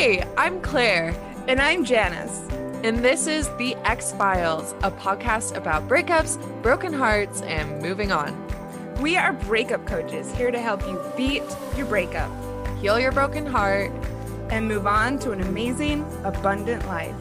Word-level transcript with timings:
Hey, 0.00 0.24
I'm 0.38 0.62
Clair, 0.62 1.14
And 1.46 1.60
I'm 1.60 1.84
Janice. 1.84 2.40
and 2.82 3.00
this 3.04 3.26
is 3.26 3.50
The 3.58 3.74
Ex-Philes, 3.84 4.72
a 4.82 4.90
podcast 4.90 5.54
about 5.58 5.86
breakups, 5.88 6.38
broken 6.62 6.90
hearts, 6.94 7.42
and 7.42 7.82
moving 7.82 8.10
on. 8.10 8.34
We 9.02 9.18
are 9.18 9.34
breakup 9.34 9.86
coaches 9.86 10.32
here 10.34 10.50
to 10.50 10.58
help 10.58 10.80
you 10.86 10.98
beat 11.18 11.42
your 11.76 11.84
breakup 11.84 12.30
Heal 12.78 12.98
your 12.98 13.12
broken 13.12 13.44
heart. 13.44 13.92
and 14.48 14.66
move 14.66 14.86
on 14.86 15.18
to 15.18 15.32
an 15.32 15.42
amazing, 15.42 16.06
abundant 16.24 16.86
life. 16.86 17.14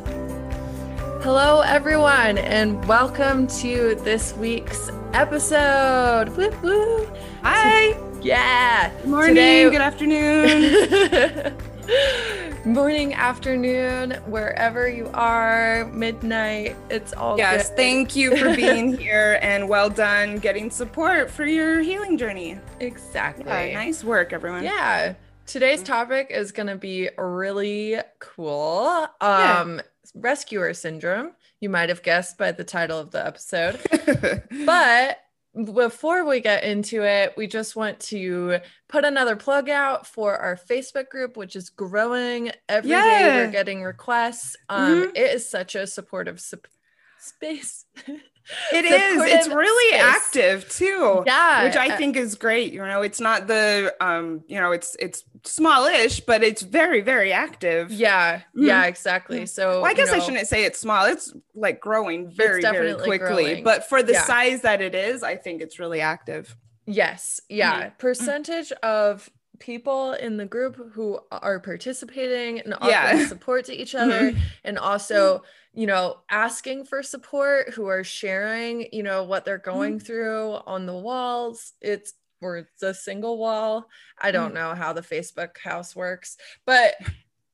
Hello, 1.22 1.60
everyone, 1.60 2.38
and 2.38 2.82
welcome 2.88 3.46
to 3.60 3.96
this 4.06 4.34
week's 4.38 4.90
episode. 5.12 6.30
Woo 6.30 6.50
woo. 6.64 7.10
Hi. 7.44 7.98
Yeah. 8.22 8.90
Good 9.02 9.10
morning. 9.10 9.36
Today- 9.36 9.70
Good 9.70 9.82
afternoon. 9.82 11.54
Morning, 12.66 13.14
afternoon, 13.14 14.12
wherever 14.26 14.90
you 14.90 15.10
are, 15.14 15.86
midnight, 15.94 16.76
it's 16.90 17.14
all 17.14 17.38
yes, 17.38 17.70
good. 17.70 17.78
thank 17.78 18.16
you 18.18 18.36
for 18.36 18.54
being 18.56 18.98
here 18.98 19.40
and 19.42 19.70
well 19.70 19.90
done 19.90 20.40
getting 20.40 20.70
support 20.70 21.32
for 21.32 21.46
your 21.46 21.80
healing 21.80 22.18
journey. 22.18 22.60
Exactly. 22.82 23.46
Yeah, 23.46 23.74
nice 23.74 24.04
work, 24.04 24.34
everyone. 24.34 24.64
Yeah. 24.66 25.14
Today's 25.46 25.82
topic 25.82 26.28
is 26.30 26.52
going 26.52 26.68
to 26.68 26.76
be 26.76 27.10
really 27.18 27.98
cool. 28.20 29.08
Yeah. 29.22 29.60
Um 29.62 29.82
rescuer 30.14 30.74
syndrome. 30.74 31.32
You 31.62 31.70
might 31.70 31.90
have 31.90 32.04
guessed 32.04 32.38
by 32.38 32.52
the 32.52 32.64
title 32.66 33.00
of 33.00 33.12
the 33.12 33.26
episode. 33.26 33.80
But 34.66 35.20
before 35.66 36.26
we 36.26 36.40
get 36.42 36.64
into 36.64 37.04
it, 37.04 37.34
we 37.38 37.48
just 37.48 37.76
want 37.76 38.00
to 38.02 38.60
put 38.88 39.06
another 39.06 39.36
plug 39.36 39.70
out 39.70 40.06
for 40.08 40.36
our 40.38 40.56
Facebook 40.58 41.10
group, 41.10 41.38
which 41.38 41.56
is 41.56 41.70
growing 41.70 42.52
every 42.68 42.90
day. 42.90 42.96
Yeah. 42.96 43.36
We're 43.46 43.52
getting 43.52 43.84
requests. 43.84 44.56
Um, 44.70 45.04
Mhm. 45.04 45.12
It 45.16 45.36
is 45.36 45.50
such 45.50 45.76
a 45.76 45.86
supportive 45.88 46.40
sup- 46.40 46.68
space. 47.20 47.86
It 48.74 48.84
is. 48.84 49.22
It's 49.32 49.48
really 49.48 49.90
space. 50.00 50.02
active 50.02 50.70
too. 50.72 51.24
yeah, 51.28 51.66
Which 51.66 51.76
I 51.76 51.96
think 51.98 52.18
is 52.18 52.34
great. 52.34 52.74
You 52.74 52.84
know, 52.84 53.04
it's 53.04 53.20
not 53.22 53.46
the 53.46 53.94
um, 54.02 54.44
you 54.48 54.60
know, 54.60 54.72
it's 54.72 54.96
it's 55.00 55.24
smallish, 55.44 56.20
but 56.22 56.44
it's 56.44 56.62
very, 56.62 57.02
very 57.02 57.32
active. 57.32 57.92
yeah, 57.92 58.38
Mhm. 58.56 58.68
yeah, 58.68 58.86
exactly. 58.86 59.46
So 59.46 59.82
Well, 59.82 59.86
I 59.86 59.90
you 59.92 59.96
guess 59.96 60.12
I 60.12 60.20
shouldn't 60.20 60.48
say 60.48 60.64
it's 60.66 60.80
small. 60.80 61.06
It's 61.06 61.34
like 61.56 61.80
growing 61.80 62.30
very, 62.30 62.62
very 62.62 62.94
quickly. 62.96 63.18
growing. 63.18 63.64
But 63.64 63.88
for 63.88 64.02
the 64.04 64.14
Yeah. 64.14 64.24
size 64.26 64.62
that 64.62 64.82
it 64.82 64.96
is, 64.96 65.24
I 65.24 65.36
think 65.36 65.62
it's 65.62 65.80
really 65.80 66.02
active. 66.02 66.56
Yes. 66.86 67.40
Yeah. 67.50 67.84
Mm-hmm. 67.88 67.98
Percentage 67.98 68.72
of 68.84 69.30
people 69.60 70.14
in 70.14 70.38
the 70.38 70.46
group 70.46 70.78
who 70.94 71.20
are 71.32 71.60
participating 71.60 72.62
and 72.62 72.74
offering 72.76 72.92
Yeah. 72.92 73.28
support 73.28 73.66
to 73.66 73.74
each 73.76 73.94
other 73.94 74.32
and 74.64 74.80
also, 74.80 75.44
you 75.74 75.86
know, 75.86 76.22
asking 76.30 76.86
for 76.86 77.04
support, 77.04 77.74
who 77.74 77.86
are 77.88 78.04
sharing, 78.04 78.88
you 78.94 79.04
know, 79.04 79.24
what 79.24 79.44
they're 79.46 79.58
going 79.58 80.00
through 80.00 80.60
on 80.66 80.86
the 80.86 80.96
walls. 80.96 81.74
It's 81.82 82.14
or 82.42 82.58
it's 82.58 82.84
a 82.84 82.94
single 82.94 83.38
wall. 83.38 83.88
I 84.20 84.32
don't 84.32 84.54
know 84.54 84.74
how 84.76 84.94
the 84.94 85.02
Facebook 85.02 85.58
house 85.58 85.96
works, 85.96 86.38
but 86.66 86.96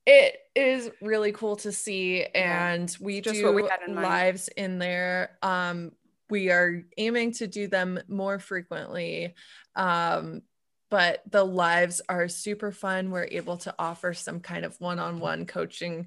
it 0.06 0.38
is 0.54 0.90
really 1.00 1.32
cool 1.32 1.56
to 1.56 1.72
see 1.72 2.20
Yeah. 2.20 2.72
and 2.72 2.96
we 3.00 3.20
Just 3.20 3.36
do 3.36 3.44
what 3.46 3.54
we 3.54 3.62
had 3.62 3.80
in 3.86 3.94
lives 3.96 4.48
in 4.48 4.78
there. 4.78 5.36
Um 5.42 5.92
we 6.28 6.50
are 6.50 6.82
aiming 6.96 7.32
to 7.32 7.46
do 7.46 7.68
them 7.68 8.00
more 8.08 8.38
frequently. 8.38 9.34
Um 9.74 10.42
but 10.88 11.22
the 11.30 11.44
lives 11.44 12.00
are 12.08 12.28
super 12.28 12.70
fun. 12.70 13.10
We're 13.10 13.28
able 13.30 13.56
to 13.58 13.74
offer 13.76 14.14
some 14.14 14.38
kind 14.38 14.64
of 14.64 14.80
one-on-one 14.80 15.46
coaching 15.46 16.06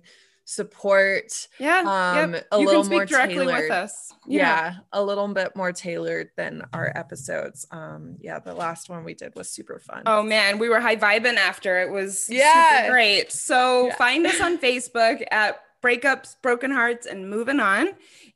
support 0.50 1.48
Yeah. 1.60 1.80
Um, 2.24 2.34
yep. 2.34 2.48
a 2.52 2.60
you 2.60 2.66
little 2.66 2.82
can 2.82 2.86
speak 2.86 2.96
more 2.98 3.06
directly 3.06 3.36
tailored. 3.46 3.62
with 3.64 3.72
us. 3.72 4.14
yeah. 4.28 4.76
a 4.92 5.04
little 5.04 5.28
bit 5.28 5.56
more 5.56 5.72
tailored 5.72 6.30
than 6.38 6.64
our 6.74 6.92
episodes 6.96 7.68
um 7.72 8.18
yeah 8.20 8.40
the 8.40 8.54
last 8.54 8.90
one 8.90 9.04
we 9.04 9.14
did 9.14 9.36
was 9.36 9.50
super 9.50 9.80
fun 9.80 10.02
Oh 10.08 10.24
man, 10.24 10.58
we 10.58 10.68
were 10.70 10.80
high 10.80 10.96
vibing 10.96 11.36
after. 11.38 11.80
It 11.82 11.92
was 11.92 12.28
Yeah. 12.30 12.80
super 12.82 12.92
great. 12.92 13.32
So 13.32 13.88
Yeah. 13.88 13.96
find 13.96 14.26
us 14.26 14.42
on 14.42 14.58
Facebook 14.58 15.24
at 15.32 15.62
Breakups, 15.84 16.36
Broken 16.42 16.72
Hearts, 16.72 17.06
and 17.06 17.30
Moving 17.30 17.60
On. 17.60 17.90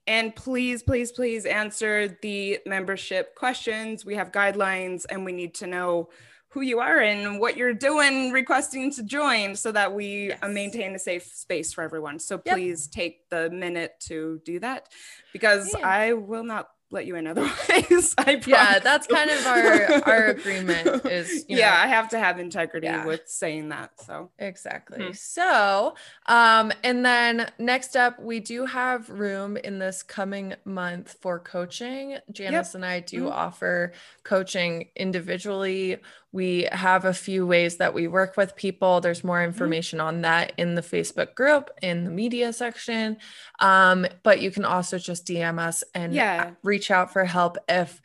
And 0.07 0.35
please, 0.35 0.83
please, 0.83 1.11
please 1.11 1.45
answer 1.45 2.17
the 2.21 2.59
membership 2.65 3.35
questions. 3.35 4.05
We 4.05 4.15
have 4.15 4.31
guidelines 4.31 5.05
and 5.09 5.25
we 5.25 5.31
need 5.33 5.53
to 5.55 5.67
know 5.67 6.09
who 6.53 6.61
you 6.61 6.79
are 6.79 6.99
and 6.99 7.39
what 7.39 7.57
you're 7.57 7.73
doing 7.73 8.31
requesting 8.31 8.91
to 8.91 9.01
join 9.03 9.55
so 9.55 9.71
that 9.71 9.93
we 9.93 10.31
uh, 10.31 10.37
Yes. 10.43 10.53
maintain 10.53 10.95
a 10.95 10.99
safe 10.99 11.23
space 11.23 11.73
for 11.73 11.83
everyone. 11.83 12.19
So 12.19 12.39
Yep. 12.45 12.55
please 12.55 12.87
take 12.87 13.27
the 13.29 13.49
minute 13.49 13.95
to 14.01 14.39
do 14.45 14.59
that 14.59 14.89
because 15.31 15.73
Yeah. 15.77 15.87
I 15.87 16.13
will 16.13 16.43
not 16.43 16.69
let 16.91 17.07
you 17.07 17.15
in 17.15 17.25
otherwise. 17.31 18.13
I 18.19 18.39
yeah 18.45 18.77
that's 18.77 19.07
kind 19.07 19.31
of 19.31 19.43
our 19.47 20.03
our 20.07 20.25
agreement 20.27 21.07
is 21.07 21.43
you 21.49 21.57
yeah, 21.57 21.71
know, 21.71 21.77
I 21.77 21.87
have 21.87 22.09
to 22.09 22.19
have 22.19 22.37
integrity 22.39 22.85
Yeah. 22.85 23.03
with 23.07 23.21
saying 23.25 23.69
that. 23.69 23.99
So 24.05 24.29
Exactly. 24.37 24.99
Mhm. 24.99 25.17
So, 25.17 25.95
um, 26.27 26.71
and 26.83 27.03
then 27.03 27.49
next 27.57 27.97
up, 27.97 28.19
we 28.21 28.39
do 28.39 28.67
have 28.67 29.09
room 29.09 29.57
in 29.57 29.79
this 29.79 30.03
coming 30.03 30.53
month 30.65 31.15
for 31.19 31.39
coaching. 31.39 32.17
Janice 32.31 32.75
and 32.75 32.85
I 32.85 32.99
do 32.99 33.23
Mhm. 33.23 33.31
offer 33.31 33.93
coaching 34.23 34.89
individually. 34.95 35.97
We 36.33 36.67
have 36.71 37.05
a 37.05 37.13
few 37.13 37.45
ways 37.47 37.77
that 37.77 37.93
we 37.93 38.07
work 38.07 38.35
with 38.35 38.55
people. 38.55 38.99
There's 38.99 39.23
more 39.23 39.41
information 39.43 40.01
on 40.01 40.21
that 40.21 40.51
in 40.57 40.73
the 40.75 40.81
Facebook 40.81 41.35
group, 41.35 41.69
in 41.81 42.03
the 42.03 42.09
media 42.09 42.51
section. 42.51 43.17
Um, 43.59 44.07
but 44.23 44.41
you 44.41 44.49
can 44.51 44.65
also 44.65 44.97
just 44.97 45.25
DM 45.27 45.59
us 45.59 45.83
and 45.93 46.13
Yeah. 46.13 46.51
reach 46.63 46.89
out 46.91 47.13
for 47.13 47.23
help 47.23 47.57
if 47.69 48.01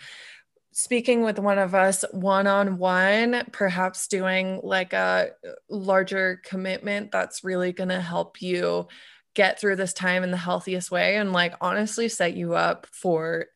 speaking 0.72 1.22
with 1.22 1.38
one 1.38 1.58
of 1.58 1.74
us 1.74 2.04
one 2.12 2.46
on 2.46 2.78
one, 2.78 3.44
perhaps 3.50 4.06
doing 4.06 4.60
like 4.62 4.92
a 4.92 5.30
larger 5.68 6.40
commitment 6.44 7.10
that's 7.10 7.42
really 7.42 7.72
going 7.72 7.88
to 7.88 8.00
help 8.00 8.40
you 8.42 8.86
get 9.34 9.58
through 9.58 9.76
this 9.76 9.92
time 9.92 10.22
in 10.22 10.30
the 10.30 10.36
healthiest 10.36 10.90
way 10.90 11.16
and 11.16 11.32
like 11.32 11.54
honestly 11.60 12.08
set 12.08 12.34
you 12.36 12.54
up 12.54 12.86
for 12.92 13.46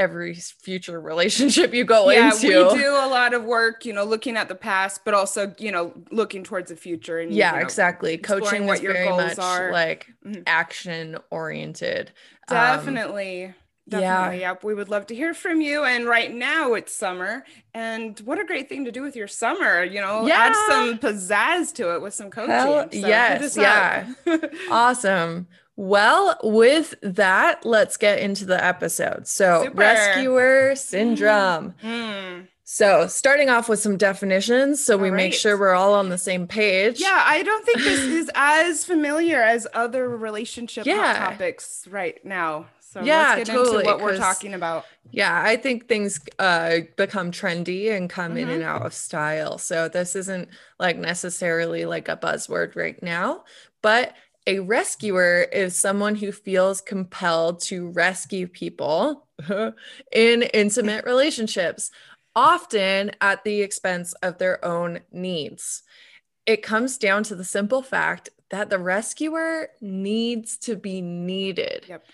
every 0.00 0.34
future 0.34 0.98
relationship 1.00 1.74
you 1.74 1.84
go 1.84 2.08
yeah, 2.10 2.32
into. 2.32 2.46
we 2.72 2.78
do 2.78 2.90
a 2.90 3.06
lot 3.08 3.34
of 3.34 3.44
work, 3.44 3.84
you 3.84 3.92
know, 3.92 4.04
looking 4.04 4.36
at 4.36 4.48
the 4.48 4.54
past, 4.54 5.02
but 5.04 5.12
also, 5.12 5.54
you 5.58 5.70
know, 5.70 5.92
looking 6.10 6.42
towards 6.42 6.70
the 6.70 6.76
future. 6.76 7.18
And 7.18 7.30
yeah, 7.32 7.52
you 7.52 7.58
know, 7.58 7.62
exactly. 7.62 8.16
Coaching 8.16 8.66
what 8.66 8.82
your 8.82 8.94
very 8.94 9.08
goals 9.08 9.22
much 9.22 9.38
are. 9.38 9.70
like 9.72 10.06
Mhm. 10.26 10.42
action 10.46 11.18
oriented. 11.30 12.12
Um, 12.48 12.56
Definitely. 12.56 13.40
yeah. 13.42 13.52
Definitely. 13.88 14.40
Yep. 14.40 14.64
We 14.64 14.74
would 14.74 14.88
love 14.88 15.06
to 15.08 15.14
hear 15.16 15.34
from 15.34 15.60
you. 15.60 15.82
And 15.84 16.06
right 16.06 16.32
now 16.32 16.74
it's 16.74 16.94
summer. 16.94 17.44
And 17.74 18.18
what 18.20 18.38
a 18.40 18.44
great 18.44 18.68
thing 18.68 18.84
to 18.84 18.92
do 18.92 19.02
with 19.02 19.16
your 19.16 19.26
summer, 19.28 19.82
you 19.82 20.00
know, 20.00 20.28
add 20.30 20.54
some 20.68 20.98
pizzazz 20.98 21.74
to 21.74 21.94
it 21.94 22.00
with 22.00 22.14
some 22.14 22.30
coaching. 22.30 22.50
Hell, 22.52 22.88
So 22.90 22.98
yes, 22.98 23.56
yeah. 23.56 24.12
Awesome. 24.70 25.48
Well, 25.82 26.36
with 26.42 26.94
that, 27.00 27.64
let's 27.64 27.96
get 27.96 28.18
into 28.18 28.44
the 28.44 28.62
episode. 28.62 29.26
So, 29.26 29.62
Super. 29.64 29.76
rescuer 29.78 30.74
syndrome. 30.76 31.74
Hmm. 31.80 32.40
So, 32.64 33.06
starting 33.06 33.48
off 33.48 33.66
with 33.66 33.78
some 33.80 33.96
definitions 33.96 34.84
so 34.84 34.98
we 34.98 35.08
All 35.08 35.14
make 35.16 35.32
sure 35.32 35.58
we're 35.58 35.72
all 35.72 35.94
on 35.94 36.10
the 36.10 36.18
same 36.18 36.46
page. 36.46 37.00
Yeah, 37.00 37.22
I 37.24 37.42
don't 37.42 37.64
think 37.64 37.78
this 37.78 37.98
is 38.00 38.30
as 38.34 38.84
familiar 38.84 39.40
as 39.40 39.66
other 39.72 40.06
relationship 40.06 40.84
Yeah. 40.84 41.14
topics 41.30 41.86
right 41.90 42.22
now. 42.26 42.66
So 42.80 43.00
Yeah, 43.02 43.36
let's 43.36 43.48
get 43.48 43.54
totally, 43.56 43.78
into 43.78 43.86
what 43.90 44.02
we're 44.02 44.18
talking 44.18 44.52
about. 44.52 44.84
Yeah, 45.10 45.42
I 45.42 45.56
think 45.56 45.88
things 45.88 46.20
uh, 46.38 46.80
become 46.96 47.30
trendy 47.32 47.90
and 47.90 48.10
come 48.10 48.36
in 48.36 48.48
Mhm. 48.48 48.54
and 48.56 48.62
out 48.64 48.84
of 48.84 48.92
style. 48.92 49.56
So 49.56 49.88
this 49.88 50.14
isn't 50.14 50.50
like 50.78 50.98
necessarily 50.98 51.86
like 51.86 52.10
a 52.10 52.18
buzzword 52.18 52.76
right 52.76 53.02
now, 53.02 53.44
but 53.80 54.12
a 54.46 54.60
rescuer 54.60 55.46
is 55.52 55.78
someone 55.78 56.14
who 56.14 56.32
feels 56.32 56.80
compelled 56.80 57.60
to 57.62 57.90
rescue 57.90 58.46
people 58.46 59.26
in 60.12 60.42
intimate 60.42 61.04
relationships, 61.04 61.90
often 62.34 63.12
at 63.20 63.44
the 63.44 63.60
expense 63.60 64.12
of 64.22 64.38
their 64.38 64.64
own 64.64 65.00
needs. 65.12 65.82
It 66.46 66.62
comes 66.62 66.98
down 66.98 67.22
to 67.24 67.34
the 67.34 67.44
simple 67.44 67.82
fact 67.82 68.30
that 68.50 68.70
the 68.70 68.78
rescuer 68.78 69.68
needs 69.80 70.56
to 70.58 70.76
be 70.76 71.00
needed. 71.00 71.84
Yep. 71.88 72.04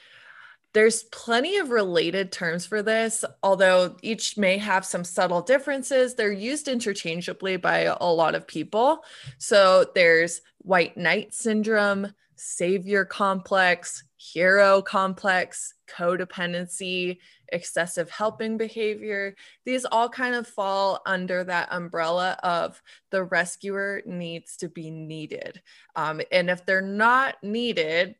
There's 0.77 1.05
plenty 1.05 1.57
of 1.57 1.71
related 1.71 2.31
terms 2.31 2.67
for 2.67 2.83
this, 2.83 3.25
although 3.43 3.97
each 4.03 4.37
may 4.37 4.59
have 4.59 4.85
some 4.85 5.05
subtle 5.05 5.41
differences. 5.41 6.15
They're 6.15 6.31
used 6.31 6.69
interchangeably 6.69 7.57
by 7.57 7.97
a 7.99 8.05
lot 8.05 8.35
of 8.35 8.47
people. 8.47 9.03
So 9.39 9.87
there's 9.95 10.43
white 10.59 10.95
knight 10.95 11.33
syndrome, 11.33 12.13
savior 12.35 13.07
complex, 13.07 14.05
hero 14.19 14.83
complex, 14.83 15.73
codependency, 15.89 17.21
excessive 17.51 18.11
helping 18.11 18.59
behavior. 18.59 19.35
These 19.65 19.87
all 19.87 20.11
kind 20.11 20.35
of 20.35 20.47
fall 20.47 21.01
under 21.07 21.43
that 21.45 21.69
umbrella 21.71 22.39
of 22.43 22.83
the 23.11 23.25
rescuer 23.25 24.03
needs 24.05 24.59
to 24.59 24.69
be 24.69 24.91
needed. 24.91 25.63
Um, 25.95 26.21
and 26.31 26.51
if 26.51 26.67
they're 26.67 26.83
not 26.83 27.37
needed, 27.43 28.17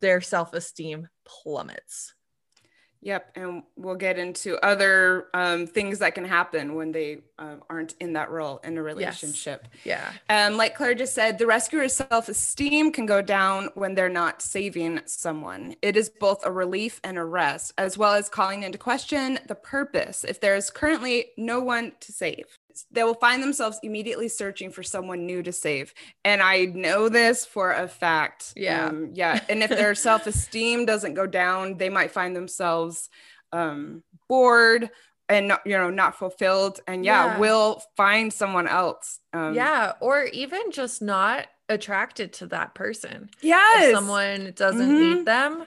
their 0.00 0.20
self 0.20 0.52
esteem 0.52 1.08
plummets. 1.24 2.14
Yep, 3.00 3.32
and 3.36 3.62
we'll 3.76 3.94
get 3.94 4.18
into 4.18 4.56
other 4.64 5.28
um, 5.32 5.68
things 5.68 6.00
that 6.00 6.16
can 6.16 6.24
happen 6.24 6.74
when 6.74 6.90
they 6.90 7.18
uh, 7.38 7.56
aren't 7.70 7.94
in 8.00 8.14
that 8.14 8.28
role 8.28 8.58
in 8.64 8.76
a 8.76 8.82
relationship. 8.82 9.68
Yes. 9.84 10.12
Yeah. 10.28 10.46
Um, 10.46 10.56
like 10.56 10.74
Clair 10.74 10.94
just 10.94 11.14
said, 11.14 11.38
the 11.38 11.46
rescuer's 11.46 11.92
self-esteem 11.92 12.90
can 12.90 13.06
go 13.06 13.22
down 13.22 13.68
when 13.74 13.94
they're 13.94 14.08
not 14.08 14.42
saving 14.42 15.00
someone. 15.06 15.76
It 15.80 15.96
is 15.96 16.08
both 16.08 16.44
a 16.44 16.50
relief 16.50 17.00
and 17.04 17.18
a 17.18 17.24
rest, 17.24 17.72
as 17.78 17.96
well 17.96 18.14
as 18.14 18.28
calling 18.28 18.64
into 18.64 18.78
question 18.78 19.38
the 19.46 19.54
purpose 19.54 20.24
if 20.24 20.40
there 20.40 20.56
is 20.56 20.68
currently 20.68 21.26
no 21.36 21.60
one 21.60 21.92
to 22.00 22.10
save 22.10 22.58
they 22.90 23.02
will 23.02 23.14
find 23.14 23.42
themselves 23.42 23.78
immediately 23.82 24.28
searching 24.28 24.70
for 24.70 24.82
someone 24.82 25.26
new 25.26 25.42
to 25.42 25.52
save. 25.52 25.94
And 26.24 26.42
I 26.42 26.66
know 26.66 27.08
this 27.08 27.44
for 27.44 27.72
a 27.72 27.88
fact. 27.88 28.52
Yeah. 28.56 28.86
Um, 28.86 29.10
yeah. 29.14 29.40
And 29.48 29.62
if 29.62 29.70
their 29.70 29.94
self 29.96 30.26
esteem 30.26 30.86
doesn't 30.86 31.14
go 31.14 31.26
down, 31.26 31.76
they 31.76 31.88
might 31.88 32.10
find 32.10 32.34
themselves 32.34 33.08
um, 33.52 34.02
bored 34.28 34.90
and 35.28 35.48
not, 35.48 35.60
you 35.66 35.76
know 35.76 35.90
not 35.90 36.16
fulfilled 36.16 36.80
and 36.86 37.04
yeah, 37.04 37.26
yeah. 37.26 37.38
will 37.38 37.82
find 37.96 38.32
someone 38.32 38.66
else 38.66 39.20
um, 39.32 39.54
yeah 39.54 39.92
or 40.00 40.24
even 40.24 40.70
just 40.70 41.02
not 41.02 41.46
attracted 41.68 42.32
to 42.32 42.46
that 42.46 42.74
person 42.74 43.28
yeah 43.42 43.82
if 43.84 43.94
someone 43.94 44.52
doesn't 44.56 44.88
mm-hmm. 44.88 45.16
need 45.16 45.26
them 45.26 45.64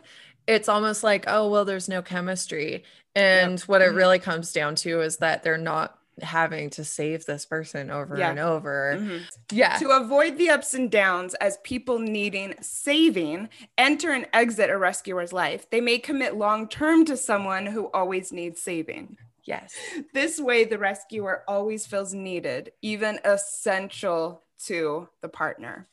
it's 0.48 0.68
almost 0.68 1.04
like 1.04 1.26
oh 1.28 1.50
well 1.50 1.64
there's 1.64 1.88
no 1.88 2.02
chemistry 2.02 2.84
and 3.14 3.60
yep. 3.60 3.68
what 3.68 3.82
it 3.82 3.90
mm-hmm. 3.90 3.98
really 3.98 4.20
comes 4.20 4.52
down 4.52 4.76
to 4.76 5.02
is 5.02 5.18
that 5.18 5.44
they're 5.44 5.58
not 5.58 5.98
having 6.22 6.70
to 6.72 6.84
save 6.84 7.26
this 7.26 7.46
person 7.46 7.90
over 7.90 8.18
yeah. 8.18 8.30
and 8.30 8.40
over. 8.40 8.96
Mm-hmm. 8.98 9.24
Yeah. 9.52 9.78
To 9.78 9.90
avoid 9.90 10.38
the 10.38 10.50
ups 10.50 10.74
and 10.74 10.90
downs 10.90 11.34
as 11.36 11.58
people 11.64 12.00
needing 12.00 12.56
saving 12.62 13.50
enter 13.78 14.12
and 14.12 14.28
exit 14.34 14.70
a 14.70 14.78
rescuer's 14.78 15.34
life, 15.34 15.70
they 15.70 15.82
may 15.82 16.00
commit 16.00 16.36
long 16.36 16.68
term 16.68 17.06
to 17.06 17.18
someone 17.18 17.66
who 17.66 17.90
always 17.94 18.32
needs 18.32 18.62
saving. 18.62 19.18
Yes. 19.44 19.74
This 20.14 20.40
way, 20.40 20.66
the 20.66 20.78
rescuer 20.78 21.44
always 21.48 21.88
feels 21.88 22.14
needed, 22.14 22.72
even 22.82 23.20
essential 23.26 24.44
to 24.66 25.10
the 25.22 25.30
partner. 25.30 25.88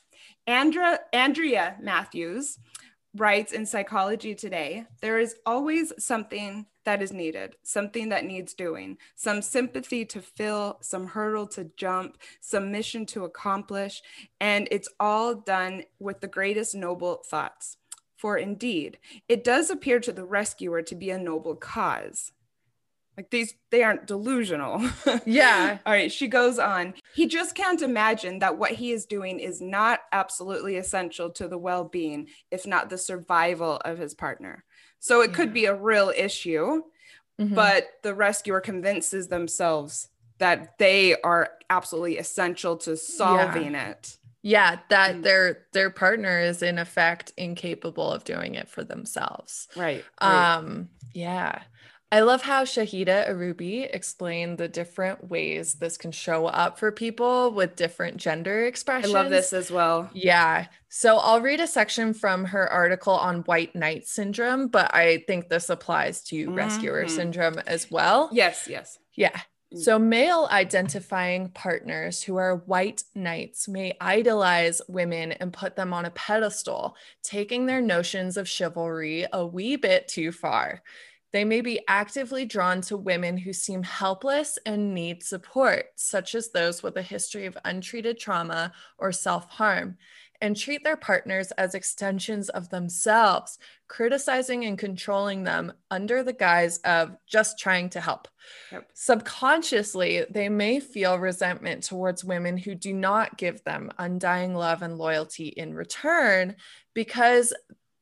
Andrea, 0.47 1.01
Andrea 1.13 1.77
Mathews 1.81 2.59
writes 3.19 3.53
in 3.53 3.67
Psychology 3.67 4.35
Today 4.35 4.85
there 5.00 5.19
is 5.19 5.37
always 5.44 5.93
something 5.99 6.67
that 6.85 7.03
is 7.03 7.12
needed, 7.12 7.56
something 7.62 8.09
that 8.09 8.25
needs 8.25 8.55
doing, 8.55 8.97
some 9.15 9.43
sympathy 9.43 10.05
to 10.06 10.23
fill, 10.23 10.79
some 10.81 11.09
hurdle 11.09 11.47
to 11.49 11.70
jump, 11.76 12.17
some 12.41 12.73
mission 12.73 13.05
to 13.06 13.25
accomplish, 13.25 14.03
and 14.41 14.69
it's 14.70 14.88
all 14.99 15.35
done 15.35 15.82
with 15.99 16.20
the 16.20 16.29
greatest 16.29 16.75
noble 16.75 17.23
thoughts. 17.26 17.76
For 18.17 18.37
indeed, 18.37 18.99
it 19.29 19.44
does 19.44 19.70
appear 19.70 20.00
to 20.00 20.12
the 20.12 20.25
rescuer 20.25 20.82
to 20.82 20.94
be 20.94 21.11
a 21.11 21.19
noble 21.19 21.55
cause. 21.55 22.32
Like 23.19 23.31
these, 23.31 23.55
they 23.70 23.82
aren't 23.82 24.06
delusional. 24.06 24.81
Yeah. 25.26 25.79
All 25.85 25.93
right. 25.93 26.12
She 26.12 26.29
goes 26.29 26.61
on. 26.61 26.94
He 27.15 27.26
just 27.26 27.56
can't 27.56 27.82
imagine 27.82 28.38
that 28.38 28.56
what 28.56 28.70
he 28.70 28.93
is 28.93 29.06
doing 29.06 29.41
is 29.41 29.61
not 29.61 30.00
absolutely 30.12 30.76
essential 30.76 31.31
to 31.31 31.49
the 31.49 31.59
well 31.59 31.82
being, 31.85 32.29
if 32.53 32.65
not 32.65 32.88
the 32.88 32.97
survival 32.97 33.79
of 33.85 33.99
his 33.99 34.15
partner. 34.15 34.65
So 35.00 35.20
it 35.20 35.31
yeah. 35.31 35.37
could 35.37 35.53
be 35.53 35.65
a 35.65 35.75
real 35.75 36.12
issue, 36.17 36.82
mm-hmm. 37.41 37.55
but 37.55 37.88
the 38.05 38.15
rescuer 38.15 38.61
convinces 38.61 39.26
themselves 39.26 40.09
that 40.38 40.79
they 40.79 41.20
are 41.23 41.50
absolutely 41.69 42.19
essential 42.19 42.76
to 42.79 42.97
solving 42.97 43.73
yeah. 43.73 43.91
it. 43.91 44.17
Yeah, 44.43 44.79
that 44.91 45.17
mm. 45.17 45.23
their 45.25 45.67
their 45.73 45.91
partner 45.91 46.38
is 46.41 46.62
in 46.62 46.79
effect 46.79 47.32
incapable 47.37 48.12
of 48.12 48.23
doing 48.23 48.55
it 48.55 48.69
for 48.69 48.85
themselves. 48.85 49.67
Right. 49.75 50.05
right. 50.23 50.56
Um 50.56 50.88
yeah. 51.12 51.62
I 52.10 52.20
love 52.20 52.40
how 52.43 52.64
Shahida 52.64 53.28
Arabi 53.28 53.82
explained 53.82 54.56
the 54.56 54.69
different 54.69 55.28
ways 55.28 55.75
this 55.75 55.99
can 55.99 56.10
show 56.10 56.46
up 56.46 56.78
for 56.78 56.90
people 56.90 57.52
with 57.52 57.76
different 57.76 58.16
gender 58.16 58.64
expressions. 58.64 59.14
I 59.14 59.22
love 59.22 59.31
this 59.31 59.52
as 59.52 59.70
well. 59.70 60.08
Yeah. 60.14 60.66
So 60.88 61.19
I'll 61.19 61.43
read 61.43 61.60
a 61.60 61.66
section 61.66 62.14
from 62.14 62.46
her 62.46 62.66
article 62.66 63.12
on 63.12 63.40
white 63.40 63.75
knight 63.75 64.06
syndrome, 64.06 64.69
but 64.69 64.94
I 64.94 65.25
think 65.26 65.50
this 65.50 65.69
applies 65.69 66.22
to 66.25 66.46
mm-hmm. 66.46 66.55
rescuer 66.55 67.08
syndrome 67.08 67.58
as 67.66 67.90
well. 67.90 68.31
Yes, 68.32 68.66
yes. 68.70 68.99
Yeah. 69.14 69.38
Mm. 69.75 69.78
So, 69.81 69.99
male 69.99 70.49
identifying 70.50 71.50
partners 71.50 72.22
who 72.22 72.37
are 72.37 72.56
white 72.56 73.02
knights 73.14 73.69
may 73.69 73.94
idolize 74.00 74.81
women 74.88 75.32
and 75.32 75.52
put 75.52 75.76
them 75.76 75.93
on 75.93 76.06
a 76.06 76.10
pedestal, 76.10 76.96
taking 77.22 77.66
their 77.66 77.82
notions 77.82 78.38
of 78.38 78.49
chivalry 78.49 79.26
a 79.31 79.46
wee 79.46 79.76
bit 79.76 80.08
too 80.08 80.32
far. 80.32 80.82
They 81.33 81.45
may 81.45 81.61
be 81.61 81.81
actively 81.89 82.45
drawn 82.45 82.81
to 82.83 82.97
women 82.97 83.37
who 83.37 83.53
seem 83.53 83.83
helpless 83.83 84.59
and 84.65 84.95
need 84.95 85.23
support, 85.23 85.87
such 85.97 86.35
as 86.35 86.51
those 86.51 86.83
with 86.83 86.97
a 86.97 87.03
history 87.03 87.47
of 87.47 87.59
untreated 87.65 88.19
trauma 88.19 88.73
or 88.97 89.13
self 89.13 89.49
harm, 89.51 89.99
and 90.41 90.57
treat 90.57 90.85
their 90.85 90.97
partners 90.97 91.51
as 91.53 91.75
extensions 91.75 92.49
of 92.51 92.69
themselves, 92.69 93.59
criticizing 93.89 94.65
and 94.65 94.79
controlling 94.79 95.45
them 95.45 95.73
under 95.91 96.23
the 96.23 96.33
guise 96.33 96.79
of 96.79 97.17
just 97.27 97.59
trying 97.59 97.91
to 97.91 98.01
help. 98.01 98.29
Yep. 98.73 98.89
Subconsciously, 98.95 100.25
they 100.31 100.49
may 100.49 100.81
feel 100.81 101.19
resentment 101.19 101.83
towards 101.83 102.25
women 102.25 102.57
who 102.57 102.75
do 102.75 102.95
not 102.95 103.37
give 103.37 103.63
them 103.65 103.91
undying 103.99 104.55
love 104.55 104.83
and 104.83 104.97
loyalty 104.97 105.49
in 105.49 105.75
return 105.75 106.55
because 106.95 107.53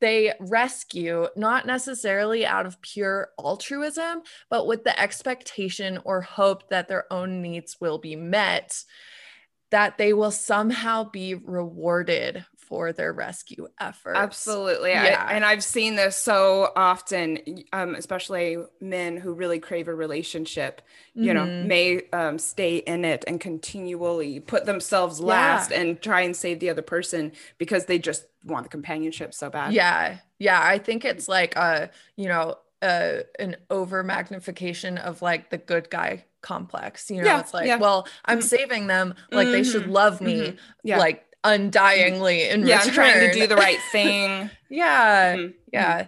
they 0.01 0.33
rescue 0.41 1.29
not 1.37 1.67
necessarily 1.67 2.45
out 2.45 2.67
of 2.67 2.81
pure 2.83 3.31
altruism, 3.39 4.23
but 4.51 4.67
with 4.67 4.85
the 4.85 4.99
expectation 5.01 5.99
or 6.05 6.21
hope 6.21 6.69
that 6.71 6.89
their 6.89 7.11
own 7.13 7.43
needs 7.43 7.77
will 7.81 7.99
be 7.99 8.17
met, 8.17 8.83
that 9.71 9.99
they 9.99 10.13
will 10.13 10.31
somehow 10.31 11.05
be 11.11 11.35
rewarded 11.35 12.45
for 12.67 12.93
their 12.93 13.13
rescue 13.13 13.69
efforts. 13.81 14.19
Absolutely. 14.19 14.91
Yeah. 14.91 15.25
I, 15.27 15.35
and 15.35 15.45
I've 15.45 15.63
seen 15.63 15.95
this 15.95 16.17
so 16.17 16.73
often, 16.75 17.39
um, 17.73 17.95
especially 17.95 18.59
men 18.81 19.17
who 19.17 19.33
really 19.33 19.61
crave 19.61 19.89
a 19.89 19.95
relationship, 19.95 20.83
you 21.15 21.33
mm-hmm. 21.33 21.35
know, 21.35 21.65
may 21.65 22.03
um, 22.13 22.39
stay 22.39 22.79
in 22.79 23.05
it 23.05 23.25
and 23.27 23.41
continually 23.41 24.41
put 24.41 24.67
themselves 24.67 25.21
last 25.21 25.71
yeah. 25.71 25.81
and 25.81 26.03
try 26.03 26.23
and 26.23 26.37
save 26.37 26.59
the 26.61 26.71
other 26.71 26.83
person 26.83 27.33
because 27.59 27.87
they 27.87 27.99
just 27.99 28.27
want 28.45 28.65
the 28.65 28.71
companionship 28.71 29.33
so 29.33 29.49
bad. 29.49 29.73
Yeah. 29.73 30.19
Yeah. 30.39 30.61
I 30.61 30.79
think 30.79 31.05
it's 31.05 31.29
like, 31.29 31.55
a 31.57 31.91
you 32.17 32.29
know, 32.29 32.59
uh, 32.83 33.21
an 33.39 33.57
over 33.71 34.03
magnification 34.03 34.99
of 34.99 35.23
like 35.23 35.51
the 35.51 35.59
good 35.59 35.89
guy 35.89 36.25
complex. 36.43 37.11
You 37.11 37.23
know, 37.23 37.25
yeah, 37.25 37.41
it's 37.41 37.55
like, 37.55 37.67
yeah. 37.67 37.77
well, 37.77 38.07
I'm 38.25 38.39
mm-hmm. 38.39 38.47
saving 38.47 38.87
them. 38.87 39.15
Like 39.31 39.47
mm-hmm. 39.47 39.53
they 39.53 39.65
should 39.65 39.83
mm-hmm. 39.83 39.93
love 39.93 40.21
me. 40.21 40.41
Mm-hmm. 40.41 40.57
Yeah. 40.85 40.99
Like 40.99 41.26
undyingly 41.47 42.51
in 42.51 42.67
yeah, 42.67 42.79
return. 42.79 42.89
I'm 42.89 42.95
trying 42.95 43.33
to 43.33 43.33
do 43.33 43.47
the 43.47 43.57
right 43.57 43.81
thing. 43.93 44.51
yeah. 44.69 45.37
Mm-hmm. 45.37 45.53
Yeah. 45.73 46.07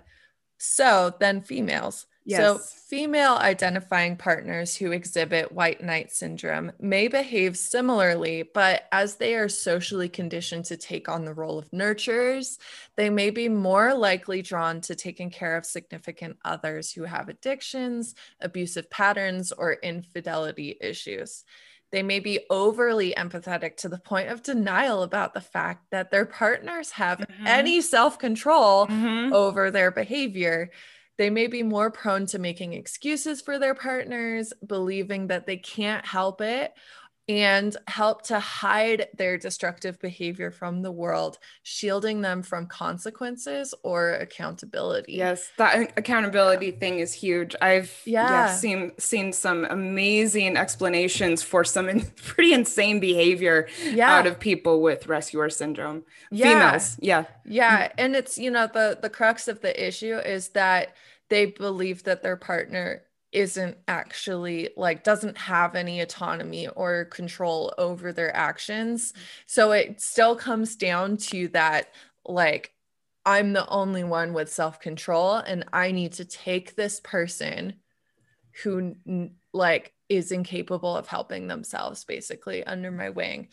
So 0.59 1.15
then 1.21 1.43
females. 1.43 2.07
Yes. 2.25 2.41
So 2.41 2.59
female 2.59 3.37
identifying 3.37 4.17
partners 4.17 4.77
who 4.77 4.93
exhibit 4.93 5.51
white 5.51 5.83
knight 5.83 6.13
syndrome 6.13 6.73
may 6.79 7.09
behave 7.09 7.57
similarly, 7.57 8.43
but 8.43 8.87
as 8.93 9.17
they 9.17 9.35
are 9.35 9.49
socially 9.49 10.11
conditioned 10.11 10.67
to 10.67 10.77
take 10.77 11.09
on 11.09 11.25
the 11.25 11.33
role 11.33 11.59
of 11.59 11.71
nurturers, 11.71 12.59
they 12.97 13.09
may 13.09 13.31
be 13.31 13.49
more 13.49 13.95
likely 13.95 14.43
drawn 14.43 14.83
to 14.83 14.95
taking 14.95 15.31
care 15.31 15.57
of 15.57 15.65
significant 15.65 16.37
others 16.45 16.93
who 16.93 17.05
have 17.05 17.31
addictions, 17.31 18.15
abusive 18.43 18.91
patterns, 18.91 19.51
or 19.51 19.79
infidelity 19.83 20.77
issues. 20.83 21.45
They 21.91 22.03
may 22.03 22.21
be 22.21 22.41
overly 22.51 23.15
empathetic 23.17 23.77
to 23.79 23.89
the 23.89 23.99
point 23.99 24.29
of 24.29 24.43
denial 24.43 25.03
about 25.03 25.35
the 25.35 25.41
fact 25.41 25.87
that 25.91 26.11
their 26.11 26.27
partners 26.27 26.93
have 26.93 27.19
mm-hmm. 27.19 27.47
any 27.47 27.81
self 27.81 28.19
control 28.19 28.87
mm-hmm. 28.87 29.33
over 29.33 29.71
their 29.71 29.91
behavior. 29.91 30.71
They 31.17 31.31
may 31.31 31.49
be 31.49 31.63
more 31.63 31.91
prone 31.91 32.27
to 32.27 32.39
making 32.39 32.75
excuses 32.75 33.41
for 33.41 33.59
their 33.59 33.75
partners, 33.75 34.53
believing 34.65 35.29
that 35.29 35.47
they 35.47 35.57
can't 35.57 36.07
help 36.07 36.41
it, 36.41 36.73
and 37.29 37.77
help 37.87 38.23
to 38.23 38.41
hide 38.41 39.09
their 39.15 39.37
destructive 39.37 40.01
behavior 40.01 40.51
from 40.51 40.81
the 40.81 40.91
world, 40.91 41.39
shielding 41.63 42.23
them 42.23 42.43
from 42.43 42.67
consequences 42.67 43.75
or 43.83 44.13
accountability. 44.13 45.13
Yes, 45.13 45.51
that 45.59 45.93
accountability 45.99 46.71
thing 46.71 47.01
is 47.01 47.13
huge. 47.13 47.55
I've 47.61 48.01
yeah, 48.07 48.31
yeah 48.31 48.55
seen 48.55 48.93
seen 48.99 49.33
some 49.33 49.67
amazing 49.67 50.57
explanations 50.57 51.43
for 51.43 51.65
some 51.65 51.89
in, 51.89 52.01
pretty 52.17 52.55
insane 52.55 52.99
behavior 52.99 53.69
yeah. 53.85 54.11
out 54.11 54.27
of 54.27 54.41
people 54.41 54.81
with 54.81 55.07
rescuer 55.07 55.51
syndrome. 55.51 56.05
Yeah. 56.31 56.49
Females. 56.49 56.97
Yeah. 57.01 57.25
Yeah, 57.45 57.93
and 57.99 58.17
it's 58.17 58.39
you 58.39 58.51
know 58.51 58.67
the 58.67 58.99
the 59.01 59.11
crux 59.11 59.49
of 59.49 59.61
the 59.61 59.87
issue 59.87 60.17
is 60.17 60.49
that 60.51 60.95
they 61.29 61.47
believe 61.47 62.05
that 62.05 62.23
their 62.23 62.37
partner 62.37 63.03
isn't 63.33 63.77
actually 63.87 64.71
like 64.77 65.05
doesn't 65.05 65.37
have 65.37 65.75
any 65.75 66.01
autonomy 66.01 66.67
or 66.69 67.05
control 67.07 67.75
over 67.77 68.13
their 68.13 68.35
actions. 68.35 69.13
So 69.47 69.73
it 69.73 70.01
still 70.01 70.35
comes 70.35 70.77
down 70.77 71.19
to 71.19 71.49
that 71.49 71.93
like 72.25 72.73
I'm 73.27 73.53
the 73.53 73.69
only 73.69 74.05
one 74.05 74.33
with 74.33 74.51
self-control 74.51 75.37
and 75.37 75.65
I 75.73 75.93
need 75.93 76.15
to 76.15 76.25
take 76.25 76.75
this 76.75 77.01
person 77.01 77.75
who 78.63 78.95
like 79.53 79.93
is 80.09 80.33
incapable 80.33 80.97
of 80.97 81.07
helping 81.07 81.47
themselves 81.47 82.05
basically 82.05 82.65
under 82.65 82.91
my 82.91 83.11
wing. 83.11 83.49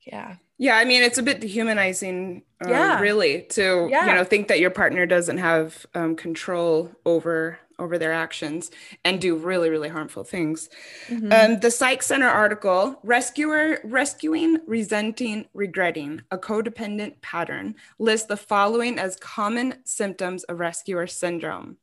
Yeah. 0.00 0.36
Yeah, 0.58 0.76
I 0.76 0.84
mean 0.84 1.02
it's 1.02 1.18
a 1.18 1.22
bit 1.22 1.40
dehumanizing, 1.40 2.42
um, 2.64 2.70
yeah. 2.70 3.00
really, 3.00 3.42
to 3.50 3.88
yeah. 3.90 4.06
you 4.06 4.14
know 4.14 4.22
think 4.24 4.48
that 4.48 4.60
your 4.60 4.70
partner 4.70 5.06
doesn't 5.06 5.38
have 5.38 5.86
um, 5.94 6.14
control 6.14 6.92
over 7.04 7.58
over 7.82 7.98
their 7.98 8.12
actions 8.12 8.70
and 9.04 9.20
do 9.20 9.36
really, 9.36 9.68
really 9.68 9.88
harmful 9.88 10.24
things. 10.24 10.70
Mm-hmm. 11.08 11.32
Um, 11.32 11.60
the 11.60 11.70
Psych 11.70 12.02
Central 12.02 12.32
article, 12.32 12.98
Rescuer, 13.02 13.80
Rescuing, 13.84 14.58
Resenting, 14.66 15.46
Regretting, 15.52 16.22
a 16.30 16.38
Codependent 16.38 17.20
Pattern, 17.20 17.74
lists 17.98 18.28
the 18.28 18.36
following 18.36 18.98
as 18.98 19.16
common 19.16 19.74
symptoms 19.84 20.44
of 20.44 20.60
rescuer 20.60 21.06
syndrome. 21.06 21.76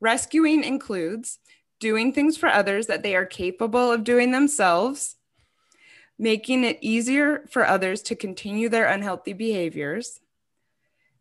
Rescuing 0.00 0.62
includes 0.62 1.38
doing 1.80 2.12
things 2.12 2.36
for 2.36 2.48
others 2.48 2.86
that 2.86 3.02
they 3.02 3.16
are 3.16 3.26
capable 3.26 3.90
of 3.90 4.04
doing 4.04 4.30
themselves, 4.30 5.16
making 6.18 6.64
it 6.64 6.78
easier 6.80 7.44
for 7.50 7.66
others 7.66 8.02
to 8.02 8.14
continue 8.14 8.68
their 8.68 8.86
unhealthy 8.86 9.32
behaviors, 9.32 10.20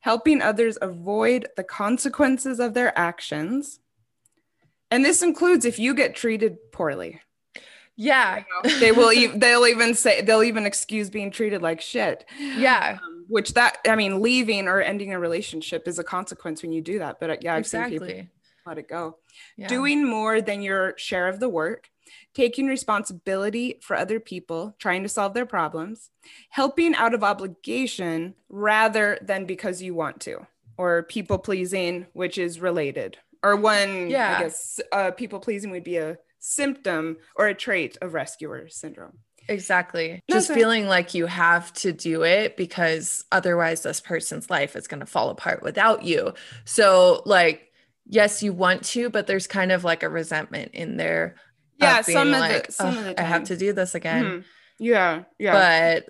helping 0.02 0.42
others 0.42 0.78
avoid 0.82 1.48
the 1.56 1.64
consequences 1.64 2.60
of 2.60 2.74
their 2.74 2.98
actions, 2.98 3.80
and 4.94 5.04
this 5.04 5.24
includes 5.24 5.66
if 5.66 5.80
you 5.80 5.96
get 5.96 6.16
treated 6.16 6.72
poorly. 6.72 7.20
Yeah. 7.96 8.44
they 8.80 8.92
will 8.92 9.12
even 9.12 9.40
they'll 9.40 9.66
even 9.66 9.96
say 9.96 10.22
they'll 10.22 10.44
even 10.44 10.68
excuse 10.68 11.10
being 11.10 11.32
treated 11.32 11.64
like 11.64 11.82
shit. 11.82 12.26
Yeah. 12.40 13.00
Um, 13.04 13.26
which 13.28 13.56
that 13.56 13.80
I 13.88 13.96
mean 13.96 14.22
leaving 14.22 14.68
or 14.68 14.82
ending 14.82 15.12
a 15.12 15.20
relationship 15.20 15.88
is 15.88 15.98
a 15.98 16.04
consequence 16.04 16.62
when 16.62 16.72
you 16.72 16.82
do 16.82 17.00
that. 17.00 17.20
But 17.20 17.30
uh, 17.32 17.38
yeah, 17.42 17.56
I've 17.56 17.62
exactly. 17.62 17.98
seen 17.98 18.08
people 18.08 18.28
let 18.68 18.78
it 18.78 18.88
go. 18.88 19.18
Yeah. 19.58 19.68
Doing 19.68 20.06
more 20.06 20.42
than 20.42 20.62
your 20.62 20.96
share 20.96 21.28
of 21.28 21.40
the 21.40 21.50
work, 21.50 21.90
taking 22.36 22.68
responsibility 22.68 23.80
for 23.82 23.96
other 23.96 24.20
people, 24.20 24.76
trying 24.78 25.02
to 25.02 25.10
solve 25.10 25.34
their 25.34 25.48
problems, 25.48 26.12
helping 26.50 26.94
out 26.94 27.16
of 27.16 27.24
obligation 27.24 28.36
rather 28.48 29.18
than 29.24 29.46
because 29.46 29.82
you 29.82 29.96
want 29.96 30.20
to, 30.22 30.46
or 30.78 31.02
people 31.02 31.40
pleasing, 31.40 32.06
which 32.14 32.38
is 32.38 32.60
related, 32.60 33.18
or 33.44 33.56
one 33.56 34.10
yeah. 34.10 34.38
I 34.38 34.44
guess 34.44 34.80
uh, 34.92 35.12
people 35.12 35.40
pleasing 35.40 35.72
would 35.72 35.84
be 35.84 35.98
a 35.98 36.18
symptom 36.40 37.18
or 37.36 37.48
a 37.48 37.54
trait 37.54 37.98
of 38.02 38.14
rescuer 38.14 38.68
syndrome. 38.70 39.20
Exactly. 39.50 40.22
No, 40.30 40.36
Just 40.36 40.48
sorry. 40.48 40.60
feeling 40.60 40.88
like 40.88 41.14
you 41.14 41.26
have 41.26 41.74
to 41.74 41.92
do 41.92 42.24
it 42.24 42.56
because 42.56 43.26
otherwise 43.32 43.84
this 43.84 44.00
person's 44.00 44.50
life 44.50 44.76
is 44.76 44.88
going 44.88 45.02
to 45.02 45.06
fall 45.06 45.30
apart 45.30 45.62
without 45.62 46.04
you. 46.04 46.34
So, 46.66 47.22
like, 47.26 47.72
yes, 48.06 48.42
you 48.42 48.54
want 48.54 48.84
to, 48.86 49.10
but 49.10 49.28
there's 49.28 49.48
kind 49.48 49.72
of 49.72 49.84
like 49.84 50.04
a 50.04 50.10
resentment 50.10 50.72
in 50.74 50.98
there. 50.98 51.36
Yeah, 51.78 52.02
some 52.02 52.32
like, 52.32 52.62
of 52.62 52.68
the, 52.68 52.72
some 52.72 52.98
of 52.98 53.04
the 53.04 53.20
I 53.20 53.24
have 53.24 53.46
to 53.46 53.58
do 53.58 53.74
this 53.74 53.96
again. 53.96 54.24
Mm-hmm. 54.24 54.40
Yeah, 54.80 55.24
yeah. 55.38 55.54
But 55.54 56.10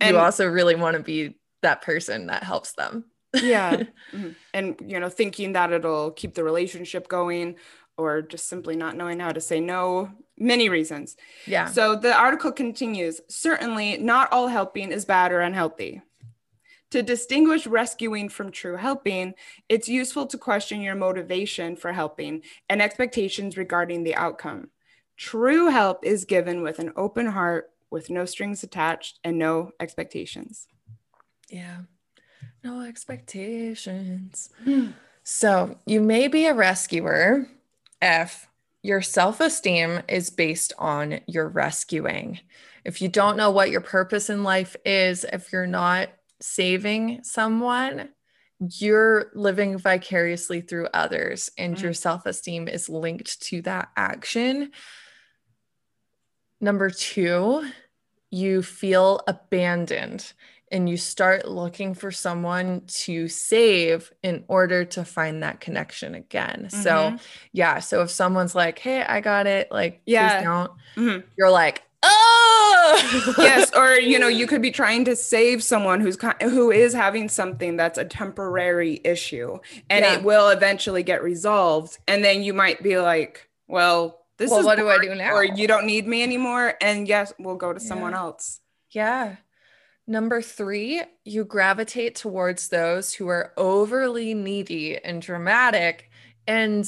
and, 0.00 0.14
you 0.14 0.18
also 0.18 0.46
really 0.46 0.74
want 0.74 0.96
to 0.96 1.02
be 1.02 1.38
that 1.62 1.82
person 1.82 2.26
that 2.26 2.42
helps 2.42 2.72
them 2.72 3.04
yeah 3.42 3.76
mm-hmm. 4.12 4.30
and 4.52 4.80
you 4.86 4.98
know 5.00 5.08
thinking 5.08 5.52
that 5.52 5.72
it'll 5.72 6.10
keep 6.10 6.34
the 6.34 6.44
relationship 6.44 7.08
going 7.08 7.56
or 7.96 8.22
just 8.22 8.48
simply 8.48 8.76
not 8.76 8.96
knowing 8.96 9.20
how 9.20 9.32
to 9.32 9.40
say 9.40 9.60
no 9.60 10.10
many 10.38 10.68
reasons 10.68 11.16
yeah 11.46 11.66
so 11.66 11.94
the 11.94 12.12
article 12.12 12.52
continues 12.52 13.20
certainly 13.28 13.96
not 13.98 14.32
all 14.32 14.48
helping 14.48 14.90
is 14.90 15.04
bad 15.04 15.32
or 15.32 15.40
unhealthy 15.40 16.02
to 16.94 17.02
distinguish 17.02 17.66
rescuing 17.66 18.28
from 18.28 18.52
true 18.52 18.76
helping, 18.76 19.34
it's 19.68 19.88
useful 19.88 20.26
to 20.26 20.38
question 20.38 20.80
your 20.80 20.94
motivation 20.94 21.74
for 21.74 21.92
helping 21.92 22.42
and 22.68 22.80
expectations 22.80 23.56
regarding 23.56 24.04
the 24.04 24.14
outcome. 24.14 24.70
True 25.16 25.70
help 25.70 26.04
is 26.04 26.24
given 26.24 26.62
with 26.62 26.78
an 26.78 26.92
open 26.94 27.26
heart, 27.26 27.72
with 27.90 28.10
no 28.10 28.24
strings 28.26 28.62
attached, 28.62 29.18
and 29.24 29.40
no 29.40 29.72
expectations. 29.80 30.68
Yeah 31.50 31.78
no 32.64 32.80
expectations. 32.80 34.50
so 35.22 35.78
you 35.86 36.00
may 36.00 36.26
be 36.26 36.46
a 36.46 36.54
rescuer 36.54 37.46
if 38.00 38.48
your 38.82 39.02
self 39.02 39.40
esteem 39.40 40.02
is 40.08 40.30
based 40.30 40.72
on 40.78 41.20
your 41.26 41.48
rescuing. 41.48 42.40
If 42.84 43.00
you 43.00 43.08
don't 43.08 43.36
know 43.36 43.50
what 43.50 43.70
your 43.70 43.80
purpose 43.80 44.28
in 44.28 44.42
life 44.42 44.76
is, 44.84 45.24
if 45.24 45.52
you're 45.52 45.66
not 45.66 46.08
saving 46.40 47.20
someone, 47.22 48.10
you're 48.78 49.30
living 49.34 49.78
vicariously 49.78 50.60
through 50.60 50.88
others, 50.92 51.50
and 51.58 51.76
mm. 51.76 51.82
your 51.82 51.92
self 51.92 52.26
esteem 52.26 52.68
is 52.68 52.88
linked 52.88 53.40
to 53.42 53.62
that 53.62 53.90
action. 53.96 54.70
Number 56.60 56.90
two, 56.90 57.68
you 58.30 58.62
feel 58.62 59.20
abandoned 59.26 60.32
and 60.70 60.88
you 60.88 60.96
start 60.96 61.46
looking 61.46 61.94
for 61.94 62.10
someone 62.10 62.82
to 62.86 63.28
save 63.28 64.12
in 64.22 64.44
order 64.48 64.84
to 64.84 65.04
find 65.04 65.42
that 65.42 65.60
connection 65.60 66.14
again. 66.14 66.68
Mm-hmm. 66.68 66.82
So, 66.82 67.16
yeah. 67.52 67.78
So 67.78 68.02
if 68.02 68.10
someone's 68.10 68.54
like, 68.54 68.78
"Hey, 68.78 69.02
I 69.02 69.20
got 69.20 69.46
it," 69.46 69.70
like, 69.70 70.00
yeah, 70.06 70.42
don't. 70.42 70.72
Mm-hmm. 70.96 71.26
You're 71.36 71.50
like, 71.50 71.82
oh, 72.02 73.34
yes. 73.38 73.72
Or 73.74 73.92
you 73.94 74.18
know, 74.18 74.28
you 74.28 74.46
could 74.46 74.62
be 74.62 74.70
trying 74.70 75.04
to 75.06 75.16
save 75.16 75.62
someone 75.62 76.00
who's 76.00 76.18
who 76.40 76.70
is 76.70 76.92
having 76.92 77.28
something 77.28 77.76
that's 77.76 77.98
a 77.98 78.04
temporary 78.04 79.00
issue, 79.04 79.58
and 79.90 80.04
yeah. 80.04 80.14
it 80.14 80.24
will 80.24 80.48
eventually 80.48 81.02
get 81.02 81.22
resolved. 81.22 81.98
And 82.08 82.24
then 82.24 82.42
you 82.42 82.54
might 82.54 82.82
be 82.82 82.98
like, 82.98 83.48
"Well." 83.66 84.20
This 84.36 84.50
well, 84.50 84.58
is 84.58 84.66
what 84.66 84.78
do 84.78 84.88
I 84.88 84.98
do 84.98 85.14
now? 85.14 85.32
Or 85.32 85.44
you 85.44 85.68
don't 85.68 85.86
need 85.86 86.08
me 86.08 86.24
anymore. 86.24 86.74
And 86.80 87.06
yes, 87.06 87.32
we'll 87.38 87.54
go 87.54 87.72
to 87.72 87.80
yeah. 87.80 87.86
someone 87.86 88.14
else. 88.14 88.58
Yeah. 88.90 89.36
Number 90.06 90.42
three, 90.42 91.02
you 91.24 91.44
gravitate 91.44 92.14
towards 92.14 92.68
those 92.68 93.14
who 93.14 93.28
are 93.28 93.52
overly 93.56 94.34
needy 94.34 94.98
and 95.02 95.22
dramatic 95.22 96.10
and 96.46 96.86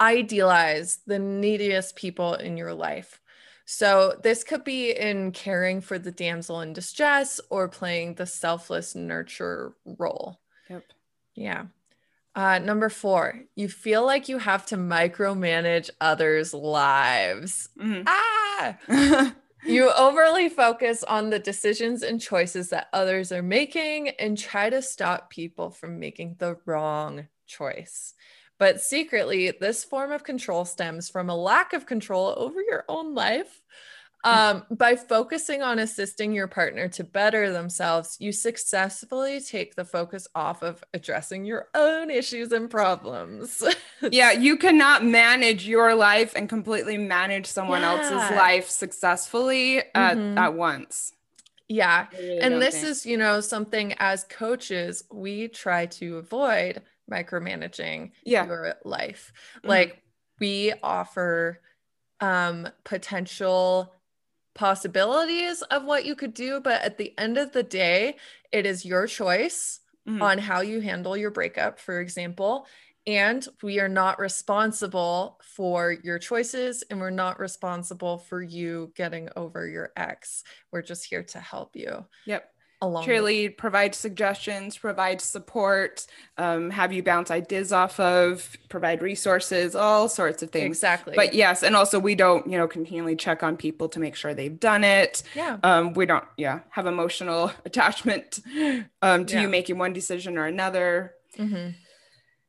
idealize 0.00 0.98
the 1.06 1.20
neediest 1.20 1.94
people 1.94 2.34
in 2.34 2.56
your 2.56 2.74
life. 2.74 3.20
So, 3.64 4.18
this 4.22 4.42
could 4.42 4.64
be 4.64 4.90
in 4.90 5.30
caring 5.30 5.80
for 5.80 5.96
the 5.96 6.10
damsel 6.10 6.60
in 6.60 6.72
distress 6.72 7.40
or 7.48 7.68
playing 7.68 8.14
the 8.14 8.26
selfless 8.26 8.96
nurture 8.96 9.74
role. 9.84 10.40
Yep. 10.68 10.84
Yeah. 11.36 11.64
Uh, 12.34 12.58
number 12.58 12.88
four, 12.88 13.44
you 13.54 13.68
feel 13.68 14.04
like 14.04 14.28
you 14.28 14.38
have 14.38 14.66
to 14.66 14.76
micromanage 14.76 15.90
others' 16.00 16.52
lives. 16.52 17.68
Mm-hmm. 17.78 18.02
Ah! 18.06 19.34
You 19.64 19.92
overly 19.92 20.48
focus 20.48 21.04
on 21.04 21.30
the 21.30 21.38
decisions 21.38 22.02
and 22.02 22.20
choices 22.20 22.70
that 22.70 22.88
others 22.92 23.30
are 23.30 23.42
making 23.42 24.08
and 24.08 24.36
try 24.36 24.68
to 24.68 24.82
stop 24.82 25.30
people 25.30 25.70
from 25.70 26.00
making 26.00 26.36
the 26.38 26.56
wrong 26.66 27.28
choice. 27.46 28.14
But 28.58 28.80
secretly, 28.80 29.52
this 29.52 29.84
form 29.84 30.10
of 30.10 30.24
control 30.24 30.64
stems 30.64 31.08
from 31.08 31.30
a 31.30 31.36
lack 31.36 31.72
of 31.72 31.86
control 31.86 32.34
over 32.36 32.60
your 32.60 32.84
own 32.88 33.14
life 33.14 33.60
um, 34.24 34.64
by 34.70 34.94
focusing 34.96 35.62
on 35.62 35.78
assisting 35.78 36.32
your 36.32 36.46
partner 36.46 36.88
to 36.88 37.04
better 37.04 37.52
themselves, 37.52 38.16
you 38.20 38.30
successfully 38.32 39.40
take 39.40 39.74
the 39.74 39.84
focus 39.84 40.28
off 40.34 40.62
of 40.62 40.84
addressing 40.94 41.44
your 41.44 41.68
own 41.74 42.10
issues 42.10 42.52
and 42.52 42.70
problems. 42.70 43.62
yeah, 44.12 44.30
you 44.32 44.56
cannot 44.56 45.04
manage 45.04 45.66
your 45.66 45.94
life 45.94 46.34
and 46.36 46.48
completely 46.48 46.98
manage 46.98 47.46
someone 47.46 47.80
yeah. 47.80 47.92
else's 47.92 48.36
life 48.36 48.68
successfully 48.68 49.78
at, 49.94 50.16
mm-hmm. 50.16 50.38
at 50.38 50.54
once. 50.54 51.12
Yeah. 51.68 52.06
Really 52.12 52.38
and 52.38 52.62
this 52.62 52.76
think. 52.76 52.86
is, 52.86 53.06
you 53.06 53.16
know, 53.16 53.40
something 53.40 53.94
as 53.98 54.24
coaches, 54.24 55.04
we 55.10 55.48
try 55.48 55.86
to 55.86 56.18
avoid 56.18 56.82
micromanaging 57.10 58.12
yeah. 58.24 58.46
your 58.46 58.74
life. 58.84 59.32
Mm-hmm. 59.58 59.68
Like 59.68 60.02
we 60.38 60.74
offer 60.82 61.60
um 62.20 62.68
potential 62.84 63.92
possibilities 64.54 65.62
of 65.62 65.84
what 65.84 66.04
you 66.04 66.14
could 66.14 66.34
do, 66.34 66.60
but 66.60 66.82
at 66.82 66.98
the 66.98 67.16
end 67.18 67.38
of 67.38 67.52
the 67.52 67.62
day, 67.62 68.16
it 68.50 68.66
is 68.66 68.84
your 68.84 69.06
choice 69.06 69.80
mm-hmm. 70.08 70.22
on 70.22 70.38
how 70.38 70.60
you 70.60 70.80
handle 70.80 71.16
your 71.16 71.30
breakup, 71.30 71.78
for 71.78 72.00
example. 72.00 72.66
And 73.06 73.46
we 73.62 73.80
are 73.80 73.88
not 73.88 74.20
responsible 74.20 75.40
for 75.42 75.96
your 76.04 76.20
choices 76.20 76.84
and 76.88 77.00
we're 77.00 77.10
not 77.10 77.40
responsible 77.40 78.18
for 78.18 78.40
you 78.40 78.92
getting 78.94 79.28
over 79.34 79.66
your 79.66 79.90
ex. 79.96 80.44
We're 80.70 80.82
just 80.82 81.06
here 81.06 81.24
to 81.24 81.40
help 81.40 81.74
you. 81.74 82.04
Yep 82.26 82.51
along 82.82 83.04
cheerlead 83.04 83.56
provide 83.56 83.94
suggestions 83.94 84.76
provide 84.76 85.20
support 85.20 86.06
um, 86.36 86.68
have 86.70 86.92
you 86.92 87.02
bounce 87.02 87.30
ideas 87.30 87.72
off 87.72 87.98
of 88.00 88.56
provide 88.68 89.00
resources 89.00 89.74
all 89.74 90.08
sorts 90.08 90.42
of 90.42 90.50
things. 90.50 90.76
Exactly. 90.76 91.14
But 91.14 91.32
yes 91.32 91.62
and 91.62 91.76
also 91.76 91.98
we 91.98 92.14
don't 92.14 92.46
you 92.50 92.58
know 92.58 92.66
continually 92.66 93.16
check 93.16 93.42
on 93.42 93.56
people 93.56 93.88
to 93.90 94.00
make 94.00 94.16
sure 94.16 94.34
they've 94.34 94.58
done 94.58 94.84
it. 94.84 95.22
Yeah. 95.34 95.58
Um, 95.62 95.94
we 95.94 96.04
don't 96.04 96.24
yeah 96.36 96.60
have 96.70 96.86
emotional 96.86 97.52
attachment 97.64 98.40
um, 99.00 99.26
to 99.26 99.34
yeah. 99.34 99.42
you 99.42 99.48
making 99.48 99.78
one 99.78 99.92
decision 99.92 100.36
or 100.36 100.46
another. 100.46 101.14
Mm-hmm. 101.38 101.70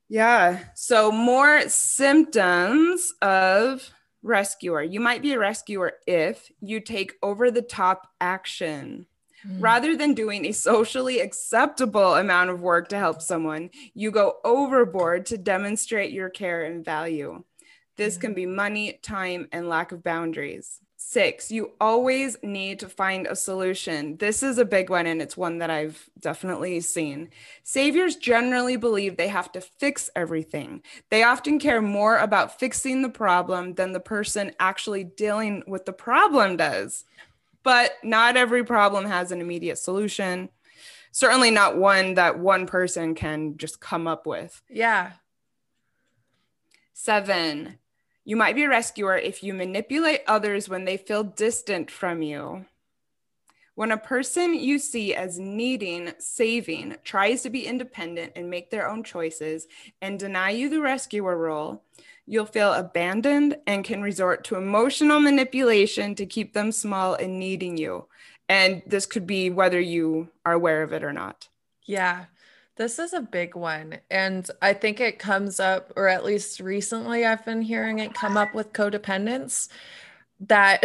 yeah 0.09 0.59
so 0.75 1.09
more 1.09 1.61
symptoms 1.69 3.13
of 3.21 3.89
rescuer. 4.23 4.81
You 4.81 4.99
might 4.99 5.21
be 5.21 5.33
a 5.33 5.39
rescuer 5.39 5.93
if 6.05 6.51
you 6.59 6.81
take 6.81 7.13
over 7.21 7.49
the 7.49 7.61
top 7.61 8.07
action 8.19 9.05
Mm. 9.47 9.61
Rather 9.61 9.95
than 9.95 10.13
doing 10.13 10.45
a 10.45 10.51
socially 10.51 11.19
acceptable 11.19 12.15
amount 12.15 12.49
of 12.49 12.61
work 12.61 12.89
to 12.89 12.97
help 12.97 13.21
someone, 13.21 13.69
you 13.93 14.11
go 14.11 14.35
overboard 14.43 15.25
to 15.27 15.37
demonstrate 15.37 16.11
your 16.11 16.29
care 16.29 16.63
and 16.63 16.83
value. 16.83 17.43
This 17.95 18.17
can 18.17 18.33
be 18.33 18.45
money, 18.45 18.99
time, 19.03 19.47
and 19.51 19.69
lack 19.69 19.91
of 19.91 20.03
boundaries. 20.03 20.79
Six, 20.95 21.51
you 21.51 21.73
always 21.79 22.37
need 22.41 22.79
to 22.79 22.89
find 22.89 23.27
a 23.27 23.35
solution. 23.35 24.17
This 24.17 24.41
is 24.41 24.57
a 24.57 24.65
big 24.65 24.89
one, 24.89 25.05
and 25.05 25.21
it's 25.21 25.37
one 25.37 25.59
that 25.59 25.69
I've 25.69 26.09
definitely 26.19 26.79
seen. 26.79 27.29
Saviors 27.61 28.15
generally 28.15 28.77
believe 28.77 29.17
they 29.17 29.27
have 29.27 29.51
to 29.51 29.61
fix 29.61 30.09
everything. 30.15 30.81
They 31.11 31.21
often 31.21 31.59
care 31.59 31.81
more 31.81 32.17
about 32.17 32.57
fixing 32.57 33.01
the 33.01 33.09
problem 33.09 33.75
than 33.75 33.91
the 33.91 33.99
person 33.99 34.53
actually 34.59 35.03
dealing 35.03 35.63
with 35.67 35.85
the 35.85 35.93
problem 35.93 36.57
does 36.57 37.05
but 37.63 37.93
not 38.03 38.37
every 38.37 38.63
problem 38.63 39.05
has 39.05 39.31
an 39.31 39.41
immediate 39.41 39.77
solution. 39.77 40.49
Certainly 41.11 41.51
not 41.51 41.77
one 41.77 42.15
that 42.15 42.39
one 42.39 42.65
person 42.65 43.15
can 43.15 43.57
just 43.57 43.79
come 43.79 44.07
up 44.07 44.25
with. 44.25 44.61
Yeah. 44.69 45.13
Seven, 46.93 47.79
you 48.25 48.35
might 48.35 48.55
be 48.55 48.63
a 48.63 48.69
rescuer 48.69 49.17
if 49.17 49.43
you 49.43 49.53
manipulate 49.53 50.21
others 50.27 50.69
when 50.69 50.85
they 50.85 50.97
feel 50.97 51.23
distant 51.23 51.91
from 51.91 52.21
you. 52.21 52.65
When 53.75 53.91
a 53.91 53.97
person 53.97 54.53
you 54.53 54.77
see 54.77 55.15
as 55.15 55.39
needing 55.39 56.13
saving 56.19 56.95
tries 57.03 57.41
to 57.41 57.49
be 57.49 57.65
independent 57.65 58.33
and 58.35 58.49
make 58.49 58.69
their 58.69 58.87
own 58.87 59.03
choices 59.03 59.67
and 60.01 60.19
deny 60.19 60.51
you 60.51 60.69
the 60.69 60.81
rescuer 60.81 61.35
role, 61.35 61.83
you'll 62.25 62.45
feel 62.45 62.73
abandoned 62.73 63.57
and 63.67 63.83
can 63.83 64.01
resort 64.01 64.43
to 64.45 64.55
emotional 64.55 65.19
manipulation 65.19 66.15
to 66.15 66.25
keep 66.25 66.53
them 66.53 66.71
small 66.71 67.15
and 67.15 67.39
needing 67.39 67.77
you. 67.77 68.07
And 68.47 68.81
this 68.85 69.05
could 69.05 69.27
be 69.27 69.49
whether 69.49 69.79
you 69.79 70.29
are 70.45 70.53
aware 70.53 70.83
of 70.83 70.93
it 70.93 71.03
or 71.03 71.13
not. 71.13 71.49
Yeah. 71.85 72.25
This 72.75 72.97
is 72.97 73.13
a 73.13 73.21
big 73.21 73.55
one. 73.55 73.99
And 74.09 74.49
I 74.61 74.73
think 74.73 74.99
it 74.99 75.19
comes 75.19 75.59
up, 75.59 75.93
or 75.95 76.07
at 76.07 76.25
least 76.25 76.59
recently, 76.59 77.25
I've 77.25 77.45
been 77.45 77.61
hearing 77.61 77.99
it 77.99 78.15
come 78.15 78.35
up 78.35 78.55
with 78.55 78.73
codependence 78.73 79.69
that 80.39 80.83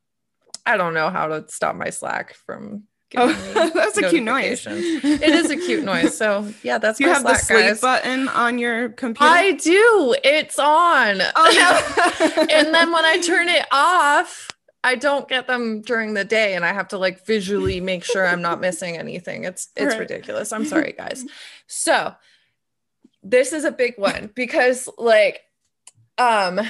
I 0.66 0.76
don't 0.76 0.94
know 0.94 1.10
how 1.10 1.28
to 1.28 1.44
stop 1.48 1.76
my 1.76 1.90
Slack 1.90 2.34
from 2.34 2.84
Oh, 3.16 3.70
that's 3.74 3.98
a 3.98 4.08
cute 4.08 4.22
noise. 4.22 4.66
it 4.66 5.22
is 5.22 5.50
a 5.50 5.56
cute 5.56 5.84
noise. 5.84 6.16
So 6.16 6.52
yeah, 6.62 6.78
that's 6.78 7.00
you 7.00 7.08
have 7.08 7.22
Slack, 7.22 7.38
the 7.38 7.44
sleep 7.44 7.60
guys. 7.60 7.80
button 7.80 8.28
on 8.28 8.58
your 8.58 8.90
computer. 8.90 9.30
I 9.30 9.52
do. 9.52 10.16
It's 10.24 10.58
on. 10.58 11.20
Oh 11.36 12.16
no! 12.18 12.46
and 12.50 12.74
then 12.74 12.92
when 12.92 13.04
I 13.04 13.20
turn 13.20 13.48
it 13.48 13.66
off, 13.70 14.48
I 14.84 14.94
don't 14.94 15.28
get 15.28 15.46
them 15.46 15.82
during 15.82 16.14
the 16.14 16.24
day, 16.24 16.54
and 16.54 16.64
I 16.64 16.72
have 16.72 16.88
to 16.88 16.98
like 16.98 17.24
visually 17.24 17.80
make 17.80 18.04
sure 18.04 18.26
I'm 18.26 18.42
not 18.42 18.60
missing 18.60 18.96
anything. 18.96 19.44
It's 19.44 19.68
it's 19.76 19.94
right. 19.94 20.00
ridiculous. 20.00 20.52
I'm 20.52 20.64
sorry, 20.64 20.94
guys. 20.96 21.24
So 21.66 22.14
this 23.22 23.52
is 23.52 23.64
a 23.64 23.72
big 23.72 23.94
one 23.98 24.30
because 24.34 24.88
like 24.98 25.40
um 26.18 26.60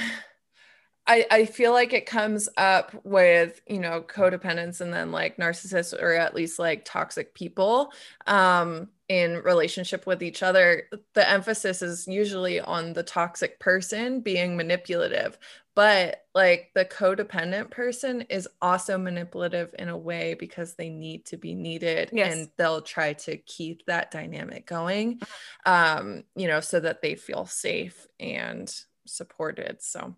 I, 1.05 1.25
I 1.29 1.45
feel 1.45 1.73
like 1.73 1.91
it 1.91 2.05
comes 2.05 2.47
up 2.55 2.93
with 3.03 3.61
you 3.67 3.79
know 3.79 4.01
codependence 4.01 4.79
and 4.81 4.93
then 4.93 5.11
like 5.11 5.37
narcissists 5.37 5.93
or 5.99 6.13
at 6.13 6.35
least 6.35 6.59
like 6.59 6.85
toxic 6.85 7.33
people 7.33 7.91
um, 8.25 8.87
in 9.09 9.41
relationship 9.43 10.07
with 10.07 10.23
each 10.23 10.43
other. 10.43 10.83
The 11.13 11.29
emphasis 11.29 11.81
is 11.81 12.07
usually 12.07 12.59
on 12.61 12.93
the 12.93 13.03
toxic 13.03 13.59
person 13.59 14.21
being 14.21 14.55
manipulative 14.55 15.37
but 15.75 16.25
like 16.35 16.71
the 16.75 16.85
codependent 16.85 17.71
person 17.71 18.21
is 18.29 18.47
also 18.61 18.97
manipulative 18.97 19.73
in 19.79 19.89
a 19.89 19.97
way 19.97 20.35
because 20.35 20.75
they 20.75 20.89
need 20.89 21.25
to 21.25 21.37
be 21.37 21.55
needed 21.55 22.09
yes. 22.13 22.33
and 22.33 22.49
they'll 22.57 22.81
try 22.81 23.13
to 23.13 23.37
keep 23.37 23.85
that 23.85 24.11
dynamic 24.11 24.65
going 24.65 25.19
um 25.65 26.23
you 26.35 26.47
know 26.47 26.59
so 26.59 26.79
that 26.79 27.01
they 27.01 27.15
feel 27.15 27.45
safe 27.45 28.07
and 28.19 28.73
supported 29.05 29.81
so 29.81 30.15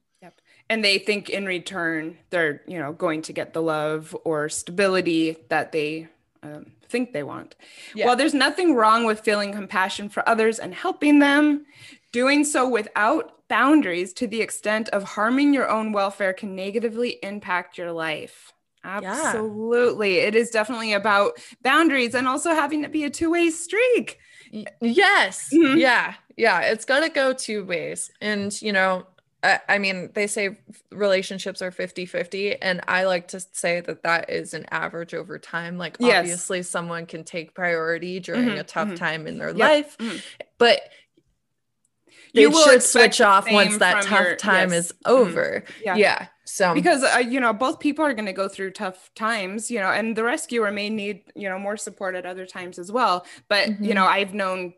and 0.70 0.84
they 0.84 0.98
think 0.98 1.30
in 1.30 1.46
return 1.46 2.18
they're 2.30 2.62
you 2.68 2.78
know 2.78 2.94
going 2.94 3.22
to 3.24 3.34
get 3.34 3.54
the 3.54 3.62
love 3.62 4.16
or 4.24 4.50
stability 4.50 5.38
that 5.50 5.72
they 5.72 6.08
um, 6.44 6.72
think 6.88 7.14
they 7.14 7.24
want. 7.24 7.56
Yeah. 7.94 8.08
well 8.08 8.16
there's 8.16 8.34
nothing 8.34 8.76
wrong 8.76 9.06
with 9.06 9.22
feeling 9.22 9.52
compassion 9.52 10.10
for 10.10 10.28
others 10.28 10.60
and 10.60 10.74
helping 10.74 11.20
them 11.20 11.66
doing 12.12 12.44
so 12.44 12.68
without 12.68 13.36
boundaries 13.48 14.14
to 14.14 14.28
the 14.28 14.42
extent 14.42 14.90
of 14.90 15.04
harming 15.04 15.54
your 15.54 15.70
own 15.70 15.92
welfare 15.92 16.34
can 16.34 16.56
negatively 16.56 17.20
impact 17.22 17.78
your 17.78 17.92
life. 17.92 18.54
Absolutely. 18.84 20.18
Yeah. 20.18 20.28
it 20.28 20.36
is 20.36 20.50
definitely 20.50 20.94
about 20.94 21.34
boundaries 21.64 22.16
and 22.16 22.28
also 22.28 22.52
having 22.52 22.84
to 22.84 22.90
be 22.90 23.04
a 23.04 23.10
two-way 23.10 23.50
streak. 23.50 24.20
Yes. 24.80 25.50
Mm-hmm. 25.54 25.78
yeah. 25.78 26.14
Yeah. 26.38 26.62
It's 26.62 26.86
gonna 26.86 27.10
go 27.10 27.34
two 27.34 27.66
ways. 27.66 28.12
And 28.22 28.60
you 28.62 28.72
know 28.72 29.08
I 29.46 29.78
mean, 29.78 30.12
they 30.14 30.28
say 30.28 30.58
relationships 30.92 31.62
are 31.62 31.72
50 31.72 32.06
50, 32.06 32.62
and 32.62 32.82
I 32.88 33.04
like 33.04 33.28
to 33.30 33.40
say 33.40 33.82
that 33.82 34.04
that 34.04 34.30
is 34.30 34.54
an 34.54 34.66
average 34.72 35.14
over 35.14 35.38
time. 35.38 35.78
Like, 35.78 35.98
yes. 36.00 36.20
obviously, 36.20 36.64
someone 36.64 37.06
can 37.06 37.24
take 37.24 37.54
priority 37.54 38.20
during 38.20 38.46
mm-hmm, 38.46 38.60
a 38.60 38.64
tough 38.64 38.88
mm-hmm. 38.88 38.96
time 38.96 39.28
in 39.28 39.38
their 39.38 39.50
yep. 39.50 39.58
life, 39.58 39.98
mm-hmm. 39.98 40.18
but 40.58 40.82
you 42.34 42.50
will 42.50 42.64
should 42.64 42.84
switch 42.84 43.22
off 43.22 43.50
once 43.52 43.78
that 43.78 44.04
tough 44.04 44.26
your, 44.26 44.36
time 44.36 44.72
yes. 44.72 44.86
is 44.86 44.92
mm-hmm. 44.92 45.12
over. 45.12 45.64
Yeah. 45.84 45.96
yeah. 45.96 46.28
So, 46.46 46.74
because, 46.74 47.04
uh, 47.04 47.18
you 47.18 47.40
know, 47.40 47.54
both 47.54 47.80
people 47.80 48.06
are 48.06 48.14
going 48.14 48.28
to 48.28 48.34
go 48.34 48.48
through 48.48 48.72
tough 48.72 49.10
times, 49.16 49.72
you 49.72 49.80
know, 49.80 49.90
and 49.90 50.16
the 50.16 50.24
rescuer 50.24 50.72
may 50.72 50.90
need, 50.90 51.24
you 51.36 51.50
know, 51.50 51.58
more 51.58 51.76
support 51.76 52.16
at 52.16 52.26
other 52.26 52.46
times 52.46 52.78
as 52.78 52.92
well. 52.92 53.26
But, 53.48 53.68
you 53.68 53.74
mm-hmm. 53.74 53.94
know, 53.94 54.06
I've 54.06 54.34
known 54.34 54.74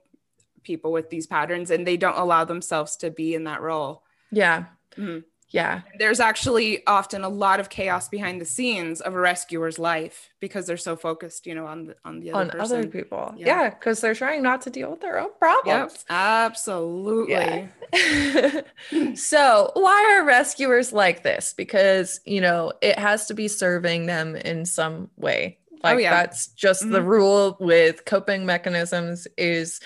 people 0.63 0.91
with 0.91 1.09
these 1.09 1.27
patterns 1.27 1.69
and 1.71 1.85
they 1.85 1.97
don't 1.97 2.17
allow 2.17 2.45
themselves 2.45 2.95
to 2.97 3.11
be 3.11 3.35
in 3.35 3.45
that 3.45 3.61
role. 3.61 4.03
Yeah. 4.31 4.65
Mm-hmm. 4.97 5.19
Yeah. 5.49 5.81
There's 5.97 6.19
actually 6.19 6.85
often 6.87 7.23
a 7.23 7.29
lot 7.29 7.59
of 7.59 7.69
chaos 7.69 8.09
behind 8.09 8.41
the 8.41 8.45
scenes 8.45 8.99
of 8.99 9.15
a 9.15 9.19
rescuer's 9.19 9.79
life 9.79 10.29
because 10.41 10.67
they're 10.67 10.75
so 10.75 10.97
focused, 10.97 11.47
you 11.47 11.55
know, 11.55 11.65
on 11.65 11.85
the 11.85 11.95
on 12.03 12.19
the 12.19 12.31
other 12.31 12.39
on 12.39 12.49
person. 12.49 12.79
other 12.79 12.87
people. 12.87 13.33
Yeah, 13.37 13.69
because 13.69 13.99
yeah, 13.99 14.01
they're 14.01 14.15
trying 14.15 14.43
not 14.43 14.61
to 14.63 14.69
deal 14.69 14.91
with 14.91 14.99
their 14.99 15.19
own 15.19 15.29
problems. 15.39 15.93
Yep, 15.93 16.17
absolutely. 16.17 17.69
Yeah. 17.93 18.61
so 19.15 19.71
why 19.73 20.17
are 20.17 20.25
rescuers 20.25 20.91
like 20.91 21.23
this? 21.23 21.53
Because 21.55 22.19
you 22.25 22.41
know 22.41 22.73
it 22.81 22.99
has 22.99 23.27
to 23.27 23.33
be 23.33 23.47
serving 23.47 24.05
them 24.05 24.35
in 24.35 24.65
some 24.65 25.09
way. 25.15 25.59
Oh, 25.71 25.77
like 25.83 25.95
oh, 25.95 25.99
yeah. 25.99 26.09
that's 26.09 26.47
just 26.47 26.83
mm-hmm. 26.83 26.91
the 26.91 27.01
rule 27.01 27.55
with 27.61 28.03
coping 28.03 28.45
mechanisms. 28.45 29.27
Is 29.37 29.79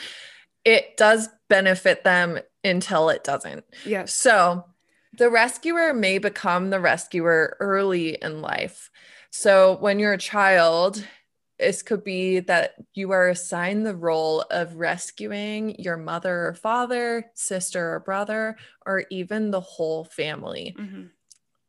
it 0.66 0.98
does 0.98 1.30
benefit 1.50 2.04
them 2.04 2.40
until 2.63 3.10
it 3.10 3.24
doesn't. 3.24 3.65
Yeah. 3.86 4.06
So 4.06 4.65
the 5.17 5.30
rescuer 5.30 5.93
may 5.93 6.17
become 6.17 6.69
the 6.69 6.80
rescuer 6.80 7.58
early 7.60 8.17
in 8.21 8.41
life. 8.41 8.89
So 9.32 9.78
when 9.78 10.00
you're 10.00 10.13
a 10.13 10.17
child, 10.17 11.06
this 11.60 11.84
could 11.84 12.04
be 12.04 12.39
that 12.41 12.74
you 12.93 13.12
are 13.12 13.30
assigned 13.30 13.86
the 13.86 13.95
role 13.95 14.41
of 14.50 14.76
rescuing 14.76 15.80
your 15.80 15.97
mother 15.97 16.47
or 16.47 16.54
father, 16.56 17.26
sister 17.36 17.93
or 17.93 18.00
brother, 18.00 18.58
or 18.86 19.06
even 19.12 19.52
the 19.52 19.62
whole 19.62 20.04
family. 20.04 20.76
Mm-hmm. 20.78 21.04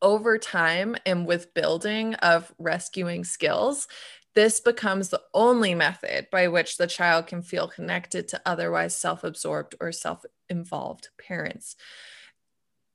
Over 0.00 0.38
time 0.38 0.96
and 1.06 1.26
with 1.26 1.54
building 1.54 2.14
of 2.14 2.52
rescuing 2.58 3.22
skills, 3.22 3.86
this 4.34 4.60
becomes 4.60 5.08
the 5.08 5.22
only 5.34 5.74
method 5.74 6.28
by 6.30 6.48
which 6.48 6.76
the 6.76 6.86
child 6.86 7.26
can 7.26 7.42
feel 7.42 7.68
connected 7.68 8.28
to 8.28 8.40
otherwise 8.46 8.96
self 8.96 9.24
absorbed 9.24 9.74
or 9.80 9.92
self 9.92 10.24
involved 10.48 11.08
parents 11.18 11.76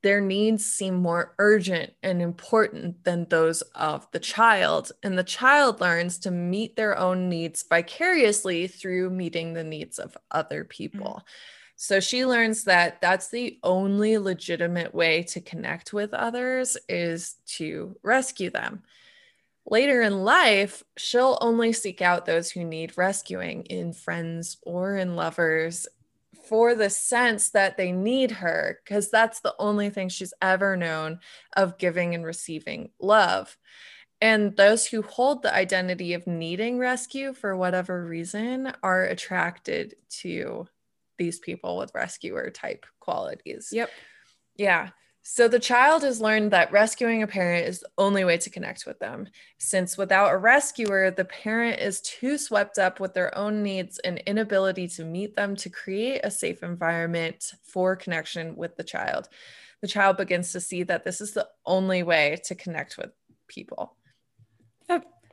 their 0.02 0.20
needs 0.20 0.64
seem 0.64 0.94
more 0.94 1.34
urgent 1.38 1.92
and 2.02 2.22
important 2.22 3.02
than 3.04 3.26
those 3.28 3.62
of 3.74 4.06
the 4.12 4.20
child. 4.20 4.92
And 5.02 5.18
the 5.18 5.24
child 5.24 5.80
learns 5.80 6.18
to 6.20 6.30
meet 6.30 6.76
their 6.76 6.96
own 6.96 7.28
needs 7.28 7.64
vicariously 7.68 8.68
through 8.68 9.10
meeting 9.10 9.54
the 9.54 9.64
needs 9.64 9.98
of 9.98 10.16
other 10.30 10.64
people. 10.64 11.06
Mm-hmm. 11.20 11.26
So 11.76 12.00
she 12.00 12.26
learns 12.26 12.64
that 12.64 13.00
that's 13.00 13.28
the 13.28 13.58
only 13.62 14.18
legitimate 14.18 14.94
way 14.94 15.22
to 15.24 15.40
connect 15.40 15.92
with 15.92 16.12
others 16.12 16.76
is 16.88 17.36
to 17.56 17.96
rescue 18.02 18.50
them. 18.50 18.82
Later 19.70 20.00
in 20.00 20.24
life, 20.24 20.82
she'll 20.96 21.38
only 21.40 21.72
seek 21.72 22.00
out 22.00 22.24
those 22.24 22.50
who 22.50 22.64
need 22.64 22.96
rescuing 22.96 23.64
in 23.64 23.92
friends 23.92 24.56
or 24.62 24.96
in 24.96 25.14
lovers 25.14 25.86
for 26.44 26.74
the 26.74 26.88
sense 26.88 27.50
that 27.50 27.76
they 27.76 27.92
need 27.92 28.30
her, 28.30 28.80
because 28.82 29.10
that's 29.10 29.40
the 29.40 29.54
only 29.58 29.90
thing 29.90 30.08
she's 30.08 30.32
ever 30.40 30.76
known 30.76 31.20
of 31.56 31.76
giving 31.76 32.14
and 32.14 32.24
receiving 32.24 32.90
love. 32.98 33.58
And 34.22 34.56
those 34.56 34.86
who 34.86 35.02
hold 35.02 35.42
the 35.42 35.54
identity 35.54 36.14
of 36.14 36.26
needing 36.26 36.78
rescue 36.78 37.34
for 37.34 37.54
whatever 37.54 38.04
reason 38.04 38.72
are 38.82 39.04
attracted 39.04 39.96
to 40.20 40.66
these 41.18 41.38
people 41.38 41.76
with 41.76 41.94
rescuer 41.94 42.50
type 42.50 42.86
qualities. 43.00 43.68
Yep. 43.70 43.90
Yeah. 44.56 44.88
So 45.30 45.46
the 45.46 45.58
child 45.58 46.04
has 46.04 46.22
learned 46.22 46.52
that 46.52 46.72
rescuing 46.72 47.22
a 47.22 47.26
parent 47.26 47.68
is 47.68 47.80
the 47.80 47.90
only 47.98 48.24
way 48.24 48.38
to 48.38 48.48
connect 48.48 48.86
with 48.86 48.98
them, 48.98 49.28
since 49.58 49.98
without 49.98 50.32
a 50.32 50.38
rescuer, 50.38 51.10
the 51.10 51.26
parent 51.26 51.80
is 51.80 52.00
too 52.00 52.38
swept 52.38 52.78
up 52.78 52.98
with 52.98 53.12
their 53.12 53.36
own 53.36 53.62
needs 53.62 53.98
and 53.98 54.22
inability 54.24 54.88
to 54.88 55.04
meet 55.04 55.36
them 55.36 55.54
to 55.56 55.68
create 55.68 56.22
a 56.24 56.30
safe 56.30 56.62
environment 56.62 57.52
for 57.62 57.94
connection 57.94 58.56
with 58.56 58.76
the 58.76 58.82
child. 58.82 59.28
The 59.82 59.86
child 59.86 60.16
begins 60.16 60.50
to 60.52 60.60
see 60.60 60.82
that 60.84 61.04
this 61.04 61.20
is 61.20 61.34
the 61.34 61.46
only 61.66 62.02
way 62.02 62.40
to 62.44 62.54
connect 62.54 62.96
with 62.96 63.10
people. 63.48 63.96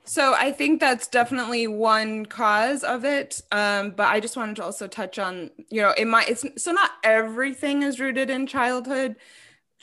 So 0.08 0.36
I 0.36 0.52
think 0.52 0.80
that's 0.80 1.08
definitely 1.08 1.66
one 1.66 2.28
cause 2.28 2.84
of 2.84 3.06
it. 3.06 3.42
Um, 3.52 3.90
but 3.90 4.08
I 4.08 4.20
just 4.20 4.38
wanted 4.38 4.58
to 4.58 4.64
also 4.64 4.88
touch 4.88 5.18
on, 5.18 5.50
you 5.72 5.82
know, 5.82 5.96
it 5.98 6.06
might 6.06 6.30
it's 6.30 6.46
so 6.62 6.72
not 6.72 6.92
everything 7.04 7.82
is 7.82 8.00
rooted 8.00 8.30
in 8.30 8.46
childhood 8.46 9.16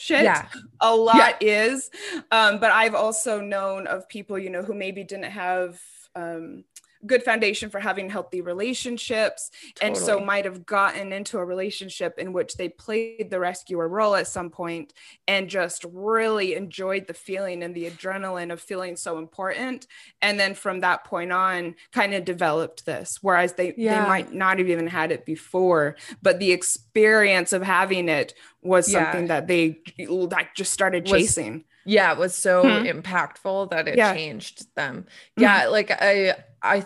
shit 0.03 0.25
yeah. 0.25 0.49
a 0.81 0.95
lot 0.95 1.17
yeah. 1.17 1.37
is 1.41 1.89
um, 2.33 2.59
but 2.59 2.73
i've 2.73 2.95
also 2.95 3.41
known 3.41 3.87
of 3.87 4.09
people 4.09 4.37
you 4.37 4.51
know 4.51 4.63
who 4.63 4.75
maybe 4.75 5.05
didn't 5.05 5.31
have 5.31 5.79
um, 6.17 6.65
good 7.07 7.23
foundation 7.23 7.69
for 7.69 7.81
having 7.81 8.09
healthy 8.09 8.41
relationships 8.41 9.51
totally. 9.75 9.89
and 9.89 9.97
so 9.97 10.21
might 10.21 10.45
have 10.45 10.65
gotten 10.65 11.13
into 11.13 11.39
a 11.39 11.45
relationship 11.45 12.19
in 12.19 12.33
which 12.33 12.55
they 12.55 12.69
played 12.69 13.29
the 13.31 13.41
rescuer 13.41 13.89
role 13.89 14.15
at 14.15 14.27
some 14.27 14.51
point 14.51 14.93
and 15.27 15.49
just 15.49 15.85
really 15.93 16.55
enjoyed 16.55 17.07
the 17.07 17.15
feeling 17.15 17.63
and 17.63 17.75
the 17.75 17.91
adrenaline 17.91 18.53
of 18.53 18.61
feeling 18.61 18.95
so 18.97 19.19
important 19.19 19.87
and 20.21 20.39
then 20.39 20.55
from 20.55 20.81
that 20.81 21.05
point 21.05 21.33
on 21.33 21.75
kind 21.91 22.15
of 22.15 22.25
developed 22.25 22.87
this 22.87 23.19
whereas 23.21 23.55
they 23.55 23.75
yeah. 23.77 24.03
they 24.03 24.09
might 24.09 24.33
not 24.33 24.59
have 24.59 24.69
even 24.69 24.87
had 24.87 25.11
it 25.11 25.27
before 25.27 25.97
but 26.23 26.39
the 26.39 26.53
experience 26.53 27.53
of 27.53 27.63
having 27.63 28.09
it 28.09 28.35
was 28.63 28.91
something 28.91 29.23
yeah. 29.23 29.41
that 29.41 29.49
they 29.49 29.79
like 30.09 30.55
just 30.55 30.73
started 30.73 31.05
chasing 31.05 31.55
was- 31.55 31.63
yeah 31.85 32.13
it 32.13 32.19
was 32.19 32.35
so 32.35 32.63
hmm. 32.63 32.87
impactful 32.87 33.69
that 33.71 33.89
it 33.89 33.97
yeah. 33.97 34.15
changed 34.15 34.73
them 34.77 35.03
mm-hmm. 35.03 35.43
yeah 35.43 35.63
mm-hmm. 35.63 35.73
like 35.73 35.91
i 35.91 36.37
i 36.63 36.85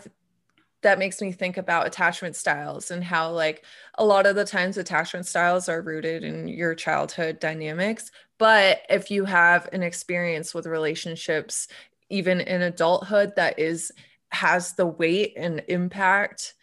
that 0.83 0.99
makes 0.99 1.21
me 1.21 1.33
think 1.33 1.57
about 1.57 1.87
attachment 1.87 2.37
styles 2.37 2.91
and 2.91 3.03
how 3.03 3.31
like 3.31 3.65
a 3.99 4.05
lot 4.05 4.27
of 4.27 4.37
the 4.37 4.45
times 4.45 4.77
attachment 4.77 5.27
styles 5.27 5.69
are 5.69 5.83
rooted 5.83 6.23
in 6.23 6.47
your 6.47 6.75
childhood 6.75 7.41
dynamics 7.41 8.11
but 8.39 8.83
if 8.89 9.11
you 9.11 9.25
have 9.25 9.69
an 9.73 9.83
experience 9.83 10.55
with 10.55 10.67
relationships 10.67 11.69
even 12.09 12.41
in 12.41 12.63
adulthood 12.63 13.33
that 13.37 13.59
is 13.59 13.91
has 14.31 14.75
the 14.75 14.87
weight 14.87 15.33
and 15.37 15.63
impact 15.69 16.55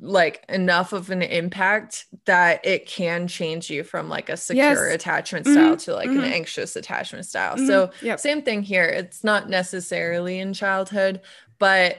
like 0.00 0.44
enough 0.48 0.92
of 0.92 1.10
an 1.10 1.22
impact 1.22 2.06
that 2.24 2.64
it 2.64 2.86
can 2.86 3.26
change 3.26 3.68
you 3.68 3.82
from 3.82 4.08
like 4.08 4.28
a 4.28 4.36
secure 4.36 4.86
yes. 4.86 4.94
attachment 4.94 5.46
style 5.46 5.72
mm-hmm. 5.72 5.74
to 5.76 5.92
like 5.92 6.08
mm-hmm. 6.08 6.20
an 6.20 6.32
anxious 6.32 6.76
attachment 6.76 7.26
style. 7.26 7.56
Mm-hmm. 7.56 7.66
So 7.66 7.90
yep. 8.00 8.20
same 8.20 8.42
thing 8.42 8.62
here. 8.62 8.84
It's 8.84 9.24
not 9.24 9.50
necessarily 9.50 10.38
in 10.38 10.52
childhood, 10.52 11.20
but 11.58 11.98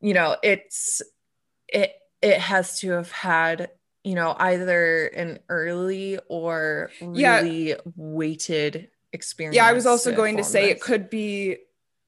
you 0.00 0.14
know, 0.14 0.36
it's 0.42 1.02
it 1.68 1.94
it 2.20 2.38
has 2.38 2.80
to 2.80 2.90
have 2.90 3.10
had 3.10 3.70
you 4.02 4.14
know 4.14 4.36
either 4.38 5.06
an 5.06 5.38
early 5.48 6.18
or 6.28 6.90
really 7.00 7.68
yeah. 7.68 7.76
weighted 7.96 8.88
experience. 9.12 9.56
Yeah, 9.56 9.66
I 9.66 9.72
was 9.72 9.86
also 9.86 10.14
going 10.14 10.36
to 10.36 10.44
say 10.44 10.68
this. 10.68 10.76
it 10.76 10.80
could 10.80 11.08
be 11.08 11.58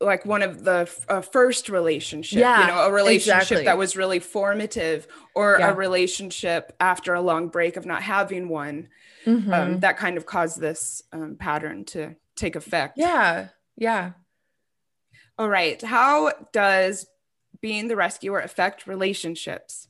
like 0.01 0.27
one 0.27 0.43
of 0.43 0.65
the 0.65 0.91
uh, 1.09 1.21
first 1.23 1.69
relationship 1.69 2.39
yeah, 2.39 2.61
you 2.61 2.67
know 2.67 2.87
a 2.87 2.93
relationship 2.93 3.43
exactly. 3.43 3.65
that 3.65 3.79
was 3.79 3.97
really 3.97 4.19
formative 4.19 5.07
or 5.35 5.57
yeah. 5.59 5.71
a 5.71 5.75
relationship 5.75 6.75
after 6.81 7.15
a 7.15 7.21
long 7.21 7.49
break 7.49 7.77
of 7.77 7.87
not 7.87 8.03
having 8.03 8.49
one 8.49 8.89
mm-hmm. 9.25 9.53
um, 9.53 9.81
that 9.81 9.97
kind 9.97 10.19
of 10.19 10.27
caused 10.27 10.61
this 10.61 11.03
um, 11.13 11.37
pattern 11.37 11.85
to 11.85 12.15
take 12.35 12.57
effect 12.57 12.99
yeah 12.99 13.49
yeah 13.77 14.13
all 15.39 15.49
right. 15.49 15.81
How 15.83 16.33
does 16.53 17.07
being 17.61 17.89
the 17.89 17.97
rescuer 17.97 18.41
affect 18.41 18.87
relationships? 18.87 19.89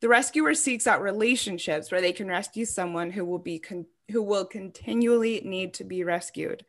The 0.00 0.08
rescuer 0.08 0.54
seeks 0.54 0.86
out 0.86 1.02
relationships 1.02 1.90
where 1.90 2.00
they 2.00 2.12
can 2.12 2.28
rescue 2.28 2.64
someone 2.64 3.10
who 3.10 3.24
will 3.24 3.38
be 3.38 3.58
con- 3.58 3.86
who 4.12 4.22
will 4.22 4.44
continually 4.44 5.40
need 5.44 5.74
to 5.74 5.84
be 5.84 6.04
rescued. 6.04 6.64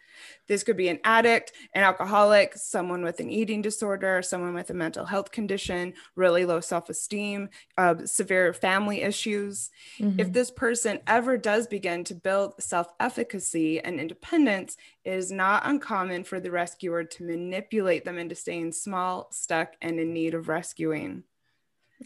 This 0.48 0.64
could 0.64 0.78
be 0.78 0.90
an 0.90 1.00
addict, 1.04 1.54
an 1.74 1.84
alcoholic, 1.84 2.56
someone 2.56 3.04
with 3.04 3.20
an 3.20 3.30
eating 3.30 3.62
disorder, 3.62 4.22
someone 4.22 4.54
with 4.54 4.70
a 4.70 4.74
mental 4.74 5.06
health 5.06 5.32
condition, 5.32 5.94
really 6.16 6.46
low 6.46 6.60
self 6.60 6.90
esteem, 6.90 7.50
uh, 7.78 8.06
severe 8.06 8.54
family 8.54 9.02
issues. 9.02 9.70
Mm-hmm. 10.00 10.20
If 10.20 10.32
this 10.32 10.52
person 10.52 11.00
ever 11.08 11.38
does 11.38 11.68
begin 11.68 12.04
to 12.06 12.16
build 12.16 12.62
self 12.62 12.88
efficacy 13.00 13.80
and 13.80 14.00
independence, 14.00 14.78
it 15.04 15.14
is 15.14 15.32
not 15.32 15.66
uncommon 15.66 16.24
for 16.24 16.40
the 16.40 16.52
rescuer 16.52 17.04
to 17.04 17.24
manipulate 17.24 18.06
them 18.06 18.18
into 18.18 18.36
staying 18.36 18.72
small, 18.72 19.28
stuck, 19.32 19.74
and 19.82 20.00
in 20.00 20.14
need 20.14 20.34
of 20.34 20.48
rescuing. 20.48 21.24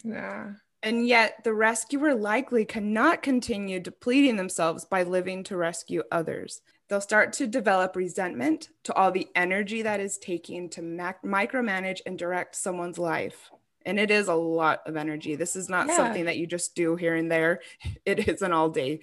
Yeah. 0.03 0.53
And 0.83 1.07
yet, 1.07 1.43
the 1.43 1.53
rescuer 1.53 2.13
likely 2.13 2.63
cannot 2.63 3.23
continue 3.23 3.79
depleting 3.79 4.35
themselves 4.35 4.85
by 4.85 5.03
living 5.03 5.43
to 5.45 5.57
rescue 5.57 6.03
others. 6.11 6.61
They'll 6.87 7.01
start 7.01 7.33
to 7.33 7.47
develop 7.47 7.95
resentment 7.95 8.69
to 8.83 8.93
all 8.93 9.11
the 9.11 9.27
energy 9.35 9.81
that 9.81 9.99
is 9.99 10.17
taking 10.17 10.69
to 10.71 10.81
mac- 10.81 11.23
micromanage 11.23 11.99
and 12.05 12.17
direct 12.17 12.55
someone's 12.55 12.97
life. 12.97 13.49
And 13.85 13.99
it 13.99 14.11
is 14.11 14.27
a 14.27 14.35
lot 14.35 14.81
of 14.85 14.97
energy. 14.97 15.35
This 15.35 15.55
is 15.55 15.69
not 15.69 15.87
yeah. 15.87 15.95
something 15.95 16.25
that 16.25 16.37
you 16.37 16.45
just 16.45 16.75
do 16.75 16.95
here 16.95 17.15
and 17.15 17.31
there. 17.31 17.61
It 18.05 18.27
is 18.27 18.41
an 18.41 18.53
all 18.53 18.69
day, 18.69 18.99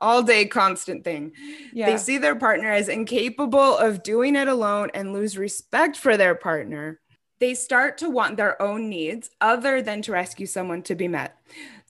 all 0.00 0.22
day 0.22 0.46
constant 0.46 1.04
thing. 1.04 1.32
Yeah. 1.72 1.86
They 1.90 1.96
see 1.96 2.18
their 2.18 2.34
partner 2.34 2.72
as 2.72 2.88
incapable 2.88 3.76
of 3.76 4.02
doing 4.02 4.34
it 4.34 4.48
alone 4.48 4.90
and 4.94 5.12
lose 5.12 5.38
respect 5.38 5.96
for 5.96 6.16
their 6.16 6.34
partner 6.34 7.00
they 7.38 7.54
start 7.54 7.98
to 7.98 8.10
want 8.10 8.36
their 8.36 8.60
own 8.60 8.88
needs 8.88 9.30
other 9.40 9.80
than 9.80 10.02
to 10.02 10.12
rescue 10.12 10.46
someone 10.46 10.82
to 10.82 10.94
be 10.94 11.08
met. 11.08 11.36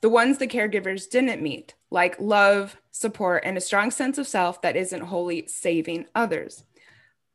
The 0.01 0.09
ones 0.09 0.39
the 0.39 0.47
caregivers 0.47 1.11
didn't 1.11 1.43
meet, 1.43 1.75
like 1.91 2.21
love, 2.21 2.77
support, 2.91 3.43
and 3.45 3.57
a 3.57 3.61
strong 3.61 3.91
sense 3.91 4.19
of 4.19 4.29
self 4.29 4.63
that 4.63 4.77
isn't 4.77 5.01
wholly 5.03 5.47
saving 5.49 6.07
others. 6.15 6.65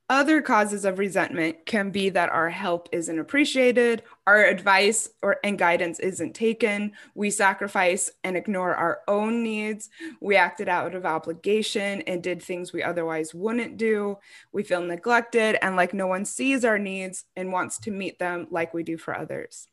Other 0.09 0.41
causes 0.41 0.83
of 0.83 0.99
resentment 0.99 1.65
can 1.65 1.89
be 1.89 2.09
that 2.09 2.29
our 2.29 2.49
help 2.49 2.89
isn't 2.91 3.19
appreciated, 3.19 4.03
our 4.27 4.43
advice 4.43 5.09
or 5.21 5.37
and 5.45 5.57
guidance 5.57 5.97
isn't 5.99 6.33
taken, 6.33 6.91
we 7.15 7.29
sacrifice 7.29 8.11
and 8.23 8.35
ignore 8.35 8.75
our 8.75 8.99
own 9.07 9.43
needs, 9.43 9.89
we 10.19 10.35
acted 10.35 10.67
out 10.67 10.93
of 10.93 11.05
obligation 11.05 12.01
and 12.01 12.21
did 12.21 12.41
things 12.41 12.73
we 12.73 12.83
otherwise 12.83 13.33
wouldn't 13.33 13.77
do, 13.77 14.17
we 14.51 14.61
feel 14.61 14.81
neglected 14.81 15.57
and 15.61 15.77
like 15.77 15.93
no 15.93 16.07
one 16.07 16.25
sees 16.25 16.65
our 16.65 16.77
needs 16.77 17.23
and 17.37 17.53
wants 17.53 17.79
to 17.79 17.91
meet 17.91 18.19
them 18.19 18.47
like 18.51 18.73
we 18.73 18.83
do 18.83 18.97
for 18.97 19.17
others. 19.17 19.67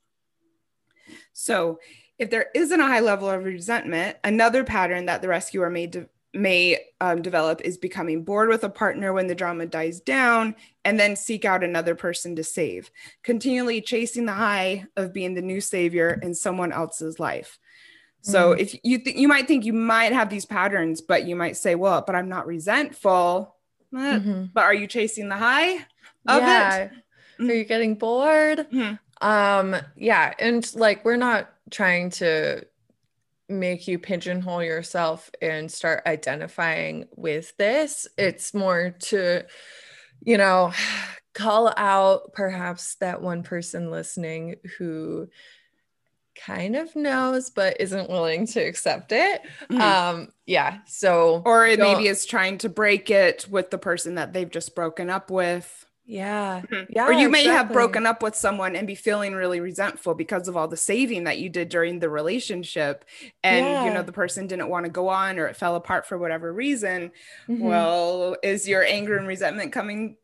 So, 1.33 1.81
if 2.21 2.31
there 2.31 2.51
isn't 2.55 2.81
a 2.81 2.87
high 2.87 3.01
level 3.01 3.31
of 3.31 3.45
resentment, 3.45 4.19
another 4.23 4.63
pattern 4.63 5.07
that 5.07 5.23
the 5.23 5.29
rescuer 5.29 5.71
may 5.71 5.87
de- 5.87 6.07
may 6.33 6.79
um, 7.01 7.23
develop 7.23 7.61
is 7.63 7.77
becoming 7.77 8.23
bored 8.23 8.49
with 8.49 8.63
a 8.63 8.69
partner 8.69 9.13
when 9.13 9.27
the 9.27 9.35
drama 9.35 9.67
dies 9.67 10.01
down 10.01 10.55
and 10.85 10.99
then 10.99 11.17
seek 11.17 11.45
out 11.45 11.65
another 11.65 11.95
person 11.95 12.37
to 12.37 12.45
save 12.45 12.91
continually 13.23 13.81
chasing 13.81 14.27
the 14.27 14.33
high 14.33 14.85
of 14.97 15.13
being 15.13 15.35
the 15.35 15.43
new 15.43 15.61
savior 15.61 16.19
in 16.23 16.35
someone 16.35 16.73
else's 16.73 17.19
life 17.19 17.59
so 18.23 18.55
mm 18.55 18.61
if 18.61 18.75
you 18.85 18.99
th- 18.99 19.17
you 19.17 19.27
might 19.27 19.49
think 19.49 19.65
you 19.65 19.73
might 19.73 20.13
have 20.13 20.29
these 20.29 20.45
patterns 20.45 21.01
but 21.01 21.25
you 21.25 21.35
might 21.35 21.57
say 21.57 21.75
well 21.75 22.05
but 22.07 22.15
i'm 22.15 22.29
not 22.29 22.47
resentful 22.47 23.57
mm-hmm. 23.95 24.45
but 24.53 24.65
are 24.65 24.75
you 24.75 24.87
chasing 24.87 25.31
the 25.31 25.37
high 25.37 25.77
of 26.27 26.43
yeah. 26.43 26.77
it 26.77 26.93
are 27.41 27.55
you 27.55 27.65
getting 27.65 27.95
bored 27.95 28.67
mm-hmm. 28.71 29.27
um 29.27 29.75
yeah 29.97 30.35
and 30.39 30.75
like 30.75 31.03
we're 31.03 31.17
not 31.17 31.49
trying 31.71 32.11
to 32.11 32.63
make 33.51 33.89
you 33.89 33.99
pigeonhole 33.99 34.63
yourself 34.63 35.31
and 35.43 35.71
start 35.71 36.03
identifying 36.07 37.09
with 37.17 37.57
this. 37.57 38.07
It's 38.17 38.55
more 38.55 38.97
to, 39.01 39.45
you 40.23 40.39
know, 40.39 40.73
call 41.35 41.73
out 41.77 42.33
perhaps 42.33 42.97
that 42.97 43.23
one 43.23 43.43
person 43.43 43.91
listening 43.91 44.57
who 44.79 45.29
kind 46.35 46.75
of 46.75 46.95
knows 46.97 47.51
but 47.51 47.81
isn't 47.81 48.09
willing 48.09 48.47
to 48.47 48.61
accept 48.61 49.13
it. 49.13 49.43
Mm-hmm. 49.71 49.81
Um 49.81 50.29
yeah, 50.47 50.79
so 50.87 51.43
or 51.45 51.67
it 51.67 51.79
maybe 51.79 52.09
is 52.09 52.27
trying 52.27 52.59
to 52.59 52.69
break 52.69 53.11
it 53.11 53.47
with 53.49 53.71
the 53.71 53.79
person 53.79 54.17
that 54.17 54.33
they've 54.33 54.51
just 54.51 54.75
broken 54.75 55.11
up 55.11 55.31
with. 55.31 55.87
Yeah. 56.11 56.63
Mm-hmm. 56.63 56.93
Yeah. 56.93 57.07
Or 57.07 57.13
you 57.13 57.29
may 57.29 57.43
exactly. 57.43 57.57
have 57.57 57.73
broken 57.73 58.05
up 58.05 58.21
with 58.21 58.35
someone 58.35 58.75
and 58.75 58.85
be 58.85 58.97
feeling 58.97 59.33
really 59.33 59.61
resentful 59.61 60.15
because 60.15 60.49
of 60.49 60.57
all 60.57 60.67
the 60.67 60.77
saving 60.77 61.23
that 61.25 61.39
you 61.39 61.49
did 61.49 61.69
during 61.69 62.01
the 62.01 62.11
relationship. 62.11 63.05
And, 63.45 63.65
yeah. 63.65 63.85
you 63.85 63.95
know, 63.95 64.03
the 64.03 64.11
person 64.11 64.49
didn't 64.49 64.69
want 64.69 64.87
to 64.87 64.91
go 64.91 65.07
on 65.07 65.39
or 65.39 65.47
it 65.47 65.57
fell 65.57 65.77
apart 65.77 66.07
for 66.07 66.19
whatever 66.19 66.53
reason. 66.53 67.13
Mm-hmm. 67.49 67.65
Well, 67.65 68.37
is 68.43 68.67
your 68.67 68.83
anger 68.83 69.17
and 69.17 69.29
resentment 69.29 69.73
coming 69.73 70.17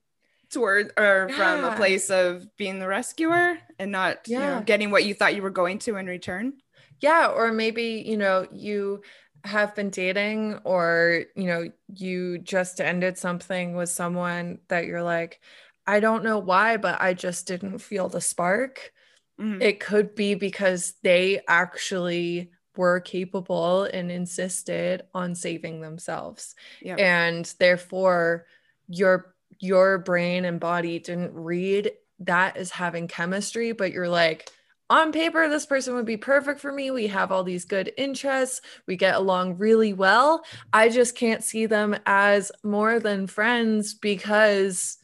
toward 0.50 0.92
or 0.96 1.28
yeah. 1.30 1.36
from 1.36 1.64
a 1.64 1.76
place 1.76 2.10
of 2.10 2.48
being 2.56 2.80
the 2.80 2.88
rescuer 2.88 3.56
and 3.78 3.92
not, 3.92 4.26
yeah. 4.26 4.38
you 4.38 4.44
know, 4.46 4.62
getting 4.62 4.90
what 4.90 5.04
you 5.04 5.14
thought 5.14 5.36
you 5.36 5.42
were 5.42 5.50
going 5.50 5.78
to 5.78 5.94
in 5.98 6.06
return? 6.06 6.54
Yeah. 7.00 7.28
Or 7.28 7.52
maybe, 7.52 8.02
you 8.04 8.16
know, 8.16 8.44
you 8.50 9.02
have 9.44 9.76
been 9.76 9.90
dating 9.90 10.58
or, 10.64 11.26
you 11.36 11.44
know, 11.44 11.70
you 11.94 12.38
just 12.38 12.80
ended 12.80 13.16
something 13.16 13.76
with 13.76 13.88
someone 13.88 14.58
that 14.66 14.86
you're 14.86 15.04
like, 15.04 15.40
I 15.86 16.00
don't 16.00 16.24
know 16.24 16.38
why, 16.38 16.76
but 16.76 17.00
I 17.00 17.14
just 17.14 17.46
didn't 17.46 17.78
feel 17.78 18.08
the 18.08 18.20
spark. 18.20 18.92
Mm-hmm. 19.40 19.62
It 19.62 19.80
could 19.80 20.14
be 20.14 20.34
because 20.34 20.94
they 21.02 21.40
actually 21.46 22.50
were 22.76 23.00
capable 23.00 23.84
and 23.84 24.10
insisted 24.10 25.02
on 25.14 25.34
saving 25.34 25.80
themselves. 25.80 26.54
Yep. 26.82 26.98
And 26.98 27.54
therefore 27.58 28.46
your 28.88 29.34
your 29.58 29.98
brain 29.98 30.44
and 30.44 30.60
body 30.60 30.98
didn't 30.98 31.32
read 31.32 31.92
that 32.20 32.56
as 32.56 32.70
having 32.70 33.08
chemistry, 33.08 33.72
but 33.72 33.92
you're 33.92 34.08
like, 34.08 34.50
on 34.88 35.12
paper, 35.12 35.48
this 35.48 35.66
person 35.66 35.94
would 35.94 36.06
be 36.06 36.16
perfect 36.16 36.60
for 36.60 36.70
me. 36.72 36.90
We 36.90 37.08
have 37.08 37.32
all 37.32 37.42
these 37.42 37.64
good 37.64 37.92
interests. 37.96 38.60
We 38.86 38.96
get 38.96 39.16
along 39.16 39.58
really 39.58 39.92
well. 39.92 40.44
I 40.72 40.90
just 40.90 41.16
can't 41.16 41.42
see 41.42 41.66
them 41.66 41.96
as 42.06 42.52
more 42.62 43.00
than 43.00 43.26
friends 43.26 43.94
because 43.94 44.98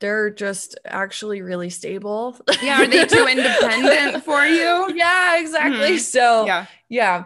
they're 0.00 0.30
just 0.30 0.78
actually 0.84 1.42
really 1.42 1.70
stable. 1.70 2.36
Yeah, 2.62 2.82
are 2.82 2.86
they 2.86 3.06
too 3.06 3.26
independent 3.26 4.24
for 4.24 4.44
you? 4.44 4.92
Yeah, 4.94 5.38
exactly. 5.38 5.92
Mm-hmm. 5.92 5.98
So, 5.98 6.46
yeah. 6.46 6.66
Yeah. 6.88 7.24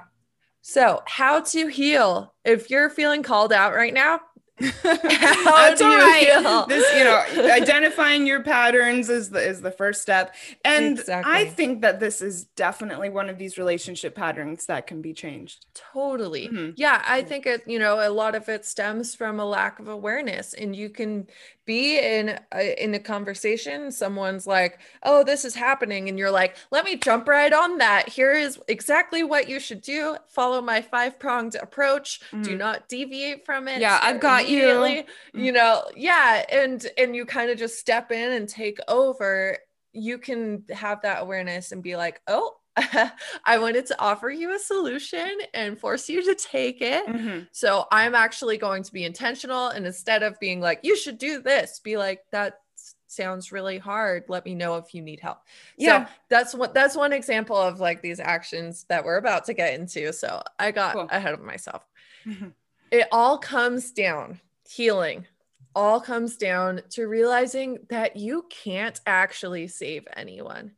So, 0.62 1.02
how 1.06 1.40
to 1.40 1.66
heal 1.68 2.34
if 2.44 2.70
you're 2.70 2.90
feeling 2.90 3.22
called 3.22 3.52
out 3.52 3.74
right 3.74 3.94
now? 3.94 4.20
That's 4.82 5.80
all 5.80 5.96
right. 5.96 6.66
This, 6.68 6.94
you 6.94 7.04
know, 7.04 7.50
identifying 7.50 8.26
your 8.26 8.42
patterns 8.42 9.08
is 9.08 9.30
the 9.30 9.40
is 9.40 9.62
the 9.62 9.70
first 9.70 10.02
step. 10.02 10.34
And 10.64 10.98
exactly. 10.98 11.32
I 11.32 11.46
think 11.46 11.80
that 11.80 11.98
this 11.98 12.20
is 12.20 12.44
definitely 12.56 13.08
one 13.08 13.30
of 13.30 13.38
these 13.38 13.56
relationship 13.56 14.14
patterns 14.14 14.66
that 14.66 14.86
can 14.86 15.00
be 15.00 15.14
changed. 15.14 15.64
Totally. 15.74 16.48
Mm-hmm. 16.48 16.72
Yeah, 16.76 17.02
I 17.06 17.22
think 17.22 17.46
it, 17.46 17.62
you 17.66 17.78
know, 17.78 18.06
a 18.06 18.12
lot 18.12 18.34
of 18.34 18.50
it 18.50 18.66
stems 18.66 19.14
from 19.14 19.40
a 19.40 19.46
lack 19.46 19.78
of 19.78 19.88
awareness 19.88 20.52
and 20.52 20.76
you 20.76 20.90
can 20.90 21.28
be 21.70 22.00
in 22.00 22.36
a, 22.52 22.82
in 22.82 22.92
a 22.94 22.98
conversation 22.98 23.92
someone's 23.92 24.44
like 24.44 24.80
oh 25.04 25.22
this 25.22 25.44
is 25.44 25.54
happening 25.54 26.08
and 26.08 26.18
you're 26.18 26.32
like 26.32 26.56
let 26.72 26.84
me 26.84 26.96
jump 26.96 27.28
right 27.28 27.52
on 27.52 27.78
that. 27.78 28.08
Here 28.08 28.32
is 28.32 28.58
exactly 28.66 29.22
what 29.22 29.48
you 29.48 29.60
should 29.60 29.80
do. 29.80 30.16
Follow 30.26 30.60
my 30.60 30.82
five 30.82 31.20
pronged 31.20 31.54
approach. 31.54 32.20
Mm-hmm. 32.32 32.42
do 32.42 32.56
not 32.56 32.88
deviate 32.88 33.46
from 33.46 33.68
it 33.68 33.80
yeah 33.80 34.00
i've 34.02 34.20
got 34.20 34.48
you. 34.48 34.62
mm-hmm. 34.66 35.40
you 35.44 35.52
know 35.52 35.84
yeah 35.94 36.44
and 36.50 36.84
and 36.98 37.14
you 37.14 37.24
kind 37.24 37.50
of 37.52 37.56
just 37.56 37.78
step 37.78 38.10
in 38.10 38.32
and 38.32 38.48
take 38.48 38.78
over. 38.88 39.58
You 39.92 40.18
can 40.18 40.64
have 40.70 41.02
that 41.02 41.22
awareness 41.22 41.70
and 41.70 41.84
be 41.84 41.94
like 41.96 42.20
oh 42.26 42.56
I 43.44 43.58
wanted 43.58 43.86
to 43.86 44.00
offer 44.00 44.30
you 44.30 44.54
a 44.54 44.58
solution 44.58 45.30
and 45.54 45.78
force 45.78 46.08
you 46.08 46.22
to 46.24 46.34
take 46.34 46.80
it. 46.80 47.06
Mm-hmm. 47.06 47.40
So 47.52 47.86
I'm 47.90 48.14
actually 48.14 48.58
going 48.58 48.82
to 48.84 48.92
be 48.92 49.04
intentional. 49.04 49.68
And 49.68 49.86
instead 49.86 50.22
of 50.22 50.38
being 50.40 50.60
like, 50.60 50.80
you 50.82 50.96
should 50.96 51.18
do 51.18 51.40
this, 51.40 51.80
be 51.80 51.96
like, 51.96 52.22
that 52.32 52.60
sounds 53.06 53.52
really 53.52 53.78
hard. 53.78 54.24
Let 54.28 54.44
me 54.44 54.54
know 54.54 54.76
if 54.76 54.94
you 54.94 55.02
need 55.02 55.20
help. 55.20 55.38
Yeah. 55.76 56.06
So 56.06 56.12
that's 56.28 56.54
what 56.54 56.74
that's 56.74 56.96
one 56.96 57.12
example 57.12 57.56
of 57.56 57.80
like 57.80 58.02
these 58.02 58.20
actions 58.20 58.86
that 58.88 59.04
we're 59.04 59.18
about 59.18 59.44
to 59.46 59.54
get 59.54 59.74
into. 59.74 60.12
So 60.12 60.42
I 60.58 60.70
got 60.70 60.94
cool. 60.94 61.08
ahead 61.10 61.34
of 61.34 61.42
myself. 61.42 61.84
Mm-hmm. 62.26 62.48
It 62.90 63.08
all 63.12 63.38
comes 63.38 63.90
down 63.90 64.40
healing 64.68 65.26
all 65.74 66.00
comes 66.00 66.36
down 66.36 66.82
to 66.90 67.06
realizing 67.06 67.78
that 67.88 68.16
you 68.16 68.46
can't 68.50 69.00
actually 69.06 69.68
save 69.68 70.06
anyone 70.16 70.72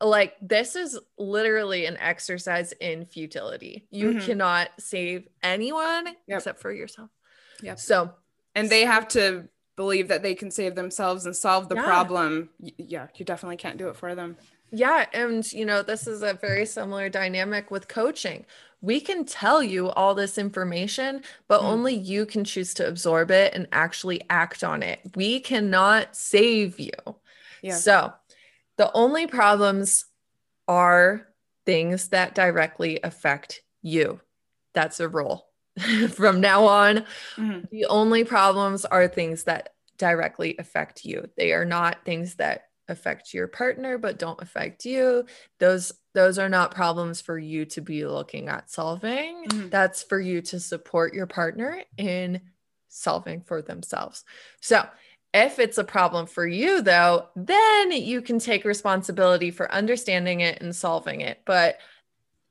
like 0.00 0.34
this 0.40 0.76
is 0.76 0.98
literally 1.18 1.86
an 1.86 1.96
exercise 1.98 2.72
in 2.80 3.06
futility. 3.06 3.86
You 3.90 4.10
mm-hmm. 4.10 4.26
cannot 4.26 4.68
save 4.78 5.28
anyone 5.42 6.06
yep. 6.26 6.38
except 6.38 6.60
for 6.60 6.72
yourself. 6.72 7.10
Yeah. 7.62 7.76
So, 7.76 8.12
and 8.54 8.68
they 8.68 8.84
have 8.84 9.08
to 9.08 9.48
believe 9.76 10.08
that 10.08 10.22
they 10.22 10.34
can 10.34 10.50
save 10.50 10.74
themselves 10.74 11.26
and 11.26 11.36
solve 11.36 11.68
the 11.68 11.76
yeah. 11.76 11.84
problem. 11.84 12.50
Yeah, 12.58 13.08
you 13.14 13.24
definitely 13.24 13.56
can't 13.56 13.78
do 13.78 13.88
it 13.88 13.96
for 13.96 14.14
them. 14.14 14.36
Yeah, 14.72 15.06
and 15.12 15.50
you 15.52 15.64
know, 15.64 15.82
this 15.82 16.06
is 16.06 16.22
a 16.22 16.34
very 16.34 16.66
similar 16.66 17.08
dynamic 17.08 17.70
with 17.70 17.88
coaching. 17.88 18.44
We 18.80 19.00
can 19.00 19.24
tell 19.24 19.62
you 19.62 19.90
all 19.90 20.14
this 20.14 20.38
information, 20.38 21.22
but 21.48 21.60
mm. 21.60 21.64
only 21.64 21.94
you 21.94 22.26
can 22.26 22.44
choose 22.44 22.74
to 22.74 22.86
absorb 22.86 23.30
it 23.30 23.54
and 23.54 23.68
actually 23.72 24.20
act 24.28 24.62
on 24.64 24.82
it. 24.82 25.00
We 25.14 25.40
cannot 25.40 26.14
save 26.16 26.78
you. 26.78 26.90
Yeah. 27.62 27.74
So, 27.76 28.12
the 28.76 28.90
only 28.92 29.26
problems 29.26 30.04
are 30.68 31.26
things 31.64 32.08
that 32.08 32.34
directly 32.34 33.00
affect 33.02 33.62
you. 33.82 34.20
That's 34.74 35.00
a 35.00 35.08
rule. 35.08 35.46
From 36.10 36.40
now 36.40 36.64
on, 36.66 37.04
mm-hmm. 37.36 37.60
the 37.70 37.86
only 37.86 38.24
problems 38.24 38.84
are 38.84 39.08
things 39.08 39.44
that 39.44 39.70
directly 39.98 40.56
affect 40.58 41.04
you. 41.04 41.28
They 41.36 41.52
are 41.52 41.64
not 41.64 42.04
things 42.04 42.36
that 42.36 42.62
affect 42.88 43.34
your 43.34 43.48
partner 43.48 43.98
but 43.98 44.18
don't 44.18 44.40
affect 44.40 44.84
you. 44.84 45.26
Those 45.58 45.92
those 46.14 46.38
are 46.38 46.48
not 46.48 46.74
problems 46.74 47.20
for 47.20 47.38
you 47.38 47.66
to 47.66 47.80
be 47.80 48.06
looking 48.06 48.48
at 48.48 48.70
solving. 48.70 49.44
Mm-hmm. 49.48 49.68
That's 49.68 50.02
for 50.02 50.18
you 50.18 50.40
to 50.42 50.60
support 50.60 51.12
your 51.12 51.26
partner 51.26 51.82
in 51.98 52.40
solving 52.88 53.42
for 53.42 53.60
themselves. 53.60 54.24
So, 54.62 54.86
if 55.34 55.58
it's 55.58 55.78
a 55.78 55.84
problem 55.84 56.26
for 56.26 56.46
you, 56.46 56.82
though, 56.82 57.28
then 57.36 57.92
you 57.92 58.22
can 58.22 58.38
take 58.38 58.64
responsibility 58.64 59.50
for 59.50 59.70
understanding 59.70 60.40
it 60.40 60.62
and 60.62 60.74
solving 60.74 61.20
it. 61.20 61.40
But 61.44 61.78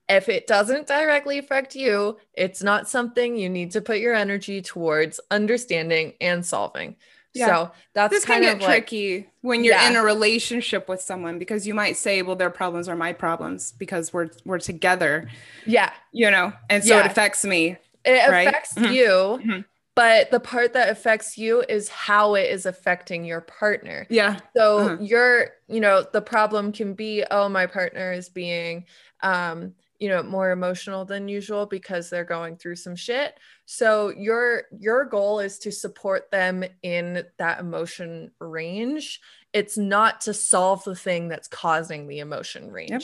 if 0.07 0.29
it 0.29 0.45
doesn't 0.45 0.87
directly 0.87 1.39
affect 1.39 1.75
you, 1.75 2.17
it's 2.33 2.61
not 2.61 2.87
something 2.87 3.35
you 3.35 3.49
need 3.49 3.71
to 3.71 3.81
put 3.81 3.99
your 3.99 4.13
energy 4.13 4.61
towards 4.61 5.19
understanding 5.31 6.13
and 6.21 6.45
solving. 6.45 6.95
Yeah. 7.33 7.47
So 7.47 7.71
that's 7.93 8.13
this 8.13 8.23
kind 8.23 8.45
of 8.45 8.59
like, 8.59 8.65
tricky 8.65 9.27
when 9.41 9.63
you're 9.63 9.75
yeah. 9.75 9.89
in 9.89 9.97
a 9.97 10.03
relationship 10.03 10.87
with 10.87 11.01
someone 11.01 11.37
because 11.37 11.67
you 11.67 11.73
might 11.73 11.97
say, 11.97 12.21
"Well, 12.21 12.37
their 12.37 12.49
problems 12.49 12.87
are 12.87 12.95
my 12.95 13.11
problems 13.11 13.73
because 13.73 14.13
we're 14.13 14.29
we're 14.45 14.59
together." 14.59 15.29
Yeah, 15.65 15.91
you 16.13 16.31
know, 16.31 16.53
and 16.69 16.81
so 16.81 16.95
yeah. 16.95 17.01
it 17.01 17.07
affects 17.07 17.43
me. 17.43 17.75
It 18.05 18.29
right? 18.29 18.47
affects 18.47 18.75
mm-hmm. 18.75 18.93
you, 18.93 19.07
mm-hmm 19.07 19.61
but 19.95 20.29
the 20.29 20.39
part 20.39 20.73
that 20.73 20.89
affects 20.89 21.37
you 21.37 21.63
is 21.67 21.89
how 21.89 22.35
it 22.35 22.51
is 22.51 22.65
affecting 22.65 23.23
your 23.23 23.41
partner. 23.41 24.05
Yeah. 24.09 24.39
So 24.55 24.79
uh-huh. 24.79 24.97
you're, 24.99 25.51
you 25.67 25.79
know, 25.79 26.05
the 26.11 26.21
problem 26.21 26.71
can 26.71 26.93
be, 26.93 27.23
oh, 27.31 27.47
my 27.49 27.65
partner 27.65 28.11
is 28.11 28.29
being 28.29 28.85
um, 29.23 29.73
you 29.97 30.09
know, 30.09 30.21
more 30.21 30.51
emotional 30.51 31.05
than 31.05 31.29
usual 31.29 31.65
because 31.65 32.09
they're 32.09 32.25
going 32.25 32.57
through 32.57 32.75
some 32.75 32.97
shit. 32.97 33.39
So 33.65 34.09
your 34.09 34.63
your 34.77 35.05
goal 35.05 35.39
is 35.39 35.57
to 35.59 35.71
support 35.71 36.29
them 36.31 36.65
in 36.83 37.23
that 37.37 37.61
emotion 37.61 38.31
range. 38.39 39.21
It's 39.53 39.77
not 39.77 40.21
to 40.21 40.33
solve 40.33 40.83
the 40.83 40.95
thing 40.95 41.29
that's 41.29 41.47
causing 41.47 42.07
the 42.07 42.19
emotion 42.19 42.71
range. 42.71 42.91
Yep. 42.91 43.01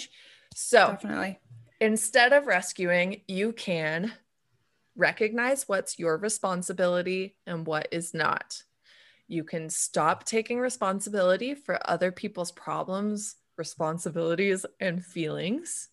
So 0.54 0.88
definitely 0.88 1.39
instead 1.82 2.32
of 2.32 2.45
rescuing, 2.45 3.21
you 3.27 3.51
can 3.51 4.13
recognize 4.95 5.67
what's 5.67 5.97
your 5.97 6.17
responsibility 6.17 7.36
and 7.45 7.65
what 7.65 7.88
is 7.91 8.13
not. 8.13 8.63
You 9.27 9.43
can 9.43 9.69
stop 9.69 10.25
taking 10.25 10.60
responsibility 10.60 11.56
for 11.56 11.80
other 11.89 12.12
people's 12.12 12.51
problems, 12.51 13.36
responsibilities, 13.58 14.65
and 14.80 15.04
feelings. 15.06 15.89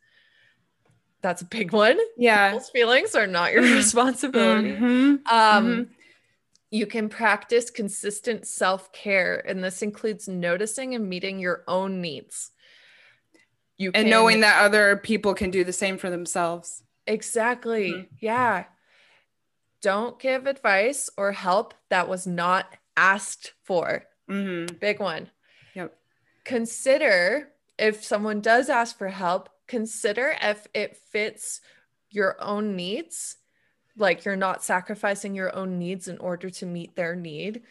That's 1.20 1.42
a 1.42 1.46
big 1.46 1.72
one. 1.72 1.98
Yeah. 2.16 2.50
People's 2.50 2.70
feelings 2.70 3.14
are 3.14 3.26
not 3.26 3.52
your 3.52 3.62
mm-hmm. 3.62 3.76
responsibility. 3.76 4.72
Mm-hmm. 4.72 4.84
Um, 4.84 5.66
mm-hmm. 5.66 5.92
You 6.70 6.86
can 6.86 7.08
practice 7.08 7.70
consistent 7.70 8.46
self 8.46 8.92
care, 8.92 9.42
and 9.48 9.62
this 9.64 9.82
includes 9.82 10.28
noticing 10.28 10.94
and 10.94 11.08
meeting 11.08 11.38
your 11.38 11.64
own 11.66 12.00
needs. 12.00 12.50
You 13.78 13.92
and 13.94 14.04
can- 14.04 14.10
knowing 14.10 14.40
that 14.40 14.64
other 14.64 14.96
people 14.96 15.34
can 15.34 15.50
do 15.50 15.64
the 15.64 15.72
same 15.72 15.96
for 15.96 16.10
themselves. 16.10 16.82
Exactly. 17.06 17.92
Mhm. 17.92 18.06
Yeah. 18.20 18.64
Don't 19.82 20.18
give 20.18 20.46
advice 20.46 21.08
or 21.16 21.32
help 21.32 21.74
that 21.90 22.08
was 22.08 22.26
not 22.26 22.76
asked 22.96 23.52
for. 23.64 24.04
hmm 24.28 24.66
Big 24.80 25.00
one. 25.00 25.30
Yep. 25.74 25.96
Consider 26.44 27.48
if 27.78 28.04
someone 28.04 28.40
does 28.40 28.68
ask 28.68 28.98
for 28.98 29.08
help, 29.08 29.48
consider 29.68 30.34
if 30.42 30.66
it 30.74 30.96
fits 30.96 31.60
your 32.10 32.36
own 32.40 32.74
needs. 32.74 33.36
Like 33.96 34.24
you're 34.24 34.36
not 34.36 34.64
sacrificing 34.64 35.34
your 35.34 35.54
own 35.54 35.78
needs 35.78 36.08
in 36.08 36.18
order 36.18 36.50
to 36.50 36.66
meet 36.66 36.96
their 36.96 37.14
need. 37.14 37.62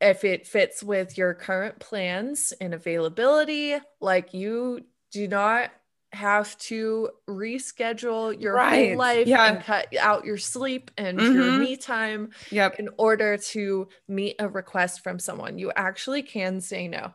If 0.00 0.24
it 0.24 0.46
fits 0.46 0.82
with 0.82 1.16
your 1.16 1.34
current 1.34 1.78
plans 1.78 2.52
and 2.60 2.74
availability, 2.74 3.76
like 4.00 4.34
you 4.34 4.84
do 5.12 5.28
not 5.28 5.70
have 6.12 6.56
to 6.58 7.08
reschedule 7.28 8.38
your 8.40 8.54
Right. 8.54 8.88
whole 8.90 8.98
life 8.98 9.26
Yeah. 9.26 9.44
and 9.54 9.64
cut 9.64 9.94
out 9.96 10.24
your 10.24 10.36
sleep 10.38 10.90
and 10.98 11.18
your 11.20 11.44
Mhm. 11.44 11.58
me 11.58 11.76
time 11.76 12.30
Yep. 12.50 12.78
in 12.78 12.88
order 12.98 13.36
to 13.38 13.88
meet 14.08 14.36
a 14.38 14.48
request 14.48 15.02
from 15.02 15.18
someone. 15.18 15.58
You 15.58 15.72
actually 15.74 16.22
can 16.22 16.60
say 16.60 16.86
no. 16.88 17.14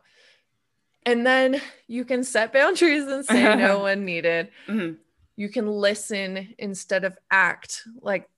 And 1.06 1.26
then 1.26 1.60
you 1.86 2.04
can 2.04 2.24
set 2.24 2.52
boundaries 2.52 3.06
and 3.06 3.24
say 3.24 3.54
no 3.54 3.82
when 3.84 4.04
needed. 4.04 4.50
hmm 4.66 4.92
You 5.36 5.48
can 5.48 5.68
listen 5.68 6.54
instead 6.58 7.04
of 7.04 7.16
act. 7.30 7.82
Like 8.00 8.28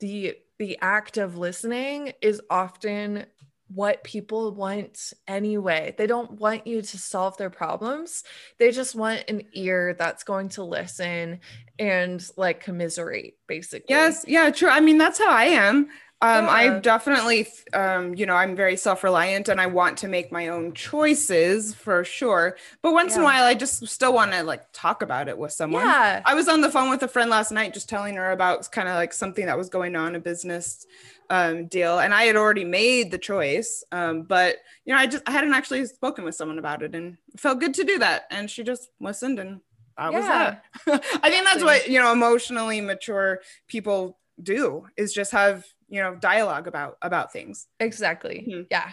the 0.00 0.36
the 0.58 0.78
act 0.80 1.16
of 1.16 1.36
listening 1.38 2.12
is 2.20 2.40
often 2.50 3.26
what 3.74 4.04
people 4.04 4.54
want 4.54 5.12
anyway. 5.26 5.94
They 5.96 6.06
don't 6.06 6.32
want 6.32 6.66
you 6.66 6.82
to 6.82 6.98
solve 6.98 7.36
their 7.36 7.50
problems. 7.50 8.24
They 8.58 8.70
just 8.70 8.94
want 8.94 9.24
an 9.28 9.42
ear 9.52 9.94
that's 9.98 10.24
going 10.24 10.50
to 10.50 10.64
listen 10.64 11.40
and 11.78 12.24
like 12.36 12.60
commiserate 12.60 13.38
basically. 13.46 13.86
Yes. 13.88 14.24
Yeah. 14.26 14.50
True. 14.50 14.68
I 14.68 14.80
mean, 14.80 14.98
that's 14.98 15.18
how 15.18 15.30
I 15.30 15.44
am. 15.44 15.88
Um, 16.22 16.46
I 16.48 16.78
definitely, 16.78 17.48
um, 17.72 18.14
you 18.14 18.26
know, 18.26 18.34
I'm 18.36 18.54
very 18.54 18.76
self-reliant 18.76 19.48
and 19.48 19.60
I 19.60 19.66
want 19.66 19.98
to 19.98 20.08
make 20.08 20.30
my 20.30 20.48
own 20.48 20.72
choices 20.72 21.74
for 21.74 22.04
sure. 22.04 22.56
But 22.80 22.92
once 22.92 23.16
in 23.16 23.22
a 23.22 23.24
while, 23.24 23.42
I 23.44 23.54
just 23.54 23.84
still 23.88 24.14
want 24.14 24.30
to 24.32 24.44
like 24.44 24.62
talk 24.72 25.02
about 25.02 25.28
it 25.28 25.36
with 25.36 25.50
someone. 25.50 25.84
Yeah. 25.84 26.22
I 26.24 26.34
was 26.34 26.46
on 26.48 26.60
the 26.60 26.70
phone 26.70 26.90
with 26.90 27.02
a 27.02 27.08
friend 27.08 27.28
last 27.28 27.50
night, 27.50 27.74
just 27.74 27.88
telling 27.88 28.14
her 28.14 28.30
about 28.30 28.70
kind 28.70 28.88
of 28.88 28.94
like 28.94 29.12
something 29.12 29.46
that 29.46 29.58
was 29.58 29.68
going 29.68 29.96
on, 29.96 30.14
a 30.14 30.20
business 30.20 30.86
um, 31.28 31.66
deal, 31.66 31.98
and 31.98 32.14
I 32.14 32.24
had 32.24 32.36
already 32.36 32.64
made 32.64 33.10
the 33.10 33.18
choice. 33.18 33.82
Um, 33.90 34.22
but 34.22 34.58
you 34.84 34.94
know, 34.94 35.00
I 35.00 35.06
just 35.06 35.24
I 35.26 35.32
hadn't 35.32 35.54
actually 35.54 35.84
spoken 35.86 36.24
with 36.24 36.36
someone 36.36 36.58
about 36.60 36.82
it, 36.82 36.94
and 36.94 37.16
it 37.34 37.40
felt 37.40 37.58
good 37.58 37.74
to 37.74 37.84
do 37.84 37.98
that. 37.98 38.26
And 38.30 38.48
she 38.48 38.62
just 38.62 38.90
listened, 39.00 39.40
and 39.40 39.60
that 39.98 40.12
was 40.12 40.24
Yeah. 40.24 40.56
that. 40.86 41.04
I 41.22 41.30
think 41.30 41.44
that's 41.46 41.64
what 41.64 41.88
you 41.88 41.98
know, 42.00 42.12
emotionally 42.12 42.80
mature 42.80 43.40
people 43.66 44.18
do 44.42 44.86
is 44.96 45.12
just 45.12 45.32
have 45.32 45.64
you 45.92 46.02
know 46.02 46.16
dialogue 46.16 46.68
about 46.68 46.98
about 47.02 47.32
things. 47.32 47.68
Exactly. 47.80 48.46
Mhm. 48.50 48.68
Yeah. 48.72 48.92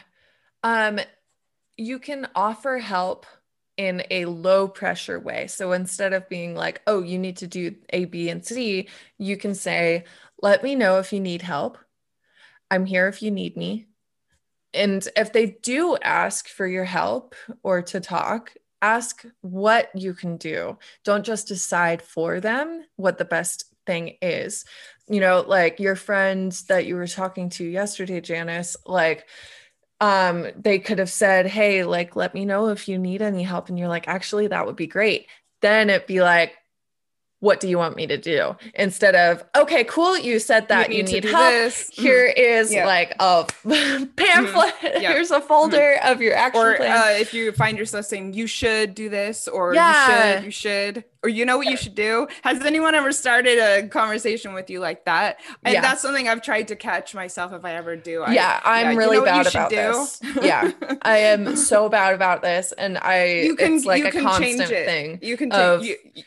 Um 0.63 0.99
you 1.77 1.99
can 1.99 2.27
offer 2.35 2.77
help 2.79 3.25
in 3.77 4.03
a 4.11 4.25
low 4.25 4.67
pressure 4.67 5.19
way. 5.19 5.47
So 5.47 5.71
instead 5.73 6.13
of 6.13 6.29
being 6.29 6.55
like, 6.55 6.81
"Oh, 6.87 7.01
you 7.03 7.17
need 7.19 7.37
to 7.37 7.47
do 7.47 7.75
A, 7.91 8.05
B, 8.05 8.29
and 8.29 8.45
C," 8.45 8.89
you 9.19 9.37
can 9.37 9.55
say, 9.55 10.05
"Let 10.41 10.63
me 10.63 10.75
know 10.75 10.99
if 10.99 11.13
you 11.13 11.19
need 11.21 11.41
help. 11.43 11.77
I'm 12.71 12.85
here 12.85 13.07
if 13.07 13.21
you 13.21 13.31
need 13.31 13.57
me." 13.57 13.87
And 14.73 15.07
if 15.17 15.33
they 15.33 15.57
do 15.63 15.97
ask 16.03 16.47
for 16.47 16.67
your 16.67 16.85
help 16.85 17.35
or 17.63 17.81
to 17.83 17.99
talk, 17.99 18.53
ask 18.81 19.25
what 19.41 19.89
you 19.95 20.13
can 20.13 20.37
do. 20.37 20.77
Don't 21.03 21.25
just 21.25 21.47
decide 21.47 22.01
for 22.01 22.39
them 22.39 22.85
what 22.97 23.17
the 23.17 23.25
best 23.25 23.65
thing 23.87 24.17
is. 24.21 24.65
You 25.09 25.19
know, 25.21 25.43
like 25.47 25.79
your 25.79 25.95
friends 25.95 26.65
that 26.65 26.85
you 26.85 26.95
were 26.95 27.07
talking 27.07 27.49
to 27.51 27.65
yesterday, 27.65 28.21
Janice, 28.21 28.77
like 28.85 29.25
um 30.01 30.47
they 30.57 30.79
could 30.79 30.99
have 30.99 31.09
said, 31.11 31.47
"Hey, 31.47 31.83
like 31.83 32.15
let 32.15 32.33
me 32.33 32.45
know 32.45 32.69
if 32.69 32.87
you 32.87 32.97
need 32.99 33.21
any 33.21 33.43
help." 33.43 33.69
And 33.69 33.79
you're 33.79 33.87
like, 33.89 34.07
"Actually, 34.07 34.47
that 34.47 34.65
would 34.67 34.75
be 34.77 34.87
great." 34.87 35.27
Then 35.61 35.89
it'd 35.89 36.07
be 36.07 36.21
like, 36.21 36.53
"What 37.39 37.59
do 37.59 37.67
you 37.67 37.77
want 37.77 37.95
me 37.95 38.07
to 38.07 38.17
do?" 38.17 38.55
Instead 38.73 39.15
of, 39.15 39.43
"Okay, 39.55 39.83
cool, 39.85 40.17
you 40.17 40.39
said 40.39 40.67
that 40.69 40.91
you 40.91 41.03
need, 41.03 41.07
to 41.07 41.21
do 41.21 41.27
help." 41.31 41.49
this. 41.49 41.89
Mhm. 41.91 42.01
Here 42.01 42.25
is 42.25 42.73
Yeah. 42.73 42.85
like 42.85 43.15
a 43.19 43.45
pamphlet. 44.15 44.73
Yeah. 44.81 44.99
Here's 45.13 45.31
a 45.31 45.41
folder 45.41 45.97
of 46.03 46.21
your 46.21 46.35
action 46.35 46.61
or 46.61 46.75
plan. 46.75 46.91
uh, 46.97 47.19
if 47.19 47.33
you 47.33 47.51
find 47.51 47.77
yourself 47.77 48.05
saying 48.05 48.33
you 48.33 48.47
should 48.47 48.95
do 48.95 49.09
this 49.09 49.47
or 49.47 49.73
Yeah. 49.73 50.41
you 50.41 50.41
should 50.41 50.45
you 50.45 50.51
should 50.51 51.03
or 51.23 51.29
you 51.29 51.45
know 51.45 51.57
what 51.57 51.67
you 51.67 51.75
should 51.75 51.95
do 51.95 52.27
has 52.43 52.63
anyone 52.63 52.95
ever 52.95 53.11
started 53.11 53.59
a 53.59 53.87
conversation 53.89 54.53
with 54.53 54.69
you 54.69 54.79
like 54.79 55.03
that 55.05 55.37
and 55.65 55.73
Yeah. 55.73 55.81
that's 55.81 56.01
something 56.01 56.29
i've 56.29 56.41
tried 56.41 56.69
to 56.69 56.77
catch 56.77 57.13
myself 57.13 57.51
if 57.51 57.65
i 57.65 57.73
ever 57.73 57.97
do 57.97 58.23
I, 58.23 58.31
yeah, 58.33 58.61
I'm 58.63 58.91
you 58.93 58.97
really 58.97 59.17
know 59.17 59.25
bad 59.25 59.47
about 59.47 59.69
do? 59.69 59.75
this. 59.75 60.21
Yeah, 60.41 60.71
I 61.01 61.17
am 61.17 61.55
so 61.57 61.89
bad 61.89 62.13
about 62.13 62.41
this, 62.41 62.71
and 62.77 62.97
I 62.97 63.41
you 63.41 63.55
can 63.55 63.73
it's 63.75 63.85
like 63.85 64.01
you 64.03 64.07
a 64.07 64.11
can 64.11 64.23
constant 64.23 64.59
change 64.59 64.71
it 64.71 64.85
thing. 64.85 65.19
you 65.21 65.35
can 65.37 65.51
of 65.51 65.81
change 65.81 65.97
you, 66.15 66.23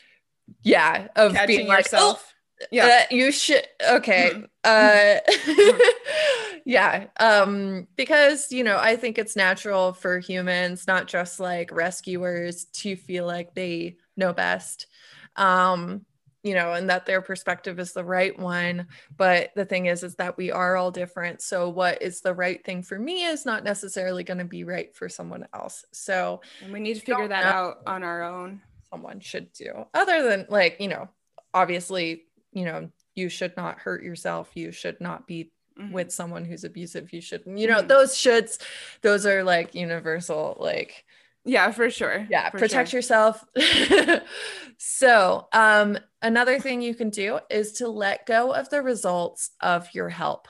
Yeah, 0.63 1.07
of 1.15 1.33
catching 1.33 1.57
being 1.57 1.67
like, 1.67 1.87
oh, 1.93 2.07
yourself 2.07 2.33
yeah 2.71 2.85
Uh, 2.85 3.15
you 3.15 3.31
should 3.31 3.65
okay. 3.89 4.31
Mhm. 4.65 5.19
Uh 5.35 5.79
yeah. 6.65 7.07
Um 7.19 7.87
because 7.97 8.51
you 8.51 8.63
know, 8.63 8.77
I 8.77 8.95
think 8.95 9.17
it's 9.17 9.35
natural 9.35 9.91
for 9.91 10.19
humans, 10.19 10.87
not 10.87 11.07
just 11.07 11.39
like 11.39 11.71
rescuers, 11.71 12.65
to 12.65 12.95
feel 12.95 13.25
like 13.25 13.53
they 13.53 13.97
know 14.15 14.31
best. 14.31 14.87
Um 15.35 16.05
you 16.43 16.53
know, 16.53 16.73
and 16.73 16.89
that 16.89 17.05
their 17.05 17.21
perspective 17.21 17.79
is 17.79 17.93
the 17.93 18.03
right 18.03 18.37
one. 18.37 18.87
But 19.17 19.51
the 19.55 19.63
thing 19.63 19.85
is, 19.85 20.03
is 20.03 20.15
that 20.15 20.35
we 20.35 20.51
are 20.51 20.75
all 20.75 20.91
different. 20.91 21.41
So, 21.41 21.69
what 21.69 22.01
is 22.01 22.19
the 22.19 22.33
right 22.33 22.63
thing 22.65 22.83
for 22.83 22.99
me 22.99 23.23
is 23.23 23.45
not 23.45 23.63
necessarily 23.63 24.25
going 24.25 24.39
to 24.39 24.45
be 24.45 24.65
right 24.65 24.93
for 24.93 25.07
someone 25.07 25.47
else. 25.53 25.85
So, 25.93 26.41
and 26.61 26.73
we 26.73 26.81
need 26.81 26.95
to 26.95 26.99
figure 26.99 27.29
that 27.29 27.45
know. 27.45 27.49
out 27.49 27.77
on 27.87 28.03
our 28.03 28.23
own 28.23 28.61
someone 28.93 29.19
should 29.19 29.51
do 29.53 29.85
other 29.93 30.21
than 30.29 30.45
like 30.49 30.77
you 30.79 30.87
know 30.87 31.09
obviously 31.53 32.25
you 32.51 32.63
know 32.65 32.89
you 33.15 33.27
should 33.29 33.55
not 33.57 33.79
hurt 33.79 34.03
yourself 34.03 34.51
you 34.53 34.71
should 34.71 34.99
not 35.01 35.25
be 35.27 35.51
Mhm. 35.79 35.91
with 35.91 36.11
someone 36.11 36.45
who's 36.45 36.63
abusive 36.63 37.11
you 37.11 37.19
should 37.21 37.41
you 37.47 37.65
know 37.67 37.81
Mhm. 37.81 37.87
those 37.87 38.13
shoulds 38.15 38.59
those 39.01 39.25
are 39.25 39.43
like 39.43 39.73
universal 39.73 40.55
like 40.59 41.03
yeah 41.45 41.71
for 41.71 41.89
sure 41.89 42.27
yeah 42.29 42.51
for 42.51 42.59
protect 42.59 42.89
sure. 42.91 42.99
yourself 42.99 43.43
so 44.77 45.47
um 45.51 45.97
another 46.21 46.59
thing 46.59 46.81
you 46.83 46.93
can 46.93 47.09
do 47.09 47.39
is 47.49 47.73
to 47.73 47.87
let 47.87 48.25
go 48.27 48.53
of 48.53 48.69
the 48.69 48.81
results 48.83 49.49
of 49.61 49.87
your 49.95 50.09
help 50.09 50.47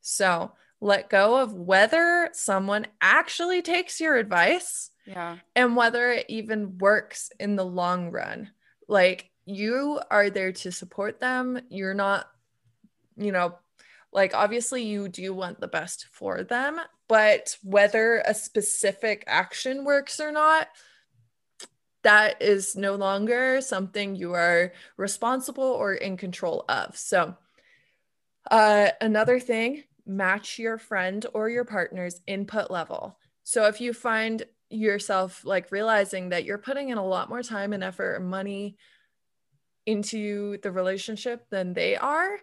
so 0.00 0.50
let 0.80 1.08
go 1.08 1.38
of 1.40 1.52
whether 1.54 2.28
someone 2.32 2.86
actually 3.00 3.62
takes 3.62 4.00
your 4.00 4.16
advice 4.16 4.90
yeah 5.08 5.38
and 5.56 5.74
whether 5.74 6.10
it 6.10 6.26
even 6.28 6.78
works 6.78 7.30
in 7.40 7.56
the 7.56 7.64
long 7.64 8.10
run. 8.10 8.50
Like 8.86 9.30
you 9.44 10.00
are 10.10 10.30
there 10.30 10.52
to 10.52 10.70
support 10.70 11.20
them. 11.20 11.58
You're 11.70 11.94
not, 11.94 12.26
you 13.16 13.32
know, 13.32 13.58
like 14.12 14.34
obviously 14.34 14.84
you 14.84 15.08
do 15.08 15.32
want 15.34 15.60
the 15.60 15.68
best 15.68 16.06
for 16.12 16.44
them, 16.44 16.78
but 17.08 17.56
whether 17.62 18.22
a 18.26 18.34
specific 18.34 19.24
action 19.26 19.84
works 19.84 20.20
or 20.20 20.30
not, 20.30 20.68
that 22.02 22.40
is 22.42 22.76
no 22.76 22.94
longer 22.94 23.60
something 23.60 24.14
you 24.14 24.34
are 24.34 24.72
responsible 24.96 25.64
or 25.64 25.94
in 25.94 26.16
control 26.16 26.64
of. 26.68 26.96
So, 26.96 27.34
uh, 28.50 28.90
another 29.00 29.40
thing, 29.40 29.84
match 30.06 30.58
your 30.58 30.78
friend 30.78 31.24
or 31.34 31.50
your 31.50 31.64
partner's 31.64 32.20
input 32.26 32.70
level. 32.70 33.18
So, 33.42 33.66
if 33.66 33.80
you 33.80 33.92
find 33.92 34.44
yourself 34.70 35.44
like 35.44 35.72
realizing 35.72 36.30
that 36.30 36.44
you're 36.44 36.58
putting 36.58 36.90
in 36.90 36.98
a 36.98 37.06
lot 37.06 37.28
more 37.28 37.42
time 37.42 37.72
and 37.72 37.82
effort 37.82 38.16
and 38.16 38.28
money 38.28 38.76
into 39.86 40.58
the 40.58 40.70
relationship 40.70 41.48
than 41.50 41.72
they 41.72 41.96
are, 41.96 42.38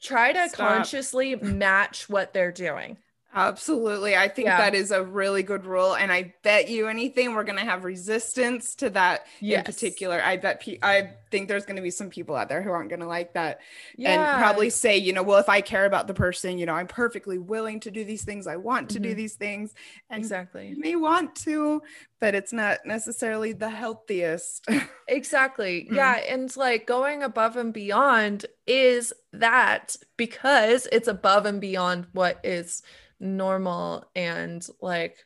try 0.00 0.32
to 0.32 0.48
Stop. 0.48 0.68
consciously 0.68 1.36
match 1.36 2.08
what 2.08 2.32
they're 2.32 2.52
doing. 2.52 2.96
Absolutely. 3.34 4.16
I 4.16 4.28
think 4.28 4.46
Yeah. 4.46 4.58
that 4.58 4.74
is 4.76 4.90
a 4.92 5.02
really 5.02 5.42
good 5.42 5.66
rule. 5.66 5.96
And 5.96 6.12
I 6.12 6.34
bet 6.42 6.68
you 6.68 6.86
anything 6.86 7.34
we're 7.34 7.42
going 7.44 7.58
to 7.58 7.64
have 7.64 7.84
resistance 7.84 8.74
to 8.76 8.90
that 8.90 9.26
in 9.40 9.62
particular. 9.64 10.22
I 10.22 10.36
bet, 10.36 10.60
pe- 10.60 10.78
I 10.82 11.10
think 11.32 11.48
there's 11.48 11.64
going 11.64 11.76
to 11.76 11.82
be 11.82 11.90
some 11.90 12.10
people 12.10 12.36
out 12.36 12.48
there 12.48 12.62
who 12.62 12.70
aren't 12.70 12.90
going 12.90 13.00
to 13.00 13.08
like 13.08 13.32
that 13.34 13.60
Yeah. 13.96 14.10
and 14.34 14.38
probably 14.40 14.70
say, 14.70 14.96
you 14.96 15.12
know, 15.12 15.24
well, 15.24 15.38
if 15.38 15.48
I 15.48 15.60
care 15.62 15.84
about 15.84 16.06
the 16.06 16.14
person, 16.14 16.58
you 16.58 16.66
know, 16.66 16.74
I'm 16.74 16.86
perfectly 16.86 17.38
willing 17.38 17.80
to 17.80 17.90
do 17.90 18.04
these 18.04 18.22
things. 18.24 18.46
I 18.46 18.54
want 18.56 18.90
to 18.90 19.00
do 19.00 19.12
Mhm. 19.12 19.16
these 19.16 19.34
things. 19.34 19.74
And 20.10 20.20
exactly. 20.20 20.68
you 20.68 20.76
may 20.78 20.94
want 20.94 21.34
to, 21.36 21.82
but 22.20 22.36
it's 22.36 22.52
not 22.52 22.86
necessarily 22.86 23.52
the 23.52 23.70
healthiest. 23.70 24.66
Exactly. 25.06 25.86
Mhm. 25.90 25.96
Yeah. 25.96 26.14
And 26.30 26.56
like 26.56 26.86
going 26.86 27.22
above 27.22 27.58
and 27.58 27.74
beyond 27.74 28.46
is 28.66 29.12
that 29.34 29.96
because 30.16 30.88
it's 30.92 31.08
above 31.08 31.44
and 31.44 31.60
beyond 31.60 32.06
what 32.12 32.40
is 32.42 32.82
normal 33.20 34.04
and 34.14 34.66
like 34.80 35.16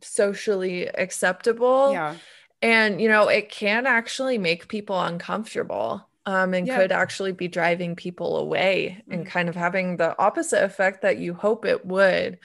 socially 0.00 0.86
acceptable. 0.86 1.92
yeah. 1.92 2.16
And, 2.62 3.00
you 3.00 3.08
know, 3.08 3.28
it 3.28 3.50
can 3.50 3.86
actually 3.86 4.38
make 4.38 4.68
people 4.68 5.00
uncomfortable 5.00 6.08
um, 6.24 6.54
and 6.54 6.66
yeah. 6.66 6.76
could 6.76 6.90
actually 6.90 7.32
be 7.32 7.48
driving 7.48 7.94
people 7.94 8.38
away 8.38 8.98
mm-hmm. 9.02 9.12
and 9.12 9.26
kind 9.26 9.48
of 9.48 9.54
having 9.54 9.96
the 9.96 10.18
opposite 10.18 10.64
effect 10.64 11.02
that 11.02 11.18
you 11.18 11.34
hope 11.34 11.64
it 11.64 11.84
would. 11.84 12.38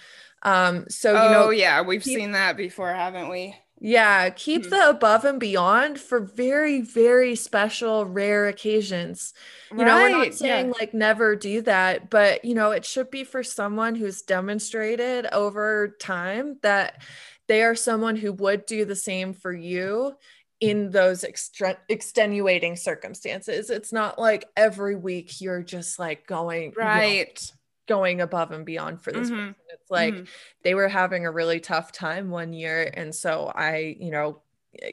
Um, 0.43 0.85
so, 0.89 1.13
you 1.13 1.29
oh, 1.29 1.31
know, 1.31 1.49
yeah, 1.49 1.81
we've 1.81 2.03
seen 2.03 2.33
that 2.33 2.57
before, 2.57 2.93
haven't 2.93 3.29
we? 3.29 3.55
Yeah, 3.83 4.29
keep 4.29 4.61
mm-hmm. 4.61 4.69
the 4.69 4.89
above 4.89 5.25
and 5.25 5.39
beyond 5.39 5.99
for 5.99 6.19
very, 6.19 6.81
very 6.81 7.35
special, 7.35 8.05
rare 8.05 8.47
occasions. 8.47 9.33
You 9.71 9.77
right. 9.77 9.85
know, 9.87 9.95
we're 9.95 10.25
not 10.25 10.35
saying 10.35 10.67
yeah. 10.67 10.73
like 10.79 10.93
never 10.93 11.35
do 11.35 11.61
that, 11.63 12.11
but 12.11 12.45
you 12.45 12.53
know, 12.53 12.69
it 12.69 12.85
should 12.85 13.09
be 13.09 13.23
for 13.23 13.41
someone 13.41 13.95
who's 13.95 14.21
demonstrated 14.21 15.25
over 15.33 15.95
time 15.99 16.59
that 16.61 17.01
they 17.47 17.63
are 17.63 17.73
someone 17.73 18.15
who 18.15 18.31
would 18.33 18.67
do 18.67 18.85
the 18.85 18.95
same 18.95 19.33
for 19.33 19.51
you 19.51 20.13
in 20.59 20.91
those 20.91 21.23
extre- 21.23 21.77
extenuating 21.89 22.75
circumstances. 22.75 23.71
It's 23.71 23.91
not 23.91 24.19
like 24.19 24.45
every 24.55 24.95
week 24.95 25.41
you're 25.41 25.63
just 25.63 25.97
like 25.97 26.27
going 26.27 26.73
right. 26.77 27.51
Going 27.91 28.21
above 28.21 28.51
and 28.51 28.65
beyond 28.65 29.01
for 29.01 29.11
this 29.11 29.29
mm-hmm. 29.29 29.37
person. 29.37 29.55
It's 29.73 29.91
like 29.91 30.13
mm-hmm. 30.13 30.23
they 30.63 30.73
were 30.75 30.87
having 30.87 31.25
a 31.25 31.31
really 31.31 31.59
tough 31.59 31.91
time 31.91 32.29
one 32.29 32.53
year 32.53 32.89
and 32.93 33.13
so 33.13 33.51
I, 33.53 33.97
you 33.99 34.11
know, 34.11 34.41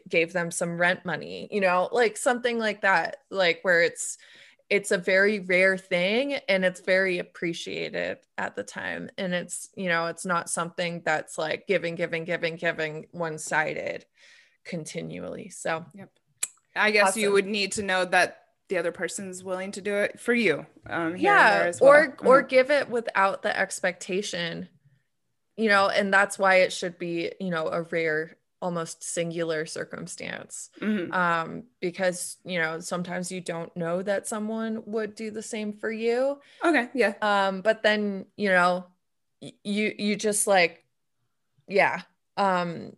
gave 0.08 0.32
them 0.32 0.50
some 0.50 0.76
rent 0.76 1.04
money, 1.04 1.48
you 1.52 1.60
know, 1.60 1.88
like 1.92 2.16
something 2.16 2.58
like 2.58 2.82
that, 2.82 3.18
like 3.30 3.60
where 3.62 3.82
it's 3.82 4.18
it's 4.70 4.90
a 4.90 4.98
very 4.98 5.40
rare 5.40 5.78
thing 5.78 6.34
and 6.48 6.64
it's 6.64 6.80
very 6.80 7.18
appreciated 7.18 8.18
at 8.36 8.54
the 8.54 8.62
time 8.62 9.08
and 9.16 9.32
it's 9.32 9.70
you 9.76 9.88
know 9.88 10.06
it's 10.06 10.26
not 10.26 10.50
something 10.50 11.00
that's 11.04 11.38
like 11.38 11.66
giving 11.66 11.94
giving 11.94 12.24
giving 12.24 12.56
giving 12.56 13.06
one 13.12 13.38
sided 13.38 14.04
continually 14.64 15.48
so 15.48 15.84
yep 15.94 16.10
i 16.76 16.90
guess 16.90 17.08
awesome. 17.08 17.22
you 17.22 17.32
would 17.32 17.46
need 17.46 17.72
to 17.72 17.82
know 17.82 18.04
that 18.04 18.42
the 18.68 18.76
other 18.76 18.92
person's 18.92 19.42
willing 19.42 19.72
to 19.72 19.80
do 19.80 19.94
it 19.94 20.20
for 20.20 20.34
you 20.34 20.66
um 20.88 21.16
yeah 21.16 21.72
well. 21.80 21.90
or 21.90 22.08
mm-hmm. 22.08 22.26
or 22.26 22.42
give 22.42 22.70
it 22.70 22.88
without 22.88 23.42
the 23.42 23.58
expectation 23.58 24.68
you 25.56 25.68
know 25.68 25.88
and 25.88 26.12
that's 26.12 26.38
why 26.38 26.56
it 26.56 26.72
should 26.72 26.98
be 26.98 27.32
you 27.40 27.50
know 27.50 27.68
a 27.68 27.82
rare 27.82 28.36
almost 28.60 29.04
singular 29.04 29.66
circumstance 29.66 30.70
mm-hmm. 30.80 31.12
um, 31.12 31.62
because 31.80 32.38
you 32.44 32.58
know 32.58 32.80
sometimes 32.80 33.30
you 33.30 33.40
don't 33.40 33.74
know 33.76 34.02
that 34.02 34.26
someone 34.26 34.82
would 34.86 35.14
do 35.14 35.30
the 35.30 35.42
same 35.42 35.72
for 35.72 35.90
you 35.90 36.38
okay 36.64 36.88
yeah 36.94 37.14
um, 37.22 37.60
but 37.60 37.82
then 37.82 38.26
you 38.36 38.48
know 38.48 38.84
you 39.62 39.94
you 39.96 40.16
just 40.16 40.46
like 40.46 40.84
yeah 41.68 42.02
um 42.36 42.92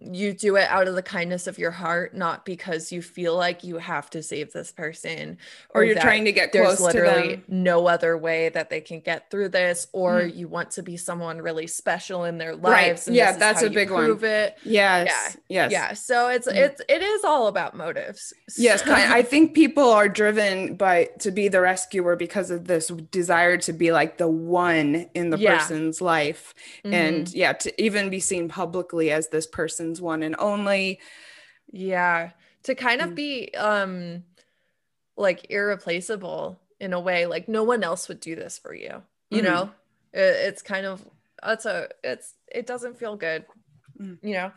you 0.00 0.32
do 0.32 0.56
it 0.56 0.68
out 0.68 0.86
of 0.86 0.94
the 0.94 1.02
kindness 1.02 1.46
of 1.46 1.58
your 1.58 1.72
heart, 1.72 2.14
not 2.14 2.44
because 2.44 2.92
you 2.92 3.02
feel 3.02 3.36
like 3.36 3.64
you 3.64 3.78
have 3.78 4.08
to 4.10 4.22
save 4.22 4.52
this 4.52 4.70
person, 4.70 5.38
or, 5.70 5.80
or 5.80 5.84
you're 5.84 5.98
trying 5.98 6.24
to 6.24 6.32
get 6.32 6.52
close 6.52 6.78
there's 6.78 6.80
literally 6.80 7.42
no 7.48 7.88
other 7.88 8.16
way 8.16 8.48
that 8.50 8.70
they 8.70 8.80
can 8.80 9.00
get 9.00 9.30
through 9.30 9.48
this, 9.48 9.88
or 9.92 10.20
mm. 10.20 10.36
you 10.36 10.46
want 10.46 10.70
to 10.70 10.82
be 10.82 10.96
someone 10.96 11.38
really 11.38 11.66
special 11.66 12.24
in 12.24 12.38
their 12.38 12.54
lives. 12.54 13.08
Right. 13.08 13.16
yeah, 13.16 13.36
that's 13.36 13.62
a 13.62 13.70
big 13.70 13.88
prove 13.88 14.22
one. 14.22 14.30
It. 14.30 14.58
Yes. 14.62 15.36
Yeah. 15.48 15.68
Yes. 15.68 15.72
Yeah. 15.72 15.92
So 15.94 16.28
it's 16.28 16.46
mm. 16.46 16.54
it's 16.54 16.80
it 16.88 17.02
is 17.02 17.24
all 17.24 17.48
about 17.48 17.76
motives. 17.76 18.32
Yes, 18.56 18.86
I 18.86 19.22
think 19.22 19.54
people 19.54 19.90
are 19.90 20.08
driven 20.08 20.76
by 20.76 21.10
to 21.20 21.32
be 21.32 21.48
the 21.48 21.60
rescuer 21.60 22.14
because 22.14 22.50
of 22.50 22.66
this 22.66 22.88
desire 23.10 23.56
to 23.58 23.72
be 23.72 23.90
like 23.90 24.18
the 24.18 24.28
one 24.28 25.06
in 25.14 25.30
the 25.30 25.38
yeah. 25.38 25.58
person's 25.58 26.00
life, 26.00 26.54
mm-hmm. 26.84 26.94
and 26.94 27.34
yeah, 27.34 27.52
to 27.54 27.82
even 27.82 28.10
be 28.10 28.20
seen 28.20 28.48
publicly 28.48 29.10
as 29.10 29.28
this 29.28 29.46
person 29.46 29.87
person's 29.88 30.00
one 30.00 30.22
and 30.22 30.36
only. 30.38 31.00
Yeah. 31.72 32.30
To 32.64 32.74
kind 32.74 33.00
of 33.00 33.10
mm. 33.10 33.14
be 33.14 33.54
um 33.54 34.24
like 35.16 35.50
irreplaceable 35.50 36.60
in 36.80 36.92
a 36.92 37.00
way 37.00 37.26
like 37.26 37.48
no 37.48 37.64
one 37.64 37.82
else 37.82 38.08
would 38.08 38.20
do 38.20 38.36
this 38.36 38.58
for 38.58 38.74
you. 38.74 39.02
You 39.30 39.42
mm-hmm. 39.42 39.46
know? 39.46 39.70
It, 40.12 40.48
it's 40.48 40.62
kind 40.62 40.86
of 40.86 41.04
that's 41.42 41.66
a 41.66 41.88
it's 42.04 42.34
it 42.50 42.66
doesn't 42.66 42.98
feel 42.98 43.16
good. 43.16 43.44
Mm. 44.00 44.18
You 44.22 44.34
know? 44.34 44.52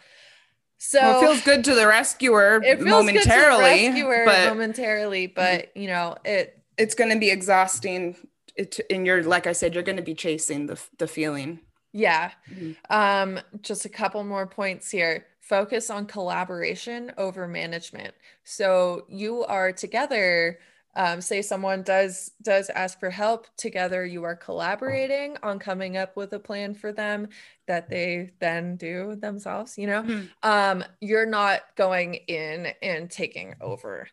So 0.77 0.99
well, 0.99 1.21
it 1.21 1.25
feels 1.25 1.41
good 1.43 1.63
to 1.65 1.75
the 1.75 1.87
rescuer 1.87 2.61
it 2.63 2.77
feels 2.77 2.89
momentarily, 2.89 3.87
rescuer 3.87 4.25
but 4.25 4.49
momentarily, 4.49 5.27
but 5.27 5.75
you 5.75 5.87
know, 5.87 6.15
it 6.25 6.57
it's 6.77 6.95
going 6.95 7.11
to 7.11 7.19
be 7.19 7.29
exhausting. 7.29 8.15
It, 8.55 8.79
and 8.89 9.05
you're 9.05 9.23
like 9.23 9.45
I 9.45 9.53
said, 9.53 9.75
you're 9.75 9.83
going 9.83 9.97
to 9.97 10.03
be 10.03 10.15
chasing 10.15 10.65
the 10.65 10.81
the 10.97 11.07
feeling. 11.07 11.59
Yeah. 11.93 12.31
Mm-hmm. 12.49 12.71
Um, 12.89 13.39
just 13.61 13.85
a 13.85 13.89
couple 13.89 14.23
more 14.23 14.47
points 14.47 14.89
here. 14.89 15.27
Focus 15.41 15.89
on 15.89 16.05
collaboration 16.05 17.11
over 17.17 17.47
management. 17.47 18.13
So 18.43 19.05
you 19.09 19.43
are 19.43 19.71
together. 19.71 20.59
Um, 20.93 21.21
say 21.21 21.41
someone 21.41 21.83
does 21.83 22.31
does 22.41 22.69
ask 22.69 22.99
for 22.99 23.09
help 23.09 23.47
together 23.55 24.05
you 24.05 24.25
are 24.25 24.35
collaborating 24.35 25.37
on 25.41 25.57
coming 25.57 25.95
up 25.95 26.17
with 26.17 26.33
a 26.33 26.39
plan 26.39 26.73
for 26.73 26.91
them 26.91 27.29
that 27.65 27.87
they 27.87 28.31
then 28.41 28.75
do 28.75 29.15
themselves 29.15 29.77
you 29.77 29.87
know 29.87 30.03
mm-hmm. 30.03 30.25
um, 30.43 30.83
you're 30.99 31.25
not 31.25 31.61
going 31.77 32.15
in 32.15 32.73
and 32.81 33.09
taking 33.09 33.55
over 33.61 34.05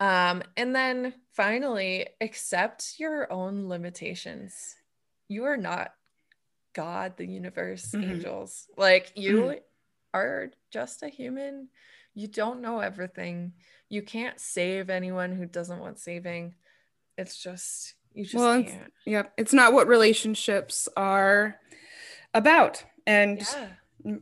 um, 0.00 0.42
and 0.56 0.74
then 0.74 1.14
finally 1.34 2.08
accept 2.20 2.94
your 2.98 3.32
own 3.32 3.68
limitations 3.68 4.74
you 5.28 5.44
are 5.44 5.56
not 5.56 5.92
God, 6.74 7.16
the 7.16 7.26
universe, 7.26 7.90
mm-hmm. 7.92 8.10
angels. 8.10 8.66
Like 8.76 9.12
you 9.14 9.36
mm-hmm. 9.36 9.58
are 10.14 10.50
just 10.70 11.02
a 11.02 11.08
human. 11.08 11.68
You 12.14 12.28
don't 12.28 12.60
know 12.60 12.80
everything. 12.80 13.52
You 13.88 14.02
can't 14.02 14.38
save 14.40 14.90
anyone 14.90 15.32
who 15.32 15.46
doesn't 15.46 15.78
want 15.78 15.98
saving. 15.98 16.54
It's 17.16 17.36
just 17.36 17.94
you 18.14 18.24
just 18.24 18.34
well, 18.34 18.62
can't. 18.62 18.68
It's, 18.68 19.06
yep. 19.06 19.32
It's 19.36 19.52
not 19.52 19.72
what 19.72 19.88
relationships 19.88 20.88
are 20.96 21.56
about. 22.34 22.84
And 23.06 23.46
yeah. 24.04 24.16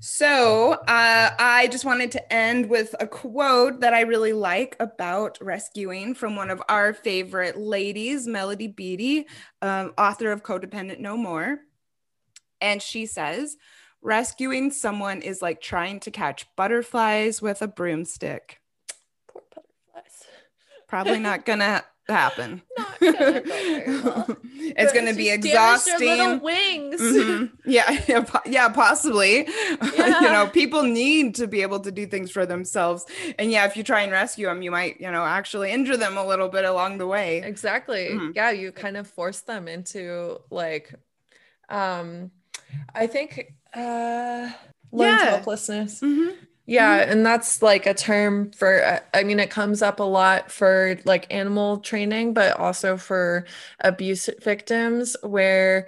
So 0.00 0.72
uh, 0.72 1.30
I 1.38 1.68
just 1.70 1.84
wanted 1.84 2.12
to 2.12 2.32
end 2.32 2.68
with 2.68 2.94
a 3.00 3.06
quote 3.06 3.80
that 3.80 3.94
I 3.94 4.02
really 4.02 4.32
like 4.32 4.76
about 4.78 5.38
rescuing 5.40 6.14
from 6.14 6.36
one 6.36 6.50
of 6.50 6.62
our 6.68 6.92
favorite 6.92 7.56
ladies, 7.56 8.26
Melody 8.26 8.68
Beattie, 8.68 9.26
um, 9.62 9.92
author 9.98 10.32
of 10.32 10.42
Codependent 10.42 11.00
No 11.00 11.16
More. 11.16 11.60
And 12.60 12.80
she 12.80 13.06
says, 13.06 13.56
rescuing 14.02 14.70
someone 14.70 15.22
is 15.22 15.42
like 15.42 15.60
trying 15.60 16.00
to 16.00 16.10
catch 16.10 16.46
butterflies 16.56 17.42
with 17.42 17.62
a 17.62 17.68
broomstick. 17.68 18.60
Poor 19.28 19.42
butterflies. 19.54 20.24
Probably 20.88 21.18
not 21.18 21.44
gonna 21.44 21.84
happen. 22.08 22.62
Not 22.78 23.00
gonna 23.00 23.40
go 23.40 24.02
well. 24.04 24.36
it's 24.58 24.92
going 24.92 25.06
to 25.06 25.14
be 25.14 25.30
exhausting. 25.30 26.40
wings. 26.40 27.00
Mm-hmm. 27.00 27.54
Yeah, 27.64 28.04
yeah, 28.08 28.24
yeah, 28.46 28.68
possibly. 28.68 29.48
Yeah. 29.96 30.20
you 30.20 30.28
know, 30.28 30.46
people 30.46 30.82
need 30.82 31.34
to 31.36 31.46
be 31.46 31.62
able 31.62 31.80
to 31.80 31.90
do 31.90 32.06
things 32.06 32.30
for 32.30 32.44
themselves. 32.44 33.06
And 33.38 33.50
yeah, 33.50 33.64
if 33.64 33.76
you 33.76 33.82
try 33.82 34.02
and 34.02 34.12
rescue 34.12 34.46
them, 34.46 34.62
you 34.62 34.70
might, 34.70 35.00
you 35.00 35.10
know, 35.10 35.24
actually 35.24 35.70
injure 35.70 35.96
them 35.96 36.16
a 36.16 36.26
little 36.26 36.48
bit 36.48 36.64
along 36.64 36.98
the 36.98 37.06
way. 37.06 37.42
Exactly. 37.42 38.08
Mm-hmm. 38.10 38.32
Yeah, 38.34 38.50
you 38.50 38.72
kind 38.72 38.96
of 38.96 39.06
force 39.06 39.40
them 39.40 39.68
into 39.68 40.40
like 40.50 40.94
um 41.68 42.30
I 42.94 43.06
think 43.06 43.54
uh 43.74 44.50
learned 44.92 45.20
yeah. 45.20 45.30
helplessness. 45.30 46.00
Mm-hmm. 46.00 46.44
Yeah, 46.66 47.00
mm-hmm. 47.02 47.12
and 47.12 47.26
that's 47.26 47.62
like 47.62 47.86
a 47.86 47.94
term 47.94 48.50
for, 48.50 49.00
I 49.14 49.22
mean, 49.22 49.38
it 49.38 49.50
comes 49.50 49.82
up 49.82 50.00
a 50.00 50.04
lot 50.04 50.50
for 50.50 50.98
like 51.04 51.32
animal 51.32 51.78
training, 51.78 52.34
but 52.34 52.58
also 52.58 52.96
for 52.96 53.46
abuse 53.80 54.28
victims, 54.42 55.16
where 55.22 55.86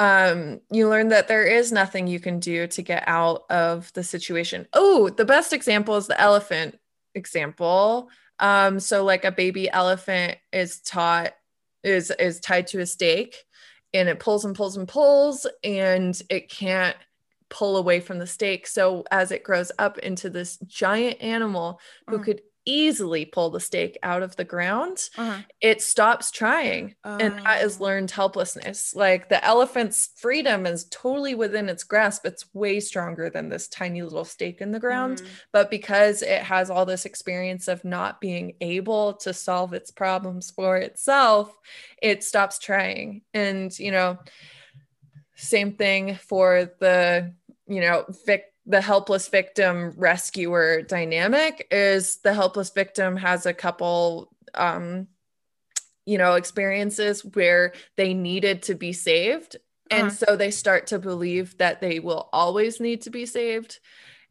um, 0.00 0.60
you 0.70 0.88
learn 0.88 1.08
that 1.08 1.28
there 1.28 1.44
is 1.44 1.72
nothing 1.72 2.06
you 2.06 2.20
can 2.20 2.40
do 2.40 2.66
to 2.68 2.82
get 2.82 3.04
out 3.06 3.44
of 3.50 3.92
the 3.92 4.02
situation. 4.02 4.66
Oh, 4.72 5.10
the 5.10 5.24
best 5.26 5.52
example 5.52 5.96
is 5.96 6.06
the 6.06 6.20
elephant 6.20 6.78
example. 7.14 8.08
Um, 8.38 8.80
so 8.80 9.04
like 9.04 9.24
a 9.24 9.32
baby 9.32 9.70
elephant 9.70 10.38
is 10.52 10.80
taught 10.80 11.34
is 11.84 12.10
is 12.18 12.40
tied 12.40 12.66
to 12.68 12.80
a 12.80 12.86
stake 12.86 13.36
and 13.92 14.08
it 14.08 14.18
pulls 14.18 14.44
and 14.44 14.56
pulls 14.56 14.76
and 14.76 14.88
pulls 14.88 15.46
and 15.62 16.20
it 16.30 16.48
can't 16.48 16.96
pull 17.54 17.76
away 17.76 18.00
from 18.00 18.18
the 18.18 18.26
stake. 18.26 18.66
So 18.66 19.04
as 19.12 19.30
it 19.30 19.44
grows 19.44 19.70
up 19.78 19.96
into 19.98 20.28
this 20.28 20.58
giant 20.66 21.22
animal 21.22 21.78
who 22.08 22.16
uh-huh. 22.16 22.24
could 22.24 22.42
easily 22.66 23.26
pull 23.26 23.50
the 23.50 23.60
stake 23.60 23.96
out 24.02 24.22
of 24.22 24.34
the 24.34 24.44
ground, 24.44 25.08
uh-huh. 25.16 25.42
it 25.60 25.80
stops 25.80 26.32
trying. 26.32 26.96
Uh, 27.04 27.18
and 27.20 27.38
that 27.38 27.62
is 27.62 27.78
oh. 27.80 27.84
learned 27.84 28.10
helplessness. 28.10 28.96
Like 28.96 29.28
the 29.28 29.44
elephant's 29.44 30.10
freedom 30.16 30.66
is 30.66 30.86
totally 30.90 31.36
within 31.36 31.68
its 31.68 31.84
grasp. 31.84 32.26
It's 32.26 32.52
way 32.54 32.80
stronger 32.80 33.30
than 33.30 33.50
this 33.50 33.68
tiny 33.68 34.02
little 34.02 34.24
stake 34.24 34.60
in 34.60 34.72
the 34.72 34.80
ground. 34.80 35.22
Mm. 35.22 35.26
But 35.52 35.70
because 35.70 36.22
it 36.22 36.42
has 36.42 36.70
all 36.70 36.86
this 36.86 37.04
experience 37.04 37.68
of 37.68 37.84
not 37.84 38.20
being 38.20 38.54
able 38.60 39.12
to 39.14 39.32
solve 39.32 39.74
its 39.74 39.92
problems 39.92 40.50
for 40.50 40.76
itself, 40.76 41.56
it 42.02 42.24
stops 42.24 42.58
trying. 42.58 43.22
And, 43.32 43.78
you 43.78 43.92
know, 43.92 44.18
same 45.36 45.72
thing 45.72 46.16
for 46.16 46.70
the 46.80 47.32
you 47.66 47.80
know 47.80 48.04
vic 48.26 48.44
the 48.66 48.80
helpless 48.80 49.28
victim 49.28 49.92
rescuer 49.96 50.82
dynamic 50.82 51.66
is 51.70 52.18
the 52.18 52.32
helpless 52.32 52.70
victim 52.70 53.16
has 53.16 53.46
a 53.46 53.54
couple 53.54 54.34
um 54.54 55.06
you 56.06 56.18
know 56.18 56.34
experiences 56.34 57.24
where 57.24 57.72
they 57.96 58.14
needed 58.14 58.62
to 58.62 58.74
be 58.74 58.92
saved. 58.92 59.56
And 59.90 60.08
uh-huh. 60.08 60.26
so 60.28 60.36
they 60.36 60.50
start 60.50 60.86
to 60.88 60.98
believe 60.98 61.58
that 61.58 61.80
they 61.80 62.00
will 62.00 62.28
always 62.32 62.80
need 62.80 63.02
to 63.02 63.10
be 63.10 63.26
saved 63.26 63.80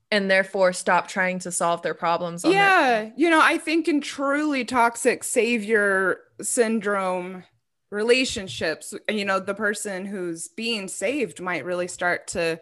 and 0.10 0.30
therefore 0.30 0.74
stop 0.74 1.08
trying 1.08 1.40
to 1.40 1.52
solve 1.52 1.82
their 1.84 1.94
problems 1.94 2.44
yeah. 2.44 3.04
their- 3.04 3.14
you 3.16 3.30
know 3.30 3.40
i 3.42 3.58
think 3.58 3.88
in 3.88 4.02
truly 4.02 4.66
toxic 4.66 5.24
savior 5.24 6.20
syndrome 6.42 7.44
relationships 7.90 8.94
you 9.10 9.26
know 9.26 9.40
the 9.40 9.54
person 9.54 10.06
who's 10.06 10.50
being 10.50 10.88
saved 10.88 11.40
might 11.40 11.66
really 11.66 11.88
start 11.88 12.28
to 12.28 12.60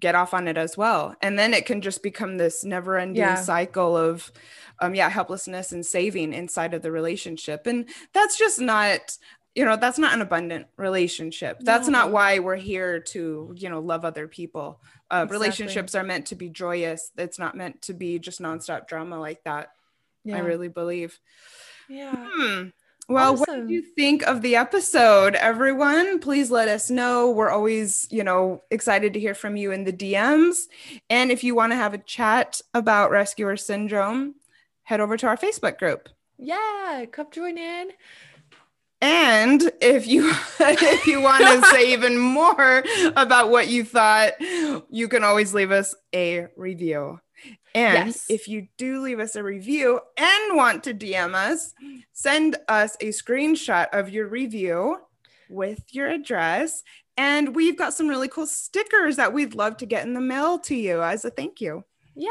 get 0.00 0.14
off 0.14 0.34
on 0.34 0.48
it 0.48 0.56
as 0.56 0.76
well 0.76 1.14
and 1.20 1.38
then 1.38 1.54
it 1.54 1.66
can 1.66 1.80
just 1.80 2.02
become 2.02 2.36
this 2.36 2.64
never 2.64 2.98
ending 2.98 3.22
yeah. 3.22 3.36
cycle 3.36 3.96
of 3.96 4.32
um 4.80 4.94
yeah 4.94 5.08
helplessness 5.08 5.70
and 5.72 5.86
saving 5.86 6.32
inside 6.32 6.74
of 6.74 6.82
the 6.82 6.90
relationship 6.90 7.66
and 7.66 7.88
that's 8.12 8.38
just 8.38 8.60
not 8.60 9.16
you 9.54 9.64
know 9.64 9.76
that's 9.76 9.98
not 9.98 10.14
an 10.14 10.20
abundant 10.20 10.66
relationship 10.76 11.58
that's 11.60 11.88
no. 11.88 11.98
not 11.98 12.10
why 12.10 12.38
we're 12.38 12.56
here 12.56 13.00
to 13.00 13.54
you 13.56 13.68
know 13.68 13.80
love 13.80 14.04
other 14.04 14.26
people 14.26 14.80
uh, 15.10 15.16
exactly. 15.16 15.36
relationships 15.36 15.94
are 15.94 16.04
meant 16.04 16.26
to 16.26 16.34
be 16.34 16.48
joyous 16.48 17.10
it's 17.18 17.38
not 17.38 17.56
meant 17.56 17.80
to 17.82 17.92
be 17.92 18.18
just 18.18 18.40
nonstop 18.40 18.88
drama 18.88 19.18
like 19.18 19.42
that 19.44 19.72
yeah. 20.24 20.36
i 20.36 20.40
really 20.40 20.68
believe 20.68 21.18
yeah 21.88 22.26
hmm. 22.32 22.68
Well 23.08 23.32
awesome. 23.32 23.38
what 23.38 23.60
did 23.60 23.70
you 23.70 23.82
think 23.82 24.22
of 24.22 24.42
the 24.42 24.56
episode 24.56 25.34
everyone? 25.34 26.18
Please 26.20 26.50
let 26.50 26.68
us 26.68 26.90
know. 26.90 27.30
We're 27.30 27.50
always 27.50 28.06
you 28.10 28.24
know 28.24 28.62
excited 28.70 29.12
to 29.14 29.20
hear 29.20 29.34
from 29.34 29.56
you 29.56 29.72
in 29.72 29.84
the 29.84 29.92
dms 29.92 30.64
and 31.10 31.30
if 31.30 31.44
you 31.44 31.54
want 31.54 31.72
to 31.72 31.76
have 31.76 31.94
a 31.94 31.98
chat 31.98 32.60
about 32.74 33.10
rescuer 33.10 33.56
syndrome 33.56 34.34
head 34.84 35.00
over 35.00 35.16
to 35.16 35.26
our 35.26 35.36
facebook 35.36 35.78
group. 35.78 36.08
Yeah 36.38 37.04
come 37.10 37.26
join 37.30 37.58
in. 37.58 37.90
And 39.02 39.72
if 39.80 40.06
you 40.06 40.32
if 40.60 41.06
you 41.06 41.20
want 41.20 41.44
to 41.44 41.68
say 41.72 41.92
even 41.92 42.16
more 42.16 42.84
about 43.16 43.50
what 43.50 43.68
you 43.68 43.84
thought, 43.84 44.32
you 44.40 45.08
can 45.08 45.24
always 45.24 45.52
leave 45.52 45.72
us 45.72 45.94
a 46.14 46.46
review. 46.56 47.18
And 47.74 48.08
yes. 48.08 48.26
if 48.28 48.48
you 48.48 48.68
do 48.76 49.00
leave 49.00 49.18
us 49.18 49.36
a 49.36 49.42
review 49.42 50.00
and 50.16 50.56
want 50.56 50.84
to 50.84 50.94
DM 50.94 51.34
us, 51.34 51.72
send 52.12 52.56
us 52.68 52.96
a 53.00 53.08
screenshot 53.08 53.88
of 53.92 54.10
your 54.10 54.28
review 54.28 54.98
with 55.48 55.82
your 55.90 56.08
address. 56.08 56.82
And 57.16 57.54
we've 57.54 57.78
got 57.78 57.94
some 57.94 58.08
really 58.08 58.28
cool 58.28 58.46
stickers 58.46 59.16
that 59.16 59.32
we'd 59.32 59.54
love 59.54 59.76
to 59.78 59.86
get 59.86 60.06
in 60.06 60.14
the 60.14 60.20
mail 60.20 60.58
to 60.60 60.74
you 60.74 61.02
as 61.02 61.24
a 61.24 61.30
thank 61.30 61.60
you. 61.60 61.84
Yeah. 62.14 62.28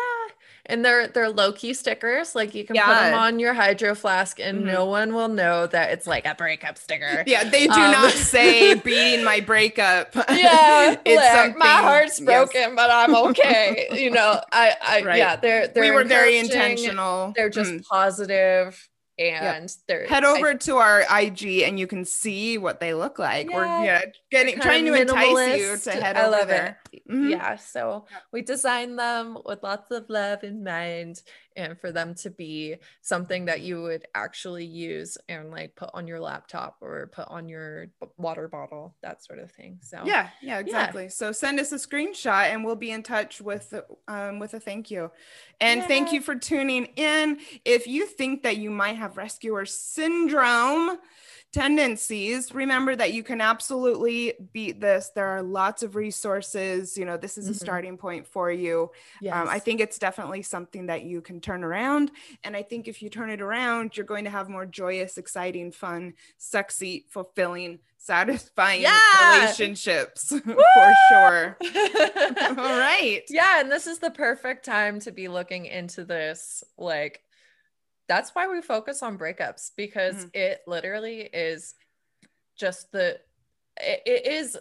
And 0.67 0.85
they're 0.85 1.07
they're 1.07 1.29
low 1.29 1.51
key 1.51 1.73
stickers. 1.73 2.35
Like 2.35 2.53
you 2.53 2.63
can 2.63 2.75
yeah. 2.75 2.85
put 2.85 2.93
them 2.93 3.13
on 3.19 3.39
your 3.39 3.53
hydro 3.53 3.95
flask 3.95 4.39
and 4.39 4.59
mm-hmm. 4.59 4.67
no 4.67 4.85
one 4.85 5.13
will 5.13 5.27
know 5.27 5.67
that 5.67 5.91
it's 5.91 6.05
like 6.05 6.25
a 6.25 6.35
breakup 6.35 6.77
sticker. 6.77 7.23
Yeah, 7.31 7.43
they 7.45 7.65
do 7.65 7.73
um, 7.73 7.91
not 7.91 8.11
say 8.11 8.73
beating 8.85 9.23
my 9.23 9.39
breakup. 9.39 10.15
Yeah. 10.31 10.97
it's 11.05 11.57
my 11.57 11.67
heart's 11.67 12.19
broken, 12.19 12.61
yes. 12.61 12.73
but 12.75 12.89
I'm 12.89 13.15
okay. 13.15 13.87
you 13.93 14.11
know, 14.11 14.41
I 14.51 14.75
I 14.81 15.01
right. 15.03 15.17
yeah, 15.17 15.35
they're 15.35 15.67
they're 15.67 15.83
we 15.83 15.91
were 15.91 16.03
very 16.03 16.37
intentional. 16.37 17.33
They're 17.35 17.49
just 17.49 17.71
mm. 17.71 17.85
positive 17.85 18.89
and 19.21 19.71
head 20.07 20.23
over 20.23 20.49
I, 20.49 20.55
to 20.55 20.77
our 20.77 21.01
IG 21.01 21.61
and 21.63 21.79
you 21.79 21.85
can 21.87 22.05
see 22.05 22.57
what 22.57 22.79
they 22.79 22.93
look 22.93 23.19
like. 23.19 23.49
Yeah, 23.49 23.55
We're 23.55 23.85
yeah, 23.85 24.01
getting 24.31 24.59
trying 24.59 24.85
to 24.85 24.93
entice 24.93 25.59
you 25.59 25.77
to 25.77 25.91
head 25.91 26.17
I 26.17 26.25
over 26.25 26.45
there. 26.45 26.79
Mm-hmm. 26.93 27.29
Yeah, 27.29 27.55
so 27.55 28.05
we 28.31 28.41
designed 28.41 28.99
them 28.99 29.37
with 29.45 29.63
lots 29.63 29.91
of 29.91 30.09
love 30.09 30.43
in 30.43 30.63
mind 30.63 31.21
and 31.55 31.79
for 31.79 31.91
them 31.91 32.15
to 32.15 32.29
be 32.29 32.75
something 33.01 33.45
that 33.45 33.61
you 33.61 33.81
would 33.81 34.05
actually 34.15 34.65
use 34.65 35.17
and 35.27 35.51
like 35.51 35.75
put 35.75 35.89
on 35.93 36.07
your 36.07 36.19
laptop 36.19 36.77
or 36.81 37.07
put 37.07 37.27
on 37.27 37.49
your 37.49 37.87
water 38.17 38.47
bottle, 38.47 38.95
that 39.01 39.23
sort 39.23 39.39
of 39.39 39.51
thing. 39.51 39.79
So 39.81 40.01
yeah, 40.05 40.29
yeah, 40.41 40.59
exactly. 40.59 41.03
Yeah. 41.03 41.09
So 41.09 41.31
send 41.31 41.59
us 41.59 41.71
a 41.71 41.75
screenshot 41.75 42.51
and 42.53 42.63
we'll 42.63 42.75
be 42.75 42.91
in 42.91 43.03
touch 43.03 43.41
with 43.41 43.73
um 44.07 44.39
with 44.39 44.53
a 44.53 44.59
thank 44.59 44.91
you. 44.91 45.11
And 45.59 45.81
yeah. 45.81 45.87
thank 45.87 46.13
you 46.13 46.21
for 46.21 46.35
tuning 46.35 46.85
in. 46.95 47.39
If 47.65 47.87
you 47.87 48.05
think 48.05 48.43
that 48.43 48.57
you 48.57 48.69
might 48.69 48.97
have 48.97 49.17
rescuer 49.17 49.65
syndrome, 49.65 50.97
tendencies, 51.51 52.53
remember 52.53 52.95
that 52.95 53.13
you 53.13 53.23
can 53.23 53.41
absolutely 53.41 54.33
beat 54.53 54.79
this. 54.79 55.11
There 55.13 55.27
are 55.27 55.43
lots 55.43 55.83
of 55.83 55.95
resources. 55.95 56.97
You 56.97 57.05
know, 57.05 57.17
this 57.17 57.37
is 57.37 57.45
mm-hmm. 57.45 57.51
a 57.51 57.55
starting 57.55 57.97
point 57.97 58.27
for 58.27 58.49
you. 58.49 58.91
Yes. 59.21 59.35
Um, 59.35 59.49
I 59.49 59.59
think 59.59 59.81
it's 59.81 59.99
definitely 59.99 60.43
something 60.43 60.85
that 60.85 61.03
you 61.03 61.21
can 61.21 61.41
turn 61.41 61.63
around. 61.63 62.11
And 62.43 62.55
I 62.55 62.63
think 62.63 62.87
if 62.87 63.01
you 63.01 63.09
turn 63.09 63.29
it 63.29 63.41
around, 63.41 63.97
you're 63.97 64.05
going 64.05 64.23
to 64.23 64.29
have 64.29 64.49
more 64.49 64.65
joyous, 64.65 65.17
exciting, 65.17 65.71
fun, 65.71 66.13
sexy, 66.37 67.05
fulfilling, 67.09 67.79
satisfying 67.97 68.81
yeah. 68.81 69.41
relationships 69.41 70.29
for 70.45 70.93
sure. 71.09 71.57
All 72.47 72.79
right. 72.79 73.23
Yeah. 73.29 73.59
And 73.59 73.69
this 73.69 73.87
is 73.87 73.99
the 73.99 74.11
perfect 74.11 74.63
time 74.63 74.99
to 75.01 75.11
be 75.11 75.27
looking 75.27 75.65
into 75.65 76.05
this. 76.05 76.63
Like, 76.77 77.21
that's 78.11 78.31
why 78.31 78.45
we 78.45 78.61
focus 78.61 79.01
on 79.01 79.17
breakups 79.17 79.71
because 79.77 80.15
mm-hmm. 80.15 80.27
it 80.33 80.59
literally 80.67 81.21
is 81.31 81.75
just 82.59 82.91
the 82.91 83.11
it, 83.79 84.01
it 84.05 84.27
is 84.27 84.57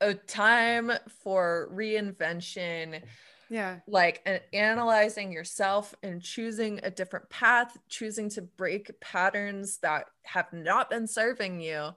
a 0.00 0.14
time 0.14 0.90
for 1.22 1.68
reinvention 1.70 3.02
yeah 3.50 3.80
like 3.86 4.22
an, 4.24 4.40
analyzing 4.54 5.30
yourself 5.30 5.94
and 6.02 6.22
choosing 6.22 6.80
a 6.82 6.90
different 6.90 7.28
path 7.28 7.76
choosing 7.90 8.30
to 8.30 8.40
break 8.40 8.90
patterns 9.02 9.76
that 9.82 10.06
have 10.22 10.50
not 10.54 10.88
been 10.88 11.06
serving 11.06 11.60
you 11.60 11.90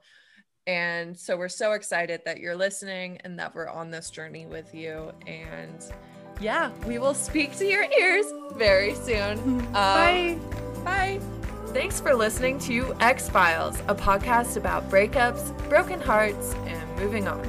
and 0.66 1.18
so 1.18 1.38
we're 1.38 1.48
so 1.48 1.72
excited 1.72 2.20
that 2.26 2.38
you're 2.38 2.54
listening 2.54 3.18
and 3.24 3.38
that 3.38 3.54
we're 3.54 3.70
on 3.70 3.90
this 3.90 4.10
journey 4.10 4.44
with 4.44 4.74
you 4.74 5.10
and 5.26 5.90
yeah 6.38 6.70
we 6.86 6.98
will 6.98 7.14
speak 7.14 7.56
to 7.56 7.64
your 7.64 7.86
ears 7.98 8.26
very 8.56 8.94
soon 8.94 9.38
um, 9.38 9.72
bye 9.72 10.38
Bye. 10.38 10.67
Thanks 11.88 12.02
for 12.02 12.14
listening 12.14 12.58
to 12.58 12.94
Ex-Philes, 13.00 13.80
a 13.88 13.94
podcast 13.94 14.58
about 14.58 14.90
breakups, 14.90 15.56
broken 15.70 15.98
hearts, 15.98 16.52
and 16.66 16.96
moving 17.00 17.26
on. 17.26 17.40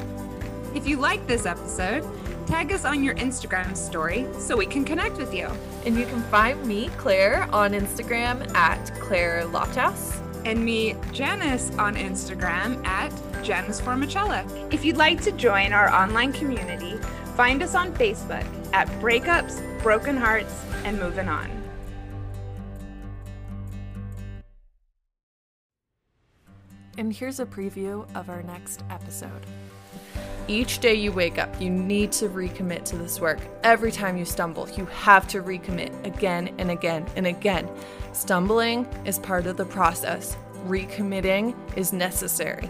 If 0.74 0.88
you 0.88 0.96
like 0.96 1.28
this 1.28 1.46
episode, 1.46 2.06
tag 2.48 2.72
us 2.72 2.86
on 2.86 3.04
your 3.04 3.16
Instagram 3.16 3.76
story 3.76 4.26
so 4.40 4.56
we 4.56 4.66
can 4.66 4.86
connect 4.86 5.18
with 5.18 5.34
you. 5.34 5.50
And 5.86 5.98
you 5.98 6.06
can 6.06 6.22
find 6.24 6.66
me, 6.66 6.88
Clair, 6.96 7.50
on 7.52 7.74
Instagram 7.74 8.50
at 8.56 8.98
Clair 9.02 9.44
Lofthouse. 9.44 10.22
And 10.46 10.64
me, 10.64 10.96
Janice, 11.12 11.70
on 11.72 11.98
Instagram 11.98 12.82
at 12.88 13.12
Janice 13.44 13.82
Formichella. 13.82 14.74
If 14.74 14.86
you'd 14.86 14.96
like 14.96 15.22
to 15.24 15.34
join 15.34 15.74
our 15.74 15.94
online 15.94 16.32
community, 16.32 16.96
find 17.36 17.62
us 17.62 17.76
on 17.76 17.94
Facebook 17.96 18.46
at 18.72 18.88
Breakups, 19.02 19.84
Broken 19.84 20.16
Hearts, 20.16 20.64
and 20.86 20.98
Moving 20.98 21.28
On. 21.28 21.59
And 27.00 27.14
here's 27.14 27.40
a 27.40 27.46
preview 27.46 28.06
of 28.14 28.30
our 28.30 28.44
next 28.44 28.84
episode. 28.90 29.46
Each 30.50 30.80
day 30.80 30.96
you 30.96 31.14
wake 31.14 31.38
up, 31.38 31.62
you 31.62 31.70
need 31.70 32.12
to 32.12 32.28
recommit 32.28 32.84
to 32.86 32.98
this 32.98 33.22
work. 33.22 33.40
Every 33.64 33.90
time 33.90 34.18
you 34.18 34.26
stumble, 34.26 34.70
you 34.72 34.86
have 34.88 35.26
to 35.30 35.42
recommit 35.42 36.06
again 36.06 36.54
and 36.58 36.70
again 36.70 37.08
and 37.16 37.26
again. 37.26 37.70
Stumbling 38.12 38.86
is 39.06 39.18
part 39.18 39.48
of 39.48 39.56
the 39.56 39.64
process, 39.64 40.36
recommitting 40.68 41.56
is 41.78 41.94
necessary. 41.94 42.70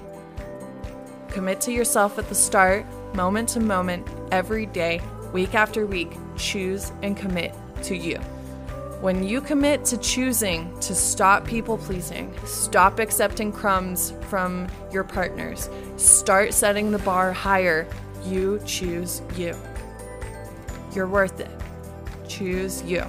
Commit 1.30 1.60
to 1.62 1.72
yourself 1.72 2.20
at 2.20 2.30
the 2.30 2.36
start, 2.36 2.86
moment 3.16 3.50
to 3.50 3.60
moment, 3.60 4.08
every 4.32 4.68
day, 4.68 5.02
week 5.34 5.56
after 5.56 5.88
week. 5.88 6.12
Choose 6.38 6.92
and 7.02 7.18
commit 7.18 7.56
to 7.82 7.98
you. 7.98 8.20
When 9.02 9.24
you 9.24 9.40
commit 9.40 9.86
to 9.86 9.98
choosing 9.98 10.78
to 10.82 10.94
stop 10.94 11.46
people 11.46 11.78
pleasing, 11.78 12.36
stop 12.44 13.00
accepting 13.00 13.50
crumbs 13.50 14.12
from 14.28 14.68
your 14.92 15.06
partners, 15.06 15.70
start 15.96 16.54
setting 16.54 16.92
the 16.92 17.00
bar 17.00 17.32
higher, 17.32 17.88
you 18.26 18.60
choose 18.66 19.22
you. 19.38 19.56
You're 20.94 21.08
worth 21.08 21.40
it. 21.40 21.50
Choose 22.28 22.84
you. 22.84 23.06